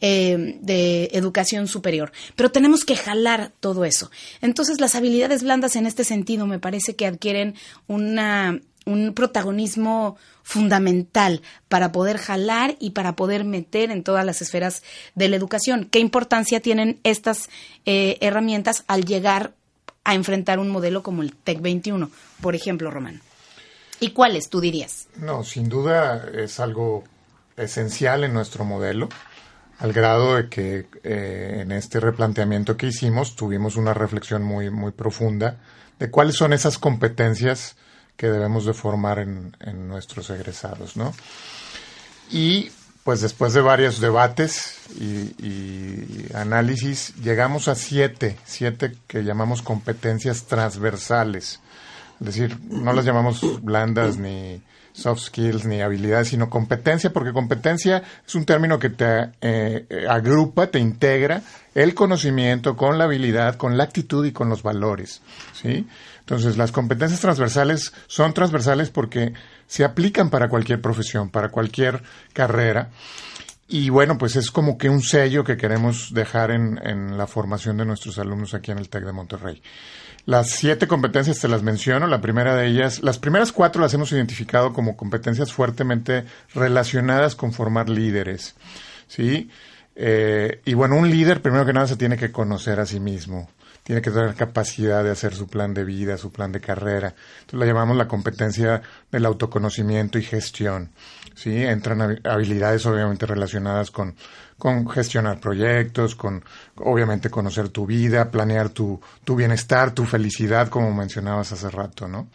eh, 0.01 0.57
de 0.61 1.09
educación 1.13 1.67
superior. 1.67 2.11
Pero 2.35 2.51
tenemos 2.51 2.85
que 2.85 2.95
jalar 2.95 3.51
todo 3.59 3.85
eso. 3.85 4.11
Entonces 4.41 4.79
las 4.79 4.95
habilidades 4.95 5.43
blandas 5.43 5.75
en 5.75 5.85
este 5.85 6.03
sentido 6.03 6.47
me 6.47 6.59
parece 6.59 6.95
que 6.95 7.05
adquieren 7.05 7.55
una 7.87 8.59
un 8.87 9.13
protagonismo 9.13 10.15
fundamental 10.43 11.41
para 11.67 11.91
poder 11.91 12.17
jalar 12.17 12.77
y 12.79 12.91
para 12.91 13.17
poder 13.17 13.43
meter 13.43 13.91
en 13.91 14.01
todas 14.01 14.25
las 14.25 14.41
esferas 14.41 14.81
de 15.13 15.27
la 15.27 15.35
educación. 15.35 15.89
¿Qué 15.91 15.99
importancia 15.99 16.61
tienen 16.61 16.99
estas 17.03 17.49
eh, 17.85 18.17
herramientas 18.21 18.85
al 18.87 19.03
llegar 19.03 19.53
a 20.05 20.15
enfrentar 20.15 20.57
un 20.57 20.69
modelo 20.69 21.03
como 21.03 21.21
el 21.21 21.35
TEC 21.35 21.61
21, 21.61 22.09
por 22.41 22.55
ejemplo, 22.55 22.89
Román? 22.89 23.21
¿Y 23.99 24.11
cuáles 24.11 24.49
tú 24.49 24.61
dirías? 24.61 25.07
No, 25.17 25.43
sin 25.43 25.67
duda 25.67 26.29
es 26.33 26.59
algo 26.61 27.03
esencial 27.57 28.23
en 28.23 28.33
nuestro 28.33 28.63
modelo, 28.63 29.09
al 29.79 29.93
grado 29.93 30.35
de 30.35 30.49
que 30.49 30.87
eh, 31.03 31.59
en 31.61 31.71
este 31.71 31.99
replanteamiento 31.99 32.77
que 32.77 32.87
hicimos 32.87 33.35
tuvimos 33.35 33.75
una 33.75 33.93
reflexión 33.93 34.43
muy, 34.43 34.69
muy 34.69 34.91
profunda 34.91 35.57
de 35.99 36.09
cuáles 36.09 36.35
son 36.35 36.53
esas 36.53 36.77
competencias 36.77 37.75
que 38.15 38.27
debemos 38.27 38.65
de 38.65 38.73
formar 38.73 39.19
en, 39.19 39.53
nuestros 39.87 40.29
egresados, 40.31 40.97
¿no? 40.97 41.13
Y 42.31 42.71
pues 43.03 43.21
después 43.21 43.53
de 43.53 43.61
varios 43.61 44.01
debates 44.01 44.75
y, 44.99 46.25
análisis, 46.33 47.15
llegamos 47.17 47.67
a 47.67 47.75
siete, 47.75 48.37
siete 48.43 48.95
que 49.07 49.23
llamamos 49.23 49.61
competencias 49.61 50.45
transversales. 50.45 51.61
Es 52.19 52.25
decir, 52.25 52.57
no 52.69 52.91
las 52.91 53.05
llamamos 53.05 53.63
blandas 53.63 54.17
ni 54.17 54.61
soft 54.97 55.21
skills 55.21 55.65
ni 55.65 55.81
habilidades, 55.81 56.29
sino 56.29 56.49
competencia, 56.49 57.13
porque 57.13 57.31
competencia 57.31 58.01
es 58.25 58.35
un 58.35 58.45
término 58.45 58.79
que 58.79 58.89
te 58.89 59.29
eh, 59.41 59.85
agrupa, 60.09 60.67
te 60.67 60.79
integra 60.79 61.41
el 61.75 61.93
conocimiento 61.93 62.75
con 62.75 62.97
la 62.97 63.03
habilidad, 63.03 63.55
con 63.55 63.77
la 63.77 63.83
actitud 63.83 64.25
y 64.25 64.31
con 64.31 64.49
los 64.49 64.63
valores, 64.63 65.21
¿sí? 65.53 65.87
Entonces, 66.19 66.57
las 66.57 66.71
competencias 66.71 67.21
transversales 67.21 67.93
son 68.07 68.33
transversales 68.33 68.89
porque 68.89 69.33
se 69.67 69.85
aplican 69.85 70.29
para 70.29 70.49
cualquier 70.49 70.81
profesión, 70.81 71.29
para 71.29 71.49
cualquier 71.49 72.01
carrera. 72.33 72.89
Y 73.67 73.89
bueno, 73.89 74.17
pues 74.17 74.37
es 74.37 74.49
como 74.49 74.77
que 74.77 74.89
un 74.89 75.01
sello 75.01 75.43
que 75.43 75.57
queremos 75.57 76.13
dejar 76.13 76.51
en, 76.51 77.17
la 77.17 77.27
formación 77.27 77.77
de 77.77 77.85
nuestros 77.85 78.17
alumnos 78.17 78.53
aquí 78.53 78.71
en 78.71 78.77
el 78.77 78.87
TEC 78.87 79.03
de 79.03 79.11
Monterrey. 79.11 79.61
Las 80.25 80.51
siete 80.51 80.87
competencias 80.87 81.39
te 81.39 81.49
las 81.49 81.63
menciono. 81.63 82.07
La 82.07 82.21
primera 82.21 82.55
de 82.55 82.67
ellas, 82.67 83.01
las 83.03 83.19
primeras 83.19 83.51
cuatro 83.51 83.81
las 83.81 83.93
hemos 83.93 84.11
identificado 84.13 84.71
como 84.71 84.95
competencias 84.95 85.51
fuertemente 85.51 86.25
relacionadas 86.53 87.35
con 87.35 87.51
formar 87.51 87.89
líderes. 87.89 88.55
¿Sí? 89.07 89.49
Eh, 89.95 90.61
y 90.63 90.73
bueno, 90.73 90.95
un 90.95 91.09
líder 91.09 91.41
primero 91.41 91.65
que 91.65 91.73
nada 91.73 91.87
se 91.87 91.97
tiene 91.97 92.17
que 92.17 92.31
conocer 92.31 92.79
a 92.79 92.85
sí 92.85 92.99
mismo 92.99 93.49
tiene 93.87 94.01
que 94.01 94.11
tener 94.11 94.35
capacidad 94.35 95.01
de 95.01 95.11
hacer 95.11 95.33
su 95.33 95.47
plan 95.47 95.73
de 95.73 95.85
vida, 95.85 96.17
su 96.17 96.29
plan 96.29 96.51
de 96.51 96.59
carrera. 96.59 97.15
Entonces 97.39 97.59
la 97.59 97.65
llamamos 97.65 97.95
la 97.95 98.09
competencia 98.09 98.81
del 99.09 99.25
autoconocimiento 99.25 100.19
y 100.19 100.23
gestión. 100.23 100.91
¿Sí? 101.37 101.63
Entran 101.63 102.19
habilidades 102.25 102.85
obviamente 102.87 103.25
relacionadas 103.25 103.91
con, 103.91 104.15
con 104.57 104.89
gestionar 104.89 105.39
proyectos, 105.39 106.15
con 106.15 106.43
obviamente 106.77 107.29
conocer 107.29 107.69
tu 107.69 107.85
vida, 107.85 108.31
planear 108.31 108.69
tu, 108.69 108.99
tu 109.23 109.35
bienestar, 109.35 109.91
tu 109.91 110.03
felicidad, 110.05 110.67
como 110.69 110.91
mencionabas 110.93 111.51
hace 111.51 111.69
rato. 111.69 112.07
¿no? 112.07 112.27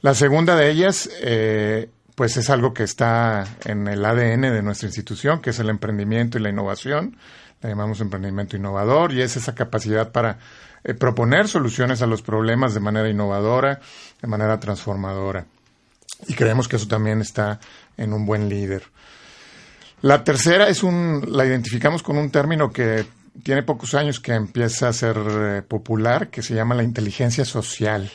La 0.00 0.14
segunda 0.14 0.56
de 0.56 0.70
ellas, 0.70 1.10
eh, 1.20 1.90
pues 2.14 2.38
es 2.38 2.48
algo 2.48 2.72
que 2.72 2.84
está 2.84 3.44
en 3.64 3.86
el 3.86 4.04
ADN 4.04 4.42
de 4.42 4.62
nuestra 4.62 4.88
institución, 4.88 5.40
que 5.40 5.50
es 5.50 5.58
el 5.58 5.68
emprendimiento 5.68 6.38
y 6.38 6.42
la 6.42 6.48
innovación. 6.48 7.16
La 7.60 7.68
llamamos 7.68 8.00
emprendimiento 8.00 8.56
innovador 8.56 9.12
y 9.12 9.20
es 9.20 9.36
esa 9.36 9.54
capacidad 9.54 10.10
para 10.10 10.38
eh, 10.84 10.94
proponer 10.94 11.48
soluciones 11.48 12.02
a 12.02 12.06
los 12.06 12.22
problemas 12.22 12.74
de 12.74 12.80
manera 12.80 13.08
innovadora, 13.08 13.78
de 14.20 14.28
manera 14.28 14.58
transformadora. 14.58 15.46
Y 16.28 16.34
creemos 16.34 16.68
que 16.68 16.76
eso 16.76 16.86
también 16.86 17.20
está 17.20 17.58
en 17.96 18.12
un 18.12 18.26
buen 18.26 18.48
líder. 18.48 18.82
La 20.02 20.24
tercera 20.24 20.68
es 20.68 20.82
un, 20.82 21.24
la 21.28 21.46
identificamos 21.46 22.02
con 22.02 22.18
un 22.18 22.30
término 22.30 22.72
que 22.72 23.06
tiene 23.42 23.62
pocos 23.62 23.94
años 23.94 24.20
que 24.20 24.34
empieza 24.34 24.88
a 24.88 24.92
ser 24.92 25.16
eh, 25.16 25.62
popular, 25.62 26.28
que 26.28 26.42
se 26.42 26.54
llama 26.54 26.74
la 26.74 26.82
inteligencia 26.82 27.44
social. 27.44 28.10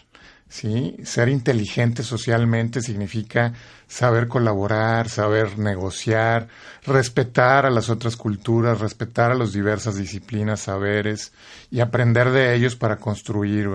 ¿sí? 0.49 0.97
Ser 1.03 1.29
inteligente 1.29 2.03
socialmente 2.03 2.81
significa 2.81 3.53
saber 3.87 4.27
colaborar, 4.27 5.09
saber 5.09 5.57
negociar, 5.57 6.47
respetar 6.85 7.65
a 7.65 7.69
las 7.69 7.89
otras 7.89 8.15
culturas, 8.15 8.79
respetar 8.79 9.31
a 9.31 9.35
las 9.35 9.53
diversas 9.53 9.95
disciplinas, 9.95 10.61
saberes 10.61 11.31
y 11.71 11.79
aprender 11.79 12.31
de 12.31 12.53
ellos 12.53 12.75
para 12.75 12.97
construir. 12.97 13.69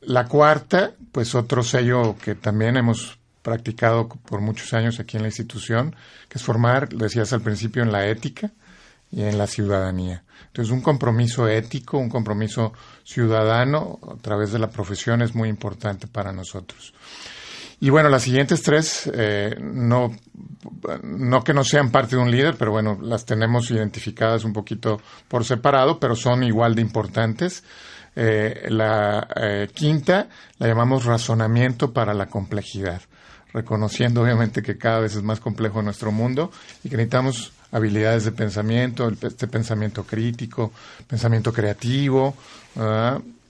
La 0.00 0.26
cuarta, 0.26 0.92
pues 1.12 1.34
otro 1.34 1.62
sello 1.62 2.16
que 2.18 2.34
también 2.34 2.76
hemos 2.76 3.18
practicado 3.42 4.08
por 4.08 4.40
muchos 4.40 4.72
años 4.74 5.00
aquí 5.00 5.16
en 5.16 5.22
la 5.22 5.28
institución, 5.28 5.94
que 6.28 6.38
es 6.38 6.44
formar, 6.44 6.88
decías 6.88 7.32
al 7.32 7.42
principio, 7.42 7.82
en 7.82 7.92
la 7.92 8.06
ética 8.06 8.52
y 9.10 9.22
en 9.22 9.38
la 9.38 9.46
ciudadanía. 9.46 10.22
Entonces, 10.46 10.72
un 10.72 10.80
compromiso 10.80 11.48
ético, 11.48 11.98
un 11.98 12.08
compromiso 12.08 12.72
ciudadano 13.04 13.98
a 14.10 14.20
través 14.20 14.52
de 14.52 14.58
la 14.58 14.70
profesión 14.70 15.22
es 15.22 15.34
muy 15.34 15.48
importante 15.48 16.06
para 16.06 16.32
nosotros. 16.32 16.92
Y 17.80 17.90
bueno, 17.90 18.08
las 18.08 18.24
siguientes 18.24 18.62
tres, 18.62 19.08
eh, 19.14 19.54
no, 19.60 20.10
no 21.04 21.44
que 21.44 21.54
no 21.54 21.62
sean 21.62 21.92
parte 21.92 22.16
de 22.16 22.22
un 22.22 22.30
líder, 22.30 22.56
pero 22.58 22.72
bueno, 22.72 22.98
las 23.00 23.24
tenemos 23.24 23.70
identificadas 23.70 24.44
un 24.44 24.52
poquito 24.52 25.00
por 25.28 25.44
separado, 25.44 26.00
pero 26.00 26.16
son 26.16 26.42
igual 26.42 26.74
de 26.74 26.82
importantes. 26.82 27.62
Eh, 28.16 28.66
la 28.70 29.28
eh, 29.36 29.68
quinta 29.72 30.28
la 30.58 30.66
llamamos 30.66 31.04
razonamiento 31.04 31.92
para 31.92 32.14
la 32.14 32.26
complejidad, 32.26 33.00
reconociendo 33.52 34.22
obviamente 34.22 34.62
que 34.62 34.78
cada 34.78 35.00
vez 35.00 35.14
es 35.14 35.22
más 35.22 35.40
complejo 35.40 35.82
nuestro 35.82 36.12
mundo 36.12 36.50
y 36.84 36.88
que 36.88 36.96
necesitamos 36.96 37.52
habilidades 37.70 38.24
de 38.24 38.32
pensamiento, 38.32 39.10
este 39.22 39.46
pensamiento 39.46 40.04
crítico, 40.04 40.72
pensamiento 41.06 41.52
creativo, 41.52 42.34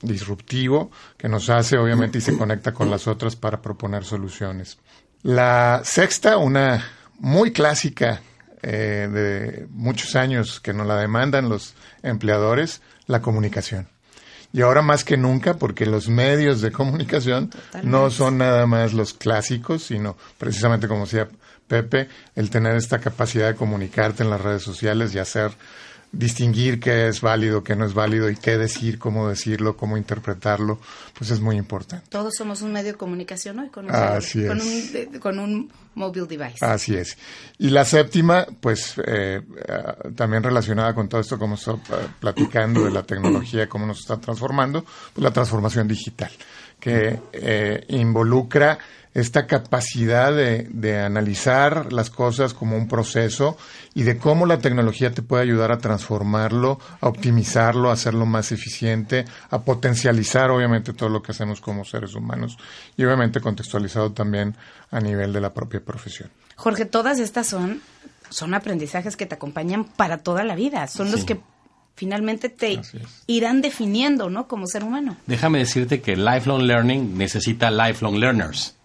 disruptivo, 0.00 0.90
que 1.16 1.28
nos 1.28 1.50
hace 1.50 1.76
obviamente 1.76 2.18
y 2.18 2.20
se 2.20 2.36
conecta 2.36 2.72
con 2.72 2.90
las 2.90 3.06
otras 3.06 3.36
para 3.36 3.60
proponer 3.60 4.04
soluciones. 4.04 4.78
La 5.22 5.82
sexta, 5.84 6.36
una 6.36 6.84
muy 7.18 7.52
clásica 7.52 8.20
eh, 8.62 9.08
de 9.10 9.66
muchos 9.70 10.16
años 10.16 10.60
que 10.60 10.72
nos 10.72 10.86
la 10.86 10.96
demandan 10.96 11.48
los 11.48 11.74
empleadores, 12.02 12.82
la 13.06 13.20
comunicación. 13.20 13.88
Y 14.52 14.62
ahora 14.62 14.82
más 14.82 15.04
que 15.04 15.16
nunca, 15.16 15.54
porque 15.54 15.84
los 15.84 16.08
medios 16.08 16.60
de 16.60 16.72
comunicación 16.72 17.50
no 17.82 18.10
son 18.10 18.38
nada 18.38 18.66
más 18.66 18.94
los 18.94 19.12
clásicos, 19.12 19.84
sino 19.84 20.16
precisamente 20.38 20.88
como 20.88 21.04
decía 21.04 21.28
Pepe, 21.66 22.08
el 22.34 22.48
tener 22.48 22.74
esta 22.76 22.98
capacidad 22.98 23.48
de 23.48 23.54
comunicarte 23.54 24.22
en 24.22 24.30
las 24.30 24.40
redes 24.40 24.62
sociales 24.62 25.14
y 25.14 25.18
hacer 25.18 25.52
distinguir 26.12 26.80
qué 26.80 27.08
es 27.08 27.20
válido, 27.20 27.62
qué 27.62 27.76
no 27.76 27.84
es 27.84 27.94
válido 27.94 28.30
y 28.30 28.36
qué 28.36 28.56
decir, 28.56 28.98
cómo 28.98 29.28
decirlo, 29.28 29.76
cómo 29.76 29.96
interpretarlo, 29.96 30.78
pues 31.16 31.30
es 31.30 31.40
muy 31.40 31.56
importante. 31.56 32.06
Todos 32.08 32.34
somos 32.36 32.62
un 32.62 32.72
medio 32.72 32.92
de 32.92 32.98
comunicación 32.98 33.58
hoy 33.58 33.68
con 33.68 33.86
un, 33.86 35.18
con 35.20 35.38
un, 35.38 35.70
mobile 35.94 36.26
device. 36.26 36.64
Así 36.64 36.94
es. 36.94 37.18
Y 37.58 37.70
la 37.70 37.84
séptima, 37.84 38.46
pues 38.60 38.94
eh, 38.98 39.40
eh, 39.40 39.82
también 40.14 40.42
relacionada 40.42 40.94
con 40.94 41.08
todo 41.08 41.20
esto, 41.20 41.38
como 41.38 41.56
estoy 41.56 41.74
eh, 41.74 42.06
platicando 42.20 42.84
de 42.84 42.92
la 42.92 43.02
tecnología, 43.02 43.68
cómo 43.68 43.84
nos 43.84 43.98
está 43.98 44.16
transformando, 44.16 44.84
pues 44.84 45.22
la 45.22 45.32
transformación 45.32 45.88
digital, 45.88 46.30
que 46.78 47.18
involucra 47.88 48.78
esta 49.20 49.46
capacidad 49.46 50.32
de, 50.32 51.02
analizar 51.02 51.92
las 51.92 52.10
cosas 52.10 52.54
como 52.54 52.76
un 52.76 52.88
proceso 52.88 53.56
y 53.94 54.02
de 54.02 54.18
cómo 54.18 54.46
la 54.46 54.58
tecnología 54.58 55.12
te 55.12 55.22
puede 55.22 55.42
ayudar 55.42 55.72
a 55.72 55.78
transformarlo, 55.78 56.78
a 57.00 57.08
optimizarlo, 57.08 57.90
a 57.90 57.94
hacerlo 57.94 58.26
más 58.26 58.52
eficiente, 58.52 59.24
a 59.50 59.60
potencializar 59.62 60.50
obviamente 60.50 60.92
todo 60.92 61.08
lo 61.08 61.22
que 61.22 61.32
hacemos 61.32 61.60
como 61.60 61.84
seres 61.84 62.14
humanos 62.14 62.56
y 62.96 63.04
obviamente 63.04 63.40
contextualizado 63.40 64.12
también 64.12 64.56
a 64.90 65.00
nivel 65.00 65.32
de 65.32 65.40
la 65.40 65.52
propia 65.52 65.80
profesión. 65.80 66.30
Jorge, 66.56 66.84
todas 66.84 67.18
estas 67.18 67.46
son 67.46 67.80
son 68.30 68.54
aprendizajes 68.54 69.16
que 69.16 69.26
te 69.26 69.34
acompañan 69.34 69.84
para 69.84 70.18
toda 70.18 70.44
la 70.44 70.54
vida, 70.54 70.86
son 70.86 71.10
los 71.10 71.24
que 71.24 71.40
finalmente 71.94 72.48
te 72.48 72.80
irán 73.26 73.62
definiendo, 73.62 74.30
¿no? 74.30 74.46
Como 74.46 74.66
ser 74.66 74.84
humano. 74.84 75.16
Déjame 75.26 75.58
decirte 75.58 76.00
que 76.00 76.14
lifelong 76.14 76.62
learning 76.62 77.16
necesita 77.16 77.70
lifelong 77.70 78.18
learners. 78.18 78.77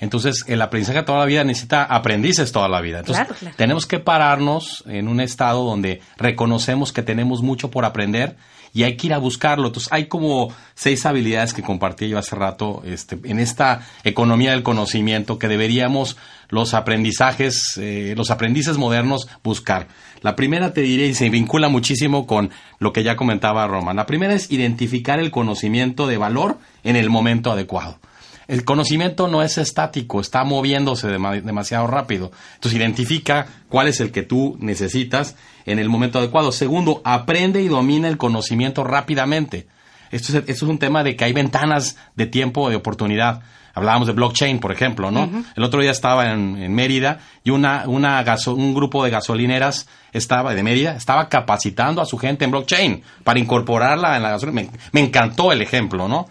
Entonces, 0.00 0.44
el 0.46 0.60
aprendizaje 0.62 1.02
toda 1.02 1.20
la 1.20 1.26
vida 1.26 1.44
necesita 1.44 1.84
aprendices 1.84 2.52
toda 2.52 2.68
la 2.68 2.80
vida. 2.80 3.00
Entonces, 3.00 3.26
tenemos 3.56 3.86
que 3.86 3.98
pararnos 3.98 4.84
en 4.86 5.08
un 5.08 5.20
estado 5.20 5.64
donde 5.64 6.00
reconocemos 6.16 6.92
que 6.92 7.02
tenemos 7.02 7.42
mucho 7.42 7.70
por 7.70 7.84
aprender 7.84 8.36
y 8.74 8.82
hay 8.82 8.96
que 8.96 9.06
ir 9.06 9.14
a 9.14 9.18
buscarlo. 9.18 9.68
Entonces, 9.68 9.90
hay 9.92 10.06
como 10.06 10.52
seis 10.74 11.06
habilidades 11.06 11.54
que 11.54 11.62
compartí 11.62 12.08
yo 12.08 12.18
hace 12.18 12.34
rato 12.34 12.82
este, 12.84 13.18
en 13.24 13.38
esta 13.38 13.86
economía 14.02 14.50
del 14.50 14.64
conocimiento 14.64 15.38
que 15.38 15.46
deberíamos 15.48 16.16
los 16.48 16.74
aprendizajes, 16.74 17.78
eh, 17.78 18.14
los 18.16 18.30
aprendices 18.30 18.76
modernos 18.76 19.28
buscar. 19.44 19.86
La 20.22 20.34
primera 20.34 20.72
te 20.72 20.80
diré 20.80 21.06
y 21.06 21.14
se 21.14 21.30
vincula 21.30 21.68
muchísimo 21.68 22.26
con 22.26 22.50
lo 22.80 22.92
que 22.92 23.04
ya 23.04 23.16
comentaba 23.16 23.66
Roman. 23.68 23.96
La 23.96 24.06
primera 24.06 24.34
es 24.34 24.50
identificar 24.50 25.20
el 25.20 25.30
conocimiento 25.30 26.08
de 26.08 26.16
valor 26.16 26.58
en 26.82 26.96
el 26.96 27.10
momento 27.10 27.52
adecuado. 27.52 28.00
El 28.46 28.64
conocimiento 28.64 29.28
no 29.28 29.42
es 29.42 29.58
estático, 29.58 30.20
está 30.20 30.44
moviéndose 30.44 31.08
demasiado 31.08 31.86
rápido. 31.86 32.30
Entonces 32.54 32.78
identifica 32.78 33.46
cuál 33.68 33.88
es 33.88 34.00
el 34.00 34.12
que 34.12 34.22
tú 34.22 34.56
necesitas 34.60 35.36
en 35.64 35.78
el 35.78 35.88
momento 35.88 36.18
adecuado. 36.18 36.52
Segundo, 36.52 37.00
aprende 37.04 37.62
y 37.62 37.68
domina 37.68 38.08
el 38.08 38.18
conocimiento 38.18 38.84
rápidamente. 38.84 39.66
Esto 40.10 40.38
es, 40.38 40.44
esto 40.46 40.66
es 40.66 40.70
un 40.70 40.78
tema 40.78 41.02
de 41.02 41.16
que 41.16 41.24
hay 41.24 41.32
ventanas 41.32 41.96
de 42.14 42.26
tiempo, 42.26 42.68
de 42.68 42.76
oportunidad. 42.76 43.42
Hablábamos 43.74 44.06
de 44.06 44.12
blockchain, 44.12 44.60
por 44.60 44.70
ejemplo, 44.70 45.10
¿no? 45.10 45.28
El 45.56 45.64
otro 45.64 45.80
día 45.80 45.90
estaba 45.90 46.30
en, 46.30 46.72
Mérida 46.72 47.18
y 47.42 47.50
una, 47.50 47.84
una 47.88 48.24
un 48.46 48.74
grupo 48.74 49.02
de 49.02 49.10
gasolineras 49.10 49.88
estaba 50.12 50.54
de 50.54 50.62
Mérida 50.62 50.94
estaba 50.94 51.28
capacitando 51.28 52.00
a 52.00 52.06
su 52.06 52.16
gente 52.16 52.44
en 52.44 52.52
blockchain 52.52 53.02
para 53.24 53.40
incorporarla 53.40 54.16
en 54.16 54.22
la 54.22 54.30
gasolina. 54.30 54.70
me 54.92 55.00
encantó 55.00 55.50
el 55.50 55.60
ejemplo, 55.60 56.06
¿no? 56.06 56.28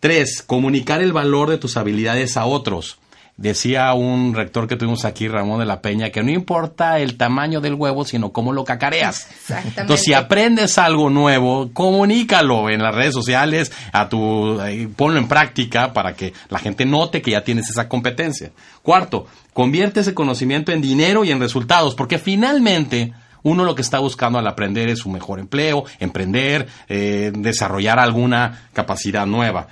Tres, 0.00 0.42
comunicar 0.42 1.02
el 1.02 1.12
valor 1.12 1.50
de 1.50 1.58
tus 1.58 1.76
habilidades 1.76 2.36
a 2.36 2.44
otros. 2.44 2.98
Decía 3.38 3.92
un 3.94 4.34
rector 4.34 4.66
que 4.66 4.74
tuvimos 4.74 5.04
aquí, 5.04 5.28
Ramón 5.28 5.60
de 5.60 5.64
la 5.64 5.80
Peña, 5.80 6.10
que 6.10 6.24
no 6.24 6.32
importa 6.32 6.98
el 6.98 7.16
tamaño 7.16 7.60
del 7.60 7.74
huevo, 7.74 8.04
sino 8.04 8.32
cómo 8.32 8.52
lo 8.52 8.64
cacareas. 8.64 9.28
Exactamente. 9.30 9.80
Entonces, 9.80 10.04
si 10.06 10.12
aprendes 10.12 10.76
algo 10.76 11.08
nuevo, 11.08 11.70
comunícalo 11.72 12.68
en 12.68 12.82
las 12.82 12.92
redes 12.92 13.14
sociales, 13.14 13.70
a 13.92 14.08
tu, 14.08 14.60
eh, 14.62 14.88
ponlo 14.94 15.18
en 15.20 15.28
práctica 15.28 15.92
para 15.92 16.14
que 16.14 16.32
la 16.48 16.58
gente 16.58 16.84
note 16.84 17.22
que 17.22 17.30
ya 17.30 17.44
tienes 17.44 17.70
esa 17.70 17.88
competencia. 17.88 18.50
Cuarto, 18.82 19.26
convierte 19.52 20.00
ese 20.00 20.14
conocimiento 20.14 20.72
en 20.72 20.80
dinero 20.80 21.24
y 21.24 21.30
en 21.30 21.38
resultados, 21.38 21.94
porque 21.94 22.18
finalmente 22.18 23.12
uno 23.44 23.64
lo 23.64 23.76
que 23.76 23.82
está 23.82 24.00
buscando 24.00 24.40
al 24.40 24.48
aprender 24.48 24.88
es 24.88 25.06
un 25.06 25.12
mejor 25.12 25.38
empleo, 25.38 25.84
emprender, 26.00 26.66
eh, 26.88 27.30
desarrollar 27.34 28.00
alguna 28.00 28.68
capacidad 28.72 29.26
nueva. 29.26 29.68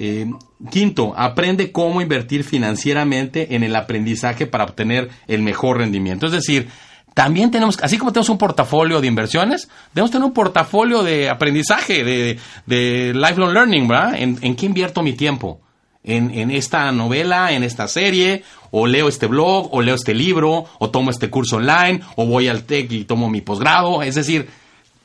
Eh, 0.00 0.30
quinto, 0.70 1.12
aprende 1.16 1.72
cómo 1.72 2.00
invertir 2.00 2.44
financieramente 2.44 3.56
en 3.56 3.64
el 3.64 3.74
aprendizaje 3.74 4.46
para 4.46 4.64
obtener 4.64 5.10
el 5.26 5.42
mejor 5.42 5.78
rendimiento. 5.78 6.26
Es 6.26 6.32
decir, 6.32 6.68
también 7.14 7.50
tenemos, 7.50 7.78
así 7.82 7.98
como 7.98 8.12
tenemos 8.12 8.28
un 8.28 8.38
portafolio 8.38 9.00
de 9.00 9.08
inversiones, 9.08 9.68
debemos 9.92 10.12
tener 10.12 10.24
un 10.24 10.32
portafolio 10.32 11.02
de 11.02 11.28
aprendizaje, 11.28 12.04
de, 12.04 13.12
lifelong 13.12 13.52
learning, 13.52 13.88
¿verdad? 13.88 14.14
¿En, 14.16 14.54
qué 14.54 14.66
invierto 14.66 15.02
mi 15.02 15.14
tiempo? 15.14 15.60
En, 16.04 16.30
en, 16.30 16.52
esta 16.52 16.92
novela, 16.92 17.50
en 17.50 17.64
esta 17.64 17.88
serie, 17.88 18.44
o 18.70 18.86
leo 18.86 19.08
este 19.08 19.26
blog, 19.26 19.68
o 19.74 19.82
leo 19.82 19.96
este 19.96 20.14
libro, 20.14 20.66
o 20.78 20.90
tomo 20.90 21.10
este 21.10 21.28
curso 21.28 21.56
online, 21.56 22.02
o 22.14 22.24
voy 22.24 22.46
al 22.46 22.62
TEC 22.62 22.92
y 22.92 23.04
tomo 23.04 23.28
mi 23.28 23.40
posgrado. 23.40 24.04
Es 24.04 24.14
decir, 24.14 24.48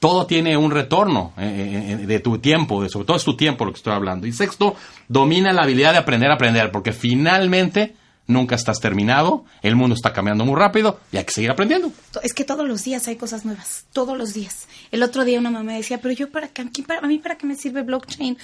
todo 0.04 0.28
tiene 0.28 0.58
un 0.58 0.70
retorno 0.70 1.32
eh, 1.38 1.44
eh, 1.46 1.92
eh, 1.94 2.06
de 2.06 2.20
tu 2.20 2.38
tiempo, 2.40 2.86
sobre 2.90 3.06
todo 3.06 3.16
es 3.16 3.24
tu 3.24 3.38
tiempo 3.38 3.64
lo 3.64 3.72
que 3.72 3.78
estoy 3.78 3.94
hablando. 3.94 4.28
Y 4.28 4.34
sexto, 4.34 4.76
domina 5.08 5.54
la 5.54 5.64
habilidad 5.64 5.94
de 5.94 6.00
aprender 6.00 6.30
a 6.30 6.34
aprender, 6.34 6.72
porque 6.72 6.92
finalmente 6.92 7.96
nunca 8.28 8.56
estás 8.56 8.82
terminado, 8.82 9.46
el 9.62 9.78
mundo 9.78 9.96
está 9.96 10.12
cambiando 10.12 10.44
muy 10.44 10.60
rápido 10.60 11.00
y 11.14 11.16
hay 11.16 11.24
que 11.24 11.32
seguir 11.32 11.52
aprendiendo. 11.52 11.94
Es 12.22 12.34
que 12.34 12.44
todos 12.44 12.68
los 12.68 12.84
días 12.84 13.08
hay 13.08 13.16
cosas 13.16 13.46
nuevas, 13.46 13.86
todos 13.94 14.18
los 14.18 14.34
días. 14.34 14.68
El 14.92 15.04
otro 15.04 15.24
día 15.24 15.40
una 15.40 15.52
mamá 15.52 15.72
decía, 15.72 16.02
pero 16.02 16.14
yo 16.14 16.30
para 16.30 16.50
qué, 16.50 16.64
a 16.64 17.08
mí 17.08 17.20
para 17.20 17.38
qué 17.38 17.48
me 17.48 17.56
sirve 17.56 17.84
blockchain? 17.84 18.38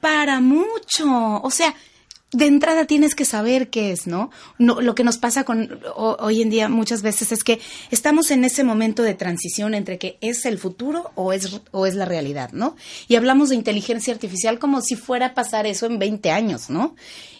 Para 0.00 0.40
mucho. 0.40 1.40
O 1.40 1.50
sea, 1.52 1.72
de 2.32 2.46
entrada 2.46 2.86
tienes 2.86 3.14
que 3.14 3.24
saber 3.24 3.70
qué 3.70 3.92
es, 3.92 4.06
¿no? 4.06 4.30
lo 4.58 4.94
que 4.94 5.04
nos 5.04 5.16
pasa 5.16 5.44
con 5.44 5.80
hoy 5.94 6.42
en 6.42 6.50
día 6.50 6.68
muchas 6.68 7.02
veces 7.02 7.30
es 7.30 7.44
que 7.44 7.60
estamos 7.90 8.30
en 8.30 8.44
ese 8.44 8.64
momento 8.64 9.02
de 9.02 9.14
transición 9.14 9.74
entre 9.74 9.98
que 9.98 10.18
es 10.20 10.44
el 10.44 10.58
futuro 10.58 11.12
o 11.14 11.32
es, 11.32 11.60
o 11.70 11.86
es 11.86 11.94
la 11.94 12.04
realidad, 12.04 12.50
¿no? 12.52 12.76
Y 13.06 13.14
hablamos 13.14 13.50
de 13.50 13.54
inteligencia 13.54 14.12
artificial 14.12 14.58
como 14.58 14.80
si 14.80 14.96
fuera 14.96 15.26
a 15.26 15.34
pasar 15.34 15.66
eso 15.66 15.86
en 15.86 16.00
20 16.00 16.30
años, 16.32 16.68
¿no? 16.68 16.96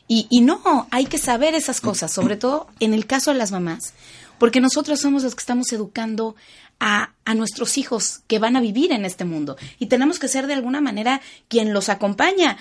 Y, 0.07 0.29
y 0.31 0.41
no, 0.41 0.87
hay 0.93 1.07
que 1.07 1.19
saber 1.19 1.55
esas 1.55 1.81
cosas, 1.81 2.13
sobre 2.13 2.37
todo 2.37 2.69
en 2.79 2.95
el 2.95 3.07
caso 3.07 3.33
de 3.33 3.39
las 3.39 3.51
mamás, 3.51 3.93
porque 4.39 4.61
nosotros 4.61 5.01
somos 5.01 5.25
los 5.25 5.35
que 5.35 5.41
estamos 5.41 5.73
educando 5.73 6.37
a, 6.81 7.15
a, 7.25 7.35
nuestros 7.35 7.79
hijos 7.79 8.21
que 8.27 8.39
van 8.39 8.57
a 8.57 8.61
vivir 8.61 8.93
en 8.93 9.05
este 9.05 9.25
mundo. 9.25 9.57
Y 9.79 9.87
tenemos 9.87 10.19
que 10.19 10.29
ser 10.29 10.47
de 10.47 10.55
alguna 10.55 10.81
manera 10.81 11.21
quien 11.49 11.73
los 11.73 11.89
acompaña 11.89 12.57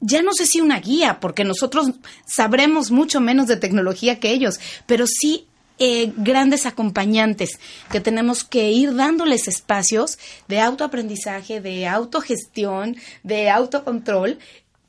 ya 0.00 0.22
no 0.22 0.32
sé 0.32 0.46
si 0.46 0.60
una 0.60 0.78
guía, 0.80 1.20
porque 1.20 1.44
nosotros 1.44 1.90
sabremos 2.26 2.90
mucho 2.90 3.20
menos 3.20 3.46
de 3.46 3.56
tecnología 3.56 4.20
que 4.20 4.30
ellos, 4.30 4.60
pero 4.86 5.06
sí 5.06 5.46
eh, 5.78 6.12
grandes 6.16 6.64
acompañantes 6.64 7.58
que 7.90 8.00
tenemos 8.00 8.44
que 8.44 8.70
ir 8.70 8.94
dándoles 8.94 9.48
espacios 9.48 10.18
de 10.48 10.60
autoaprendizaje, 10.60 11.60
de 11.60 11.86
autogestión, 11.86 12.96
de 13.22 13.50
autocontrol. 13.50 14.38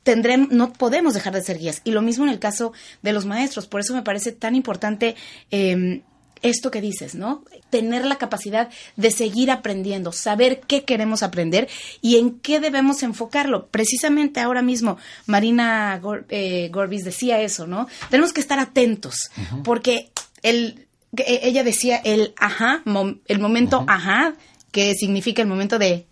Tendremos, 0.02 0.50
no 0.50 0.72
podemos 0.72 1.12
dejar 1.12 1.34
de 1.34 1.42
ser 1.42 1.58
guías. 1.58 1.82
Y 1.84 1.90
lo 1.90 2.00
mismo 2.00 2.24
en 2.24 2.30
el 2.30 2.38
caso 2.38 2.72
de 3.02 3.12
los 3.12 3.26
maestros. 3.26 3.66
Por 3.66 3.80
eso 3.80 3.94
me 3.94 4.02
parece 4.02 4.32
tan 4.32 4.54
importante 4.54 5.14
eh, 5.50 6.02
esto 6.42 6.70
que 6.70 6.80
dices, 6.80 7.14
¿no? 7.14 7.44
Tener 7.70 8.04
la 8.04 8.16
capacidad 8.16 8.68
de 8.96 9.10
seguir 9.10 9.50
aprendiendo, 9.50 10.12
saber 10.12 10.60
qué 10.66 10.84
queremos 10.84 11.22
aprender 11.22 11.68
y 12.00 12.16
en 12.16 12.38
qué 12.40 12.60
debemos 12.60 13.02
enfocarlo. 13.02 13.66
Precisamente 13.66 14.40
ahora 14.40 14.62
mismo 14.62 14.98
Marina 15.26 16.00
eh, 16.28 16.70
Gorbis 16.72 17.04
decía 17.04 17.40
eso, 17.40 17.66
¿no? 17.66 17.88
Tenemos 18.10 18.32
que 18.32 18.40
estar 18.40 18.58
atentos 18.58 19.30
porque 19.64 20.10
el, 20.42 20.86
e, 21.16 21.40
ella 21.42 21.64
decía 21.64 21.96
el 21.96 22.34
ajá, 22.36 22.82
el 23.26 23.38
momento 23.38 23.84
ajá, 23.88 24.34
que 24.72 24.94
significa 24.94 25.42
el 25.42 25.48
momento 25.48 25.78
de, 25.78 26.06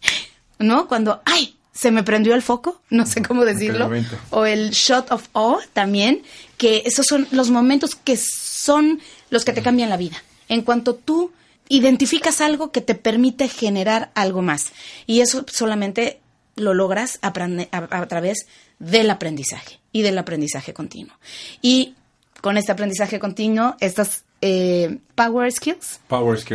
¿no? 0.59 0.89
Cuando, 0.89 1.22
ay, 1.24 1.57
se 1.77 1.91
me 1.91 2.03
prendió 2.03 2.35
el 2.35 2.43
foco, 2.43 2.81
no 2.89 3.05
sé 3.05 3.22
cómo 3.22 3.45
decirlo, 3.45 3.91
o 4.31 4.47
el 4.47 4.70
shot 4.70 5.12
of 5.12 5.29
awe 5.35 5.59
también, 5.74 6.22
que 6.57 6.83
esos 6.87 7.05
son 7.07 7.29
los 7.31 7.51
momentos 7.51 7.95
que 7.95 8.16
son 8.16 9.01
los 9.31 9.45
que 9.45 9.53
te 9.53 9.62
cambian 9.62 9.91
la 9.91 9.97
vida. 9.97 10.16
En 10.49 10.62
cuanto 10.62 10.95
tú 10.95 11.33
identificas 11.68 12.41
algo 12.41 12.70
que 12.70 12.81
te 12.81 12.95
permite 12.95 13.49
generar 13.49 14.11
algo 14.14 14.43
más. 14.43 14.72
Y 15.07 15.20
eso 15.20 15.45
solamente 15.49 16.20
lo 16.55 16.74
logras 16.74 17.18
a, 17.22 17.29
a, 17.70 18.07
través 18.07 18.47
del 18.79 19.11
aprendizaje 19.11 19.81
y 19.93 20.03
del 20.03 20.18
aprendizaje 20.18 20.72
continuo. 20.72 21.16
Y 21.61 21.95
con 22.41 22.57
este 22.57 22.72
aprendizaje 22.72 23.18
continuo, 23.18 23.77
estas 23.81 24.24
eh, 24.43 24.99
power 25.14 25.51
skills, 25.51 26.01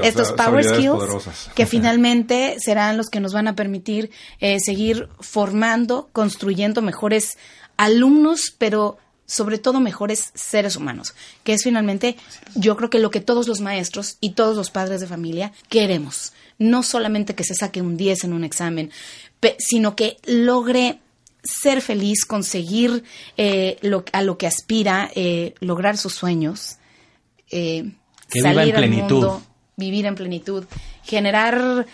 estos 0.03 0.31
power 0.33 0.63
skills 0.63 1.49
que 1.55 1.65
finalmente 1.65 2.57
serán 2.63 2.95
los 2.95 3.09
que 3.09 3.19
nos 3.19 3.33
van 3.33 3.47
a 3.47 3.55
permitir 3.55 4.11
eh, 4.39 4.59
seguir 4.59 5.09
formando, 5.19 6.09
construyendo 6.13 6.81
mejores 6.81 7.37
alumnos, 7.77 8.53
pero 8.57 8.97
sobre 9.31 9.59
todo 9.59 9.79
mejores 9.79 10.31
seres 10.33 10.75
humanos, 10.75 11.13
que 11.45 11.53
es 11.53 11.63
finalmente 11.63 12.17
yo 12.53 12.75
creo 12.75 12.89
que 12.89 12.99
lo 12.99 13.11
que 13.11 13.21
todos 13.21 13.47
los 13.47 13.61
maestros 13.61 14.17
y 14.19 14.31
todos 14.31 14.57
los 14.57 14.71
padres 14.71 14.99
de 14.99 15.07
familia 15.07 15.53
queremos. 15.69 16.33
No 16.59 16.83
solamente 16.83 17.33
que 17.33 17.45
se 17.45 17.55
saque 17.55 17.81
un 17.81 17.95
10 17.95 18.25
en 18.25 18.33
un 18.33 18.43
examen, 18.43 18.91
sino 19.57 19.95
que 19.95 20.17
logre 20.25 20.99
ser 21.43 21.81
feliz, 21.81 22.25
conseguir 22.25 23.05
eh, 23.37 23.77
lo, 23.81 24.03
a 24.11 24.21
lo 24.21 24.37
que 24.37 24.47
aspira, 24.47 25.09
eh, 25.15 25.55
lograr 25.61 25.95
sus 25.95 26.13
sueños, 26.13 26.77
eh, 27.49 27.89
salir 28.27 28.75
al 28.75 28.89
mundo, 28.89 29.41
vivir 29.77 30.07
en 30.07 30.15
plenitud, 30.15 30.65
generar, 31.03 31.87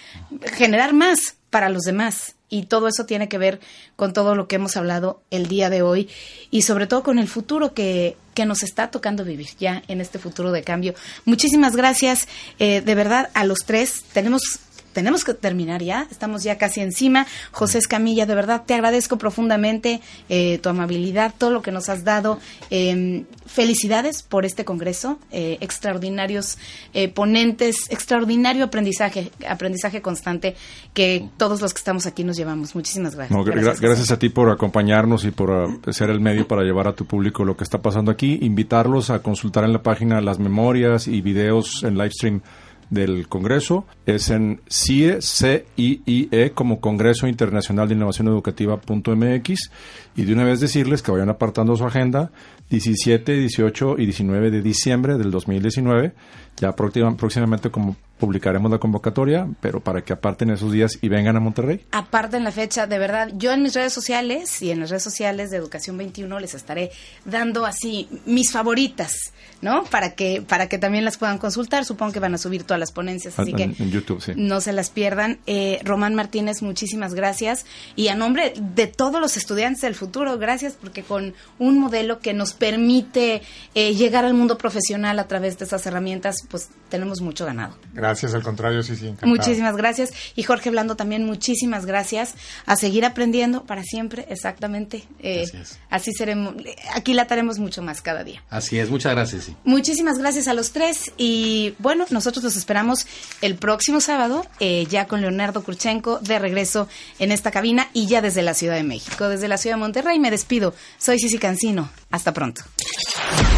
generar 0.53 0.93
más 0.93 1.35
para 1.51 1.69
los 1.69 1.83
demás 1.83 2.35
y 2.49 2.63
todo 2.63 2.87
eso 2.87 3.05
tiene 3.05 3.27
que 3.27 3.37
ver 3.37 3.59
con 3.95 4.13
todo 4.13 4.35
lo 4.35 4.47
que 4.47 4.55
hemos 4.55 4.77
hablado 4.77 5.21
el 5.31 5.47
día 5.47 5.69
de 5.69 5.81
hoy 5.81 6.09
y 6.49 6.61
sobre 6.61 6.87
todo 6.87 7.03
con 7.03 7.19
el 7.19 7.27
futuro 7.27 7.73
que, 7.73 8.15
que 8.33 8.45
nos 8.45 8.63
está 8.63 8.91
tocando 8.91 9.25
vivir 9.25 9.49
ya 9.59 9.83
en 9.87 9.99
este 9.99 10.19
futuro 10.19 10.51
de 10.51 10.63
cambio. 10.63 10.93
Muchísimas 11.25 11.75
gracias, 11.75 12.27
eh, 12.59 12.81
de 12.81 12.95
verdad, 12.95 13.29
a 13.33 13.43
los 13.43 13.59
tres. 13.65 14.03
Tenemos 14.13 14.59
tenemos 14.97 15.23
que 15.23 15.35
terminar 15.35 15.83
ya, 15.83 16.07
estamos 16.09 16.41
ya 16.41 16.57
casi 16.57 16.81
encima. 16.81 17.27
José 17.51 17.77
Escamilla, 17.77 18.25
de 18.25 18.33
verdad 18.33 18.63
te 18.65 18.73
agradezco 18.73 19.19
profundamente 19.19 20.01
eh, 20.27 20.57
tu 20.57 20.69
amabilidad, 20.69 21.35
todo 21.37 21.51
lo 21.51 21.61
que 21.61 21.71
nos 21.71 21.87
has 21.87 22.03
dado. 22.03 22.39
Em, 22.71 23.25
felicidades 23.45 24.23
por 24.23 24.43
este 24.43 24.65
congreso, 24.65 25.19
eh, 25.31 25.59
extraordinarios 25.61 26.57
eh, 26.95 27.09
ponentes, 27.09 27.91
extraordinario 27.91 28.65
aprendizaje, 28.65 29.31
aprendizaje 29.47 30.01
constante 30.01 30.55
que 30.95 31.29
todos 31.37 31.61
los 31.61 31.75
que 31.75 31.77
estamos 31.77 32.07
aquí 32.07 32.23
nos 32.23 32.35
llevamos. 32.35 32.73
Muchísimas 32.73 33.15
gracias. 33.15 33.79
gracias, 33.79 34.09
a 34.09 34.17
ti 34.17 34.29
por 34.29 34.49
acompañarnos 34.49 35.25
y 35.25 35.29
por 35.29 35.51
uh, 35.51 35.93
ser 35.93 36.09
el 36.09 36.19
medio 36.19 36.47
para 36.47 36.63
llevar 36.63 36.87
a 36.87 36.93
tu 36.93 37.05
público 37.05 37.45
lo 37.45 37.55
que 37.55 37.63
está 37.63 37.83
pasando 37.83 38.09
aquí. 38.09 38.39
Invitarlos 38.41 39.11
a 39.11 39.19
consultar 39.19 39.63
en 39.63 39.73
la 39.73 39.83
página 39.83 40.21
las 40.21 40.39
memorias 40.39 41.07
y 41.07 41.21
videos 41.21 41.83
en 41.83 41.99
live 41.99 42.09
stream 42.09 42.41
del 42.89 43.27
Congreso 43.27 43.85
es 44.05 44.29
en 44.29 44.61
CIE, 44.69 45.21
C 45.21 45.65
-I 45.75 46.01
-I 46.05 46.29
-E, 46.29 46.53
como 46.53 46.79
Congreso 46.79 47.27
Internacional 47.27 47.87
de 47.87 47.95
Innovación 47.95 48.27
Educativa.mx 48.27 49.71
y 50.15 50.23
de 50.23 50.33
una 50.33 50.43
vez 50.43 50.59
decirles 50.59 51.01
que 51.01 51.11
vayan 51.11 51.29
apartando 51.29 51.75
su 51.75 51.85
agenda 51.85 52.31
17, 52.69 53.33
18 53.33 53.95
y 53.97 54.05
19 54.05 54.51
de 54.51 54.61
diciembre 54.61 55.17
del 55.17 55.31
2019. 55.31 56.13
Ya 56.57 56.75
próximamente 56.75 57.69
como 57.69 57.95
publicaremos 58.17 58.71
la 58.71 58.79
convocatoria, 58.79 59.47
pero 59.61 59.79
para 59.79 60.03
que 60.03 60.13
aparten 60.13 60.49
esos 60.49 60.71
días 60.71 60.97
y 61.01 61.09
vengan 61.09 61.35
a 61.35 61.39
Monterrey. 61.39 61.85
Aparten 61.91 62.43
la 62.43 62.51
fecha, 62.51 62.87
de 62.87 62.97
verdad. 62.97 63.29
Yo 63.35 63.53
en 63.53 63.61
mis 63.61 63.73
redes 63.73 63.93
sociales 63.93 64.61
y 64.61 64.71
en 64.71 64.79
las 64.79 64.89
redes 64.89 65.03
sociales 65.03 65.51
de 65.51 65.57
Educación 65.57 65.97
21 65.97 66.39
les 66.39 66.53
estaré 66.55 66.91
dando 67.25 67.65
así 67.65 68.09
mis 68.25 68.51
favoritas, 68.51 69.33
¿no? 69.61 69.83
Para 69.85 70.15
que 70.15 70.41
para 70.41 70.67
que 70.67 70.77
también 70.77 71.05
las 71.05 71.17
puedan 71.17 71.37
consultar. 71.37 71.85
Supongo 71.85 72.11
que 72.11 72.19
van 72.19 72.33
a 72.33 72.37
subir 72.37 72.63
todas 72.63 72.79
las 72.79 72.91
ponencias, 72.91 73.37
así 73.37 73.53
que 73.53 73.63
en 73.63 73.91
YouTube, 73.91 74.21
sí. 74.21 74.31
no 74.35 74.61
se 74.61 74.73
las 74.73 74.89
pierdan. 74.89 75.39
Eh, 75.45 75.79
Román 75.83 76.15
Martínez, 76.15 76.61
muchísimas 76.61 77.13
gracias. 77.13 77.65
Y 77.95 78.07
a 78.07 78.15
nombre 78.15 78.53
de 78.59 78.87
todos 78.87 79.21
los 79.21 79.37
estudiantes 79.37 79.81
del 79.81 79.95
futuro, 79.95 80.37
gracias 80.39 80.73
porque 80.73 81.03
con 81.03 81.35
un 81.59 81.79
modelo 81.79 82.19
que 82.19 82.33
nos 82.33 82.53
permite 82.57 83.41
eh, 83.75 83.93
llegar 83.93 84.25
al 84.25 84.33
mundo 84.33 84.57
profesional 84.57 85.19
a 85.19 85.27
través 85.27 85.57
de 85.57 85.65
esas 85.65 85.85
herramientas, 85.85 86.37
pues 86.49 86.69
tenemos 86.89 87.21
mucho 87.21 87.45
ganado. 87.45 87.77
Gracias, 87.93 88.33
al 88.33 88.43
contrario, 88.43 88.83
sí, 88.83 88.95
sí. 88.95 89.13
Muchísimas 89.23 89.75
gracias. 89.77 90.11
Y 90.35 90.43
Jorge 90.43 90.69
Blando 90.69 90.95
también, 90.95 91.25
muchísimas 91.25 91.85
gracias. 91.85 92.35
A 92.65 92.75
seguir 92.75 93.05
aprendiendo 93.05 93.63
para 93.65 93.83
siempre, 93.83 94.25
exactamente. 94.29 95.03
Eh, 95.19 95.45
así 95.89 96.11
seremos, 96.13 96.55
aquí 96.93 97.13
la 97.13 97.23
haremos 97.23 97.59
mucho 97.59 97.81
más 97.81 98.01
cada 98.01 98.23
día. 98.23 98.43
Así 98.49 98.79
es, 98.79 98.89
muchas 98.89 99.13
gracias. 99.13 99.45
Sí. 99.45 99.55
Muchísimas 99.63 100.17
gracias 100.17 100.47
a 100.47 100.53
los 100.53 100.71
tres. 100.71 101.11
Y 101.17 101.75
bueno, 101.79 102.05
nosotros 102.09 102.43
los 102.43 102.55
esperamos 102.55 103.05
el 103.41 103.55
próximo 103.55 104.01
sábado, 104.01 104.45
eh, 104.59 104.85
ya 104.89 105.05
con 105.05 105.21
Leonardo 105.21 105.63
Kurchenko 105.63 106.19
de 106.19 106.39
regreso 106.39 106.87
en 107.19 107.31
esta 107.31 107.51
cabina 107.51 107.89
y 107.93 108.07
ya 108.07 108.21
desde 108.21 108.41
la 108.41 108.53
Ciudad 108.53 108.75
de 108.75 108.83
México, 108.83 109.29
desde 109.29 109.47
la 109.47 109.57
Ciudad 109.57 109.75
de 109.75 109.81
Monterrey. 109.81 110.19
Me 110.19 110.31
despido. 110.31 110.73
Soy 110.97 111.19
Cici 111.19 111.37
Cancino. 111.37 111.89
Hasta 112.11 112.33
pronto. 112.33 112.61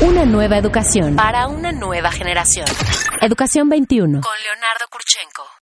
Una 0.02 0.26
nueva 0.26 0.58
educación 0.58 1.16
para 1.16 1.48
una 1.48 1.72
nueva 1.72 2.12
generación. 2.12 2.66
Educación 3.22 3.70
21. 3.70 4.22
Con 4.22 4.34
Leonardo 4.44 4.86
Kurchenko. 4.90 5.44